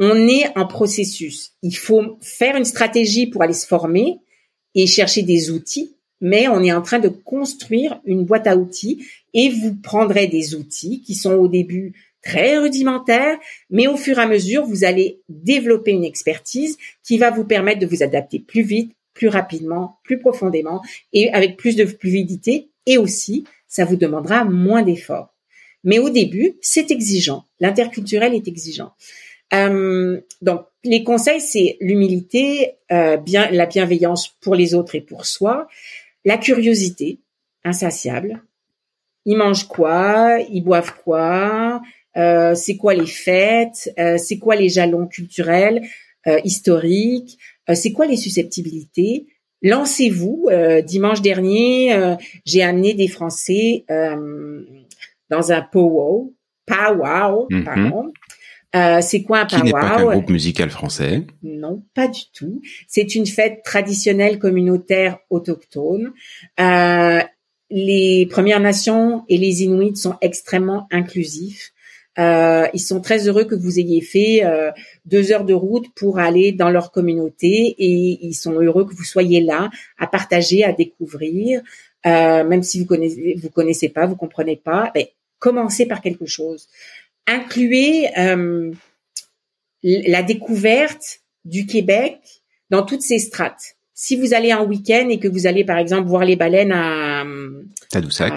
[0.00, 1.52] On est en processus.
[1.62, 4.18] Il faut faire une stratégie pour aller se former
[4.74, 9.04] et chercher des outils, mais on est en train de construire une boîte à outils
[9.34, 13.38] et vous prendrez des outils qui sont au début très rudimentaires,
[13.70, 17.80] mais au fur et à mesure, vous allez développer une expertise qui va vous permettre
[17.80, 20.82] de vous adapter plus vite, plus rapidement, plus profondément
[21.12, 25.33] et avec plus de fluidité et aussi ça vous demandera moins d'efforts.
[25.84, 27.44] Mais au début, c'est exigeant.
[27.60, 28.92] L'interculturel est exigeant.
[29.52, 35.26] Euh, donc, les conseils, c'est l'humilité, euh, bien la bienveillance pour les autres et pour
[35.26, 35.68] soi,
[36.24, 37.18] la curiosité
[37.62, 38.42] insatiable.
[39.26, 40.38] Ils mangent quoi?
[40.50, 41.80] Ils boivent quoi?
[42.16, 43.92] Euh, C'est quoi les fêtes?
[43.98, 45.82] Euh, C'est quoi les jalons culturels,
[46.26, 47.38] euh, historiques?
[47.72, 49.26] C'est quoi les susceptibilités?
[49.62, 50.48] Lancez-vous.
[50.50, 54.62] Euh, dimanche dernier, euh, j'ai amené des Français euh,
[55.30, 56.34] dans un powwow,
[56.66, 57.64] powwow, mhm.
[57.64, 58.12] pardon.
[59.02, 61.26] c'est quoi un powwow Qui n'est pas un groupe musical français.
[61.42, 62.60] Non, pas du tout.
[62.88, 66.12] C'est une fête traditionnelle communautaire autochtone.
[67.70, 71.74] les Premières Nations et les Inuits sont extrêmement inclusifs.
[72.18, 74.70] Euh, ils sont très heureux que vous ayez fait euh,
[75.04, 79.04] deux heures de route pour aller dans leur communauté et ils sont heureux que vous
[79.04, 81.60] soyez là à partager, à découvrir,
[82.06, 84.90] euh, même si vous connaissez, vous connaissez pas, vous comprenez pas.
[84.94, 85.06] Ben,
[85.38, 86.68] commencez par quelque chose.
[87.26, 88.08] Incluez
[89.82, 92.18] la découverte du Québec
[92.70, 93.76] dans toutes ses strates.
[93.94, 97.24] Si vous allez en week-end et que vous allez par exemple voir les baleines à
[97.90, 98.34] Tadoussac,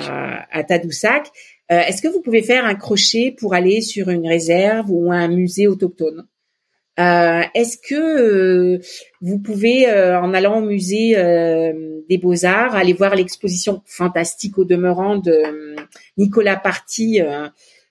[0.52, 1.32] à Tadoussac
[1.72, 5.28] euh, est-ce que vous pouvez faire un crochet pour aller sur une réserve ou un
[5.28, 6.26] musée autochtone?
[7.00, 8.80] Euh, Est-ce que euh,
[9.22, 11.16] vous pouvez, en allant au musée
[12.10, 15.76] des Beaux-Arts, aller voir l'exposition fantastique au demeurant de
[16.18, 17.22] Nicolas Party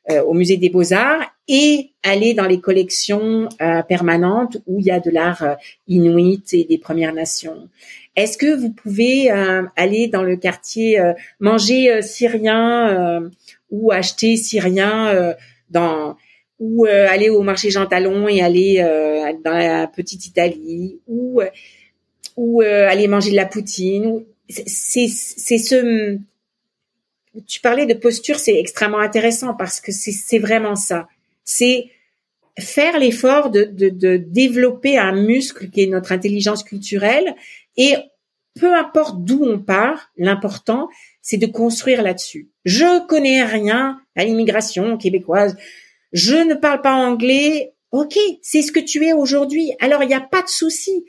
[0.09, 1.23] au musée des Beaux-Arts.
[1.49, 3.49] Et aller dans les collections
[3.89, 5.57] permanentes où il y a de l'art
[5.87, 7.69] inuit et des Premières Nations.
[8.17, 11.01] Est-ce que vous pouvez aller dans le quartier
[11.39, 13.31] manger syrien
[13.71, 15.35] ou acheter syrien euh,
[15.71, 16.17] dans
[16.59, 21.43] ou euh, aller au marché Jean Talon et aller euh, dans la petite Italie ou
[22.37, 26.19] ou aller manger de la poutine c'est ce
[27.47, 31.09] tu parlais de posture c'est extrêmement intéressant parce que c'est c'est vraiment ça
[31.45, 31.91] c'est
[32.59, 37.35] faire l'effort de, de, de développer un muscle qui est notre intelligence culturelle
[37.77, 37.95] et
[38.59, 40.89] peu importe d'où on part, l'important,
[41.23, 42.49] c'est de construire là-dessus.
[42.65, 45.57] Je connais rien à l'immigration québécoise.
[46.13, 47.75] Je ne parle pas anglais.
[47.93, 49.73] Ok, c'est ce que tu es aujourd'hui.
[49.81, 51.05] Alors, il n'y a pas de souci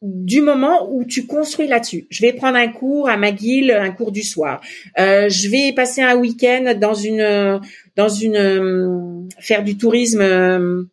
[0.00, 2.06] du moment où tu construis là-dessus.
[2.10, 4.60] Je vais prendre un cours à McGill, un cours du soir.
[4.98, 7.60] Euh, je vais passer un week-end dans une,
[7.96, 10.84] dans une, euh, faire du tourisme euh,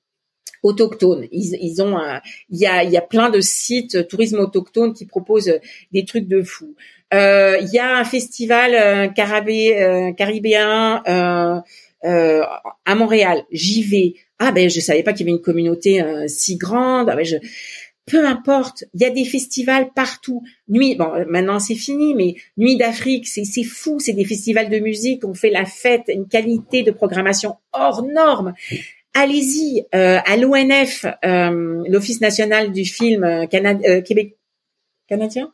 [0.64, 1.28] autochtones.
[1.32, 1.98] Ils, ils ont,
[2.50, 5.60] il y a, il y a plein de sites tourisme autochtone qui proposent
[5.92, 6.76] des trucs de fou.
[7.14, 13.44] Euh, il y a un festival euh, carabé, euh, caribéen à Montréal.
[13.52, 14.14] J'y vais.
[14.38, 17.10] Ah ben je savais pas qu'il y avait une communauté si grande.
[17.10, 17.38] Ah ben je
[18.06, 20.44] peu importe, il y a des festivals partout.
[20.68, 24.80] Nuit, bon, maintenant c'est fini, mais Nuit d'Afrique, c'est c'est fou, c'est des festivals de
[24.80, 28.54] musique, on fait la fête, une qualité de programmation hors norme.
[29.16, 33.48] Allez-y euh, à l'ONF, euh, l'Office national du film euh,
[34.02, 34.38] Québec
[35.08, 35.54] canadien,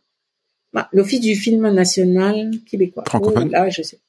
[0.73, 3.03] bah, l'Office du film national québécois.
[3.07, 3.52] Francophone.
[3.52, 3.99] là, je sais.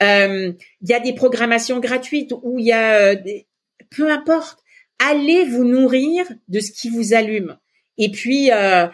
[0.00, 3.46] Il y a des programmations gratuites où il y a, des...
[3.90, 4.58] peu importe,
[4.98, 7.56] allez vous nourrir de ce qui vous allume.
[8.00, 8.86] Et puis, euh,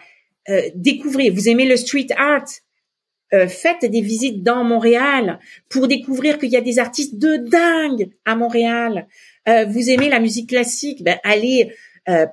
[0.49, 1.31] euh, découvrez.
[1.31, 2.45] Vous aimez le street art?
[3.33, 5.39] Euh, Faites des visites dans Montréal
[5.69, 9.07] pour découvrir qu'il y a des artistes de dingue à Montréal.
[9.45, 11.03] vous aimez la musique classique?
[11.03, 11.73] Ben, Allez,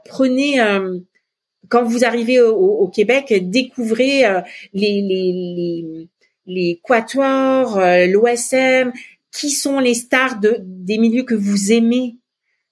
[0.04, 0.60] prenez
[1.68, 4.22] quand vous arrivez au, Québec, découvrez
[4.72, 6.08] les, les, les,
[6.46, 8.92] les quatuors, l'OSM,
[9.32, 12.16] qui sont les stars de, des milieux que vous aimez?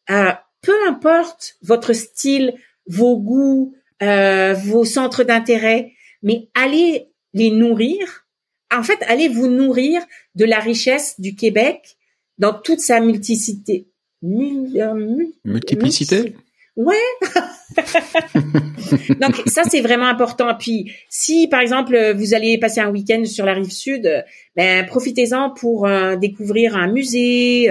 [0.07, 2.55] peu importe votre style,
[2.87, 5.93] vos goûts, euh, vos centres d'intérêt,
[6.23, 8.27] mais allez les nourrir.
[8.75, 10.03] En fait, allez vous nourrir
[10.35, 11.97] de la richesse du Québec
[12.39, 13.89] dans toute sa multiplicité.
[14.25, 16.35] Euh, multiplicité?
[16.77, 16.95] Ouais.
[19.21, 20.55] Donc ça c'est vraiment important.
[20.59, 24.25] Puis si par exemple vous allez passer un week-end sur la rive sud,
[24.57, 27.71] ben profitez-en pour euh, découvrir un musée,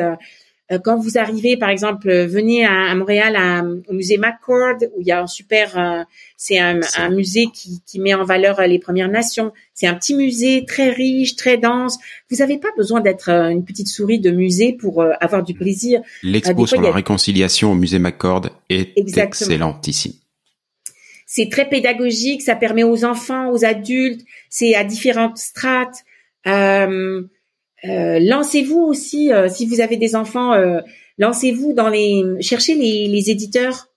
[0.77, 5.11] quand vous arrivez, par exemple, euh, venez à, Montréal au musée McCord où il y
[5.11, 6.03] a un super, euh,
[6.37, 6.79] c'est un,
[7.09, 9.51] musée qui, qui, met en valeur les Premières Nations.
[9.73, 11.97] C'est un petit musée très riche, très dense.
[12.29, 16.01] Vous n'avez pas besoin d'être une petite souris de musée pour avoir du plaisir.
[16.23, 20.21] L'expo sur la réconciliation au musée McCord est excellente ici.
[21.33, 26.03] C'est très pédagogique, ça permet aux enfants, aux adultes, c'est à différentes strates.
[26.45, 27.23] Euh, euh,
[27.83, 30.81] lancez-vous aussi, euh, si vous avez des enfants, euh,
[31.17, 33.87] lancez-vous dans les, cherchez les, les éditeurs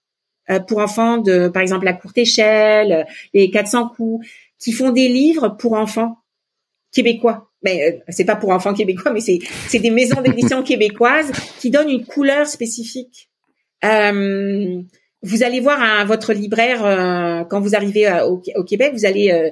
[0.69, 4.27] pour enfants de, par exemple, la courte échelle, les 400 coups,
[4.59, 6.19] qui font des livres pour enfants
[6.93, 7.51] québécois.
[7.63, 9.39] Mais c'est pas pour enfants québécois, mais c'est
[9.69, 13.31] c'est des maisons d'édition québécoises qui donnent une couleur spécifique.
[13.83, 19.51] vous allez voir à votre libraire quand vous arrivez au, au, Québec, vous allez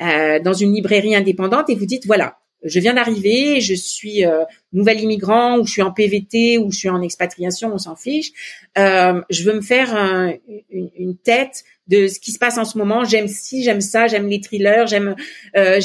[0.00, 5.00] dans une librairie indépendante et vous dites voilà, je viens d'arriver, je suis euh, nouvel
[5.00, 8.32] immigrant ou je suis en PVT ou je suis en expatriation, on s'en fiche.
[8.78, 9.94] Euh, je veux me faire
[10.70, 13.04] une, une, tête de ce qui se passe en ce moment.
[13.04, 15.16] J'aime ci, j'aime ça, j'aime les thrillers, j'aime.
[15.56, 15.80] Euh,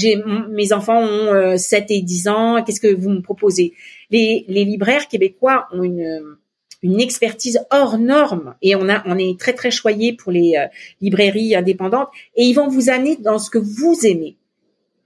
[0.49, 2.63] mes enfants ont 7 et 10 ans.
[2.63, 3.73] Qu'est-ce que vous me proposez?
[4.11, 6.37] Les, les libraires québécois ont une
[6.83, 10.53] une expertise hors norme et on a on est très très choyé pour les
[11.01, 14.37] librairies indépendantes et ils vont vous amener dans ce que vous aimez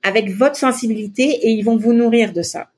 [0.03, 2.69] avec votre sensibilité et ils vont vous nourrir de ça.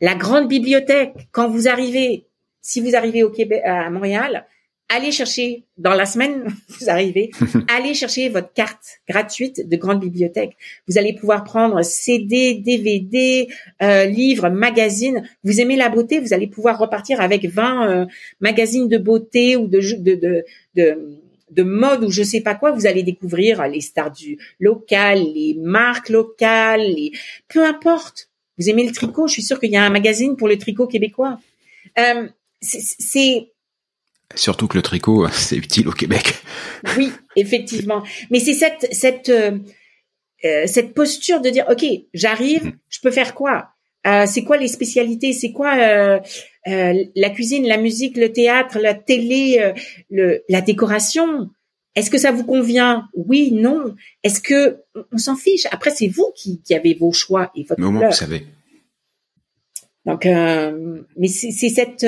[0.00, 2.26] La grande bibliothèque, quand vous arrivez,
[2.60, 4.46] si vous arrivez au Québec, à Montréal,
[4.88, 7.30] allez chercher dans la semaine, vous arrivez,
[7.68, 10.56] allez chercher votre carte gratuite de grande bibliothèque.
[10.86, 13.48] Vous allez pouvoir prendre CD, DVD,
[13.82, 15.28] euh, livres, magazines.
[15.44, 18.06] Vous aimez la beauté, vous allez pouvoir repartir avec 20 euh,
[18.40, 20.44] magazines de beauté ou de, de, de,
[20.74, 21.20] de
[21.50, 25.54] de mode ou je sais pas quoi, vous allez découvrir les stars du local, les
[25.58, 27.12] marques locales, les...
[27.48, 28.30] peu importe.
[28.58, 30.86] Vous aimez le tricot, je suis sûre qu'il y a un magazine pour le tricot
[30.86, 31.38] québécois.
[31.98, 32.28] Euh,
[32.60, 33.52] c'est
[34.34, 36.34] surtout que le tricot c'est utile au Québec.
[36.96, 38.02] Oui, effectivement.
[38.30, 42.78] Mais c'est cette cette euh, cette posture de dire ok, j'arrive, mm.
[42.88, 43.70] je peux faire quoi?
[44.26, 45.32] C'est quoi les spécialités?
[45.32, 46.20] C'est quoi euh,
[46.68, 49.72] euh, la cuisine, la musique, le théâtre, la télé,
[50.10, 51.50] le, la décoration?
[51.94, 53.08] Est-ce que ça vous convient?
[53.14, 53.94] Oui, non.
[54.22, 55.66] Est-ce que on s'en fiche?
[55.70, 57.80] Après, c'est vous qui, qui, avez vos choix et votre.
[57.80, 58.46] Mais au moins, vous savez.
[60.04, 62.06] Donc, mais c'est cette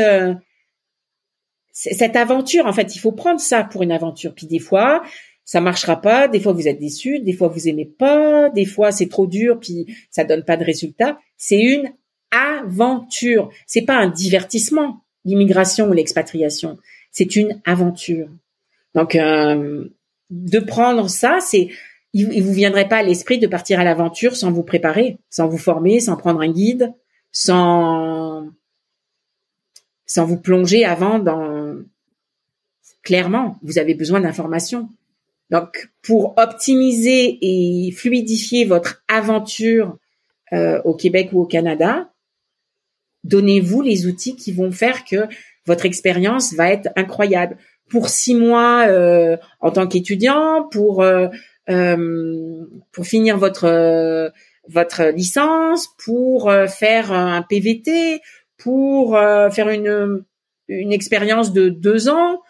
[1.78, 2.66] cette aventure.
[2.66, 4.34] En fait, il faut prendre ça pour une aventure.
[4.34, 5.02] Puis des fois,
[5.44, 6.28] ça marchera pas.
[6.28, 7.20] Des fois, vous êtes déçu.
[7.20, 8.50] Des fois, vous aimez pas.
[8.50, 11.18] Des fois, c'est trop dur, puis ça donne pas de résultat.
[11.38, 11.92] C'est une
[12.30, 13.50] aventure.
[13.66, 16.78] C'est pas un divertissement, l'immigration ou l'expatriation.
[17.10, 18.28] C'est une aventure.
[18.94, 19.88] Donc, euh,
[20.30, 21.70] de prendre ça, c'est
[22.12, 25.58] il, vous viendrait pas à l'esprit de partir à l'aventure sans vous préparer, sans vous
[25.58, 26.92] former, sans prendre un guide,
[27.32, 28.48] sans
[30.06, 31.76] sans vous plonger avant dans
[33.02, 34.88] clairement, vous avez besoin d'informations.
[35.50, 39.96] Donc, pour optimiser et fluidifier votre aventure
[40.52, 42.10] euh, au Québec ou au Canada,
[43.24, 45.26] donnez-vous les outils qui vont faire que
[45.66, 47.56] votre expérience va être incroyable.
[47.90, 51.28] Pour six mois euh, en tant qu'étudiant, pour euh,
[52.92, 54.32] pour finir votre
[54.68, 58.20] votre licence, pour faire un PVT,
[58.56, 60.24] pour faire une
[60.68, 62.40] une expérience de deux ans,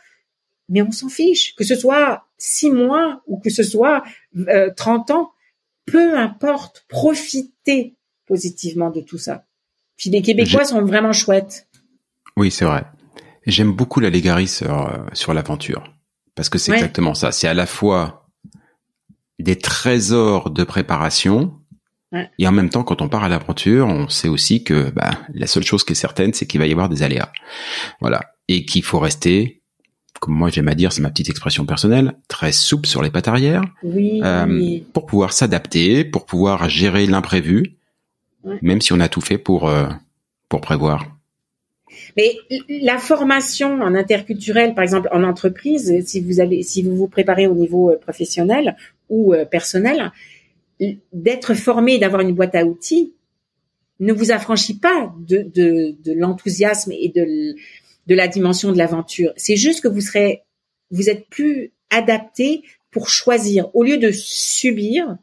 [0.68, 1.54] mais on s'en fiche.
[1.56, 4.04] Que ce soit six mois ou que ce soit
[4.48, 5.30] euh, 30 ans,
[5.90, 7.96] peu importe, profitez
[8.26, 9.44] positivement de tout ça.
[9.96, 11.68] Puis les Québécois sont vraiment chouettes.
[12.36, 12.84] Oui, c'est vrai.
[13.46, 15.92] J'aime beaucoup la légarie sur, euh, sur l'aventure.
[16.34, 17.32] Parce que c'est exactement ça.
[17.32, 18.28] C'est à la fois
[19.40, 21.58] des trésors de préparation,
[22.38, 25.46] et en même temps, quand on part à l'aventure, on sait aussi que bah, la
[25.46, 27.30] seule chose qui est certaine, c'est qu'il va y avoir des aléas.
[28.00, 28.32] Voilà.
[28.48, 29.57] Et qu'il faut rester,
[30.20, 33.28] comme moi j'aime à dire, c'est ma petite expression personnelle, très souple sur les pattes
[33.28, 33.62] arrière.
[33.82, 34.20] Oui.
[34.24, 37.76] Euh, pour pouvoir s'adapter, pour pouvoir gérer l'imprévu,
[38.62, 39.86] même si on a tout fait pour, euh,
[40.48, 41.06] pour prévoir.
[42.16, 42.36] Mais
[42.68, 47.46] la formation en interculturel, par exemple en entreprise, si vous allez, si vous vous préparez
[47.46, 48.76] au niveau euh, professionnel
[49.08, 50.12] ou personnel,
[51.14, 53.14] d'être formé, d'avoir une boîte à outils,
[54.00, 57.56] ne vous affranchit pas de, de, de l'enthousiasme et de,
[58.08, 59.32] de la dimension de l'aventure.
[59.36, 60.42] C'est juste que vous serez,
[60.90, 63.68] vous êtes plus adapté pour choisir.
[63.74, 65.16] Au lieu de subir,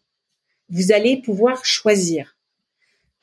[0.69, 2.37] vous allez pouvoir choisir.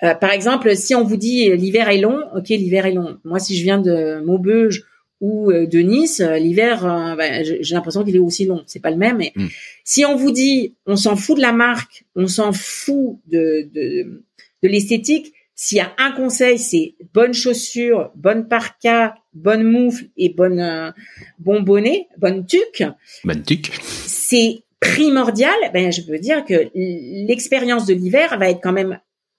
[0.03, 3.19] Euh, par exemple, si on vous dit l'hiver est long, ok, l'hiver est long.
[3.25, 4.85] Moi, si je viens de Maubeuge
[5.21, 6.83] ou euh, de Nice, euh, l'hiver,
[7.17, 8.65] ben, j'ai l'impression qu'il est aussi long.
[8.67, 9.19] C'est pas le même.
[9.19, 9.47] Mais hmm.
[9.85, 14.23] si on vous dit, on s'en fout de la marque, on s'en fout de de,
[14.65, 15.33] de l'esthétique.
[15.55, 20.95] S'il y a un conseil, c'est bonne chaussure, bonne parka, bonne moufle et bonne
[21.39, 22.85] bon bonnet, bonne tuque.
[23.25, 23.73] Bonne tuque.
[23.83, 25.55] C'est primordial.
[25.73, 28.99] Ben, je peux dire que l'expérience de l'hiver va être quand même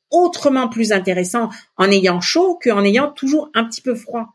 [0.09, 4.29] autrement plus intéressant en ayant chaud qu'en ayant toujours un petit peu froid.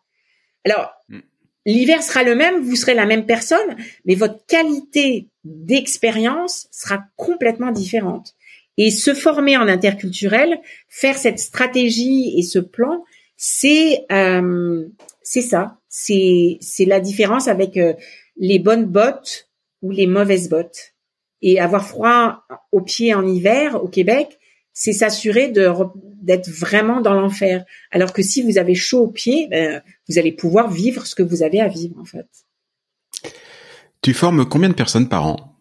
[0.65, 1.21] Alors, mm.
[1.65, 7.71] l'hiver sera le même, vous serez la même personne, mais votre qualité d'expérience sera complètement
[7.71, 8.35] différente.
[8.79, 13.05] Et se former en interculturel, faire cette stratégie et ce plan,
[13.37, 14.87] c'est euh,
[15.23, 17.95] c'est ça, c'est c'est la différence avec euh,
[18.37, 19.51] les bonnes bottes
[19.83, 20.95] ou les mauvaises bottes.
[21.43, 24.39] Et avoir froid aux pieds en hiver au Québec,
[24.73, 27.65] c'est s'assurer d'être vraiment dans l'enfer.
[27.91, 31.23] Alors que si vous avez chaud aux pieds, ben, vous allez pouvoir vivre ce que
[31.23, 32.27] vous avez à vivre en fait.
[34.03, 35.58] Tu formes combien de personnes par an?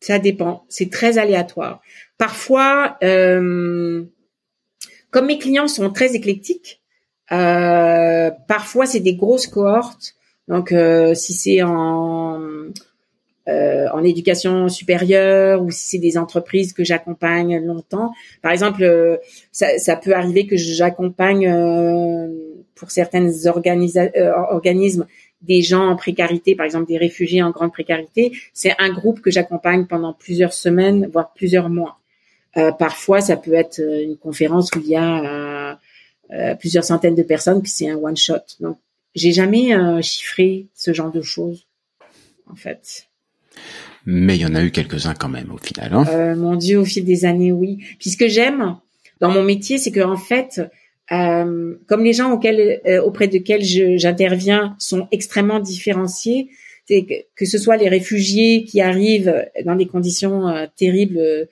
[0.00, 0.64] Ça dépend.
[0.68, 1.80] C'est très aléatoire.
[2.18, 4.04] Parfois, euh,
[5.10, 6.82] comme mes clients sont très éclectiques,
[7.32, 10.14] euh, parfois c'est des grosses cohortes.
[10.46, 12.40] Donc, euh, si c'est en
[13.48, 18.12] euh, en éducation supérieure ou si c'est des entreprises que j'accompagne longtemps.
[18.42, 19.16] Par exemple, euh,
[19.52, 22.28] ça, ça, peut arriver que j'accompagne euh,
[22.74, 25.06] pour certaines organismes
[25.40, 28.32] des gens en précarité, par exemple des réfugiés en grande précarité.
[28.52, 32.00] C'est un groupe que j'accompagne pendant plusieurs semaines, voire plusieurs mois.
[32.78, 35.78] parfois, ça peut être une conférence où il y a
[36.58, 38.34] plusieurs centaines de personnes, puis c'est un one shot.
[38.60, 38.78] Donc,
[39.14, 39.70] j'ai jamais
[40.02, 41.66] chiffré ce genre de choses,
[42.50, 43.08] en fait
[44.10, 45.92] mais il y en a eu quelques-uns quand même au final.
[45.92, 46.06] Hein.
[46.08, 47.84] Euh, mon Dieu, au fil des années, oui.
[47.98, 48.76] Puis ce que j'aime
[49.20, 50.62] dans mon métier, c'est que en fait,
[51.12, 56.48] euh, comme les gens auxquels, euh, auprès desquels j'interviens sont extrêmement différenciés,
[56.88, 61.48] que, ce soit les réfugiés qui arrivent dans des conditions euh, terribles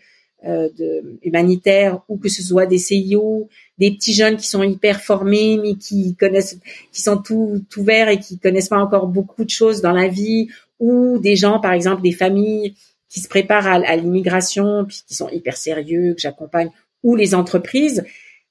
[0.47, 5.01] euh, de, humanitaires, ou que ce soit des CIO, des petits jeunes qui sont hyper
[5.01, 6.59] formés mais qui connaissent,
[6.93, 10.49] qui sont tout ouverts et qui connaissent pas encore beaucoup de choses dans la vie,
[10.79, 12.75] ou des gens, par exemple, des familles
[13.09, 16.71] qui se préparent à, l'immigration, puis qui sont hyper sérieux, que j'accompagne,
[17.03, 18.05] ou les entreprises,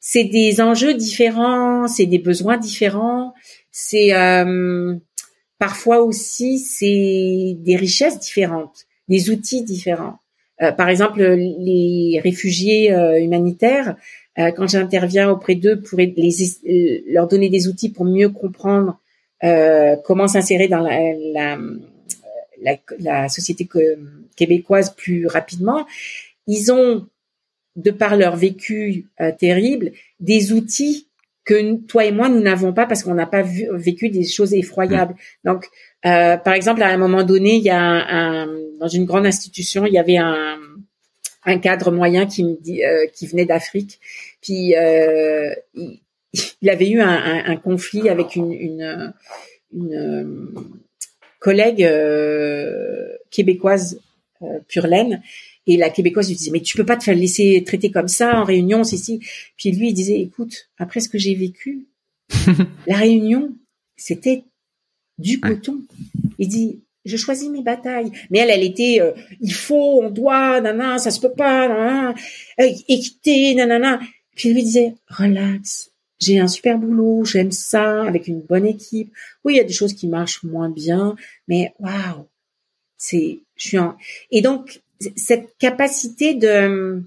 [0.08, 3.34] c'est des enjeux différents, c'est des besoins différents,
[3.72, 4.94] c'est euh,
[5.58, 10.20] parfois aussi c'est des richesses différentes, des outils différents.
[10.62, 13.96] Euh, par exemple, les réfugiés euh, humanitaires,
[14.38, 16.14] quand j'interviens auprès d'eux pour les,
[17.08, 19.00] leur donner des outils pour mieux comprendre
[20.04, 21.00] comment s'insérer dans la,
[21.34, 21.58] la
[23.00, 23.68] la, société
[24.36, 25.86] québécoise plus rapidement,
[26.48, 27.08] ils ont,
[27.76, 31.08] de par leur vécu euh, terrible, des outils
[31.44, 35.14] que toi et moi nous n'avons pas parce qu'on n'a pas vécu des choses effroyables.
[35.14, 35.50] Mmh.
[35.50, 35.66] Donc,
[36.06, 38.48] euh, par exemple, à un moment donné, il y a un,
[38.80, 40.58] dans une grande institution, il y avait un,
[41.44, 44.00] un cadre moyen qui me dit, euh, qui venait d'Afrique,
[44.42, 46.00] puis il,
[46.62, 49.14] il, avait eu un, un, conflit avec une, une,
[49.74, 50.50] une
[51.46, 54.02] collègue euh, québécoise
[54.42, 55.22] euh, pure laine.
[55.68, 58.40] Et la québécoise lui disait, mais tu peux pas te faire laisser traiter comme ça
[58.40, 59.20] en réunion, c'est si.
[59.58, 61.88] Puis lui, il disait, écoute, après ce que j'ai vécu,
[62.88, 63.56] la réunion,
[63.96, 64.44] c'était
[65.18, 65.82] du coton.
[66.38, 68.12] Il dit, je choisis mes batailles.
[68.30, 72.16] Mais elle, elle était, euh, il faut, on doit, nanana, ça se peut pas, nanana,
[72.58, 74.00] équité, nanana.
[74.36, 79.14] Puis lui disait, relax, j'ai un super boulot, j'aime ça, avec une bonne équipe.
[79.44, 81.16] Oui, il y a des choses qui marchent moins bien,
[81.48, 82.28] mais waouh,
[82.98, 83.96] c'est Je suis en...
[84.32, 84.82] Et donc,
[85.16, 87.04] cette capacité de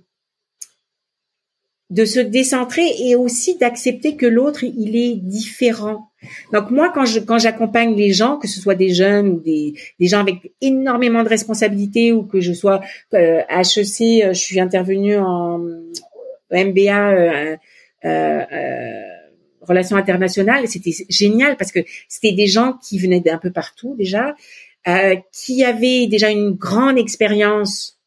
[1.91, 6.11] de se décentrer et aussi d'accepter que l'autre il est différent.
[6.53, 9.73] Donc moi quand je quand j'accompagne les gens que ce soit des jeunes ou des
[9.99, 12.83] des gens avec énormément de responsabilités ou que je sois
[13.15, 15.61] euh, HEC euh, je suis intervenue en
[16.51, 17.57] MBA euh,
[18.05, 19.03] euh, euh,
[19.63, 24.35] relations internationales c'était génial parce que c'était des gens qui venaient d'un peu partout déjà
[24.87, 27.99] euh, qui avaient déjà une grande expérience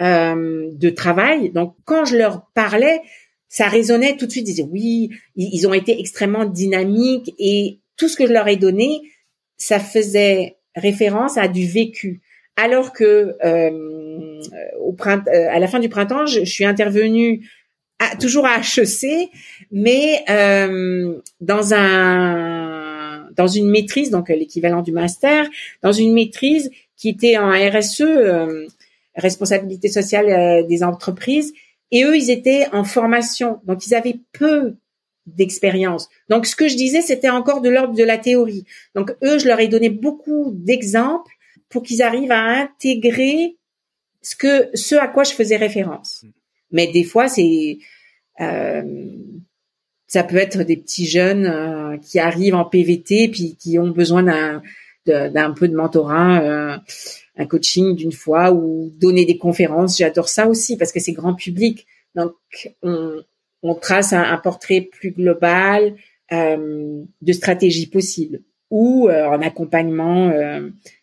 [0.00, 1.50] euh, de travail.
[1.50, 3.00] Donc, quand je leur parlais,
[3.48, 4.48] ça résonnait tout de suite.
[4.48, 8.56] Ils disaient oui, ils, ont été extrêmement dynamiques et tout ce que je leur ai
[8.56, 9.02] donné,
[9.58, 12.22] ça faisait référence à du vécu.
[12.56, 14.40] Alors que euh,
[14.80, 17.48] au printemps, euh, à la fin du printemps, je, suis intervenue
[17.98, 19.30] à, toujours à HEC,
[19.70, 22.69] mais euh, dans un
[23.40, 25.48] dans une maîtrise, donc l'équivalent du master,
[25.82, 28.66] dans une maîtrise qui était en RSE, euh,
[29.14, 31.54] responsabilité sociale euh, des entreprises.
[31.90, 34.74] Et eux, ils étaient en formation, donc ils avaient peu
[35.24, 36.10] d'expérience.
[36.28, 38.66] Donc ce que je disais, c'était encore de l'ordre de la théorie.
[38.94, 41.32] Donc eux, je leur ai donné beaucoup d'exemples
[41.70, 43.56] pour qu'ils arrivent à intégrer
[44.20, 46.26] ce que ce à quoi je faisais référence.
[46.72, 47.78] Mais des fois, c'est
[48.42, 48.82] euh,
[50.08, 51.46] ça peut être des petits jeunes
[51.98, 54.62] qui arrivent en PVT puis qui ont besoin d'un
[55.06, 56.42] d'un peu de mentorat.
[56.42, 56.76] Euh,
[57.36, 59.96] un coaching d'une fois ou donner des conférences.
[59.96, 61.86] J'adore ça aussi parce que c'est grand public.
[62.14, 62.34] Donc,
[62.82, 65.94] on, trace un, portrait plus global
[66.32, 70.30] euh, de stratégie possible ou euh, en accompagnement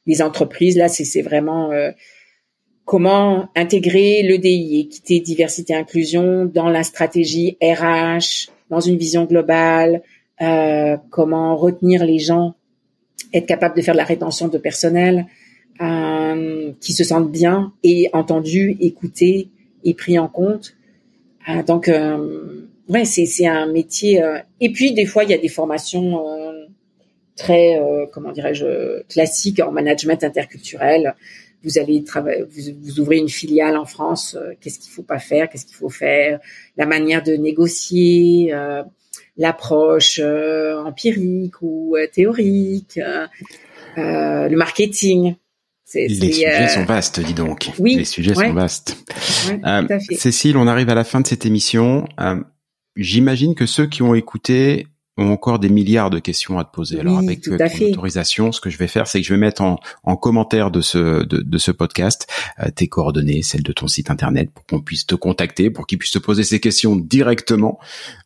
[0.06, 0.78] des entreprises.
[0.78, 1.72] Là, c'est vraiment
[2.86, 10.04] comment intégrer le DI, équité, diversité, inclusion dans la stratégie RH, dans une vision globale,
[10.42, 12.56] euh, comment retenir les gens,
[13.34, 15.26] être capable de faire de la rétention de personnel,
[15.82, 19.50] euh, qui se sentent bien et entendus, écoutés
[19.84, 20.76] et pris en compte.
[21.50, 24.22] Euh, donc, euh, ouais, c'est c'est un métier.
[24.22, 26.24] Euh, et puis des fois, il y a des formations
[27.36, 27.80] très,
[28.14, 31.16] comment dirais-je, classiques en management interculturel.
[31.64, 34.36] Vous allez travailler, vous, vous ouvrez une filiale en France.
[34.60, 36.40] qu'est-ce qu'il faut pas faire Qu'est-ce qu'il faut faire
[36.78, 38.52] La manière de négocier
[39.38, 43.00] l'approche empirique ou théorique,
[43.98, 45.36] euh, le marketing.
[45.94, 47.72] Les sujets euh, sont vastes, dis donc.
[47.80, 48.98] Oui, les sujets sont vastes.
[49.64, 49.88] Euh,
[50.18, 52.06] Cécile, on arrive à la fin de cette émission.
[52.20, 52.42] Euh,
[52.98, 57.00] J'imagine que ceux qui ont écouté ont encore des milliards de questions à te poser.
[57.00, 59.62] Alors avec euh, ton autorisation, ce que je vais faire, c'est que je vais mettre
[59.62, 62.28] en, en commentaire de ce de, de ce podcast
[62.60, 65.98] euh, tes coordonnées, celles de ton site internet, pour qu'on puisse te contacter, pour qu'ils
[65.98, 67.80] puissent te poser ces questions directement.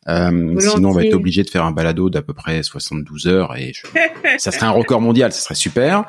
[0.08, 3.56] Euh, sinon, on va être obligé de faire un balado d'à peu près 72 heures
[3.56, 3.72] et
[4.38, 6.04] ça serait un record mondial, ça serait super.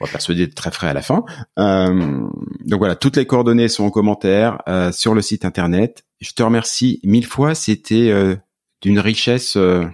[0.00, 1.24] On va persuader d'être très frais à la fin.
[1.58, 2.20] Euh,
[2.64, 6.04] donc voilà, toutes les coordonnées sont en commentaire euh, sur le site internet.
[6.20, 7.54] Je te remercie mille fois.
[7.54, 8.10] C'était
[8.80, 9.84] d'une richesse euh,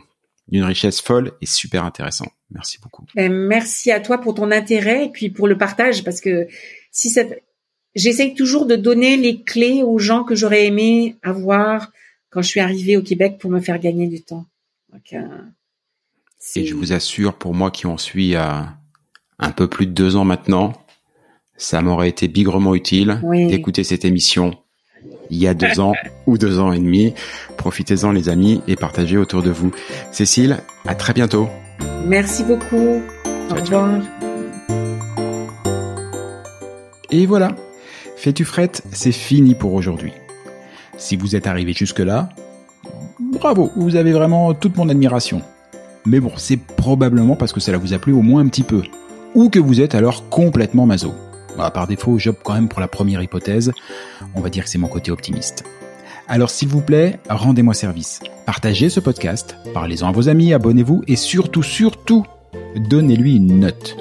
[0.49, 2.27] d'une richesse folle et super intéressant.
[2.51, 3.05] Merci beaucoup.
[3.15, 6.47] Ben, merci à toi pour ton intérêt et puis pour le partage parce que
[6.91, 7.23] si ça
[7.95, 11.93] j'essaye toujours de donner les clés aux gens que j'aurais aimé avoir
[12.31, 14.47] quand je suis arrivée au Québec pour me faire gagner du temps.
[15.13, 15.19] Euh,
[16.57, 18.77] et je vous assure, pour moi qui en suis à
[19.39, 20.73] un peu plus de deux ans maintenant,
[21.57, 24.59] ça m'aurait été bigrement utile d'écouter cette émission
[25.31, 25.95] il y a deux ans
[26.27, 27.15] ou deux ans et demi.
[27.57, 29.71] Profitez-en les amis et partagez autour de vous.
[30.13, 31.49] Cécile, à très bientôt.
[32.07, 33.03] Merci beaucoup.
[33.51, 34.01] Au revoir.
[37.11, 37.55] Et voilà.
[38.17, 40.13] Fais-tu frette, c'est fini pour aujourd'hui.
[40.97, 42.31] Si vous êtes arrivé jusque-là,
[43.21, 45.43] bravo, vous avez vraiment toute mon admiration.
[46.07, 48.83] Mais bon, c'est probablement parce que cela vous a plu au moins un petit peu.
[49.35, 51.13] Ou que vous êtes alors complètement maso.
[51.57, 53.73] Bah, par défaut, j'opte quand même pour la première hypothèse.
[54.35, 55.65] On va dire que c'est mon côté optimiste.
[56.27, 58.21] Alors s'il vous plaît, rendez-moi service.
[58.47, 62.25] Partagez ce podcast, parlez-en à vos amis, abonnez-vous et surtout, surtout,
[62.77, 63.97] donnez-lui une note.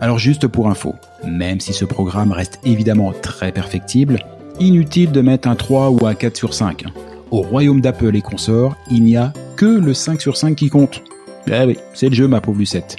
[0.00, 0.94] Alors juste pour info,
[1.24, 4.18] même si ce programme reste évidemment très perfectible,
[4.58, 6.84] inutile de mettre un 3 ou un 4 sur 5.
[7.30, 11.02] Au royaume d'Apple et consorts, il n'y a que le 5 sur 5 qui compte.
[11.46, 12.96] Eh oui, c'est le jeu ma pauvre Lucette.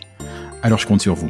[0.63, 1.29] Alors je compte sur vous.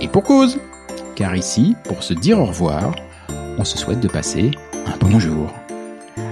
[0.00, 0.58] Et pour cause.
[1.16, 2.94] Car ici, pour se dire au revoir,
[3.58, 4.52] on se souhaite de passer
[4.86, 5.52] un bonjour.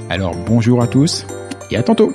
[0.09, 1.27] Alors bonjour à tous
[1.71, 2.15] et à tantôt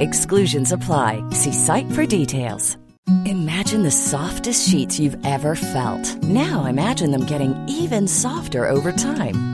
[0.00, 1.22] Exclusions apply.
[1.30, 2.76] See site for details.
[3.26, 6.22] Imagine the softest sheets you've ever felt.
[6.22, 9.53] Now imagine them getting even softer over time.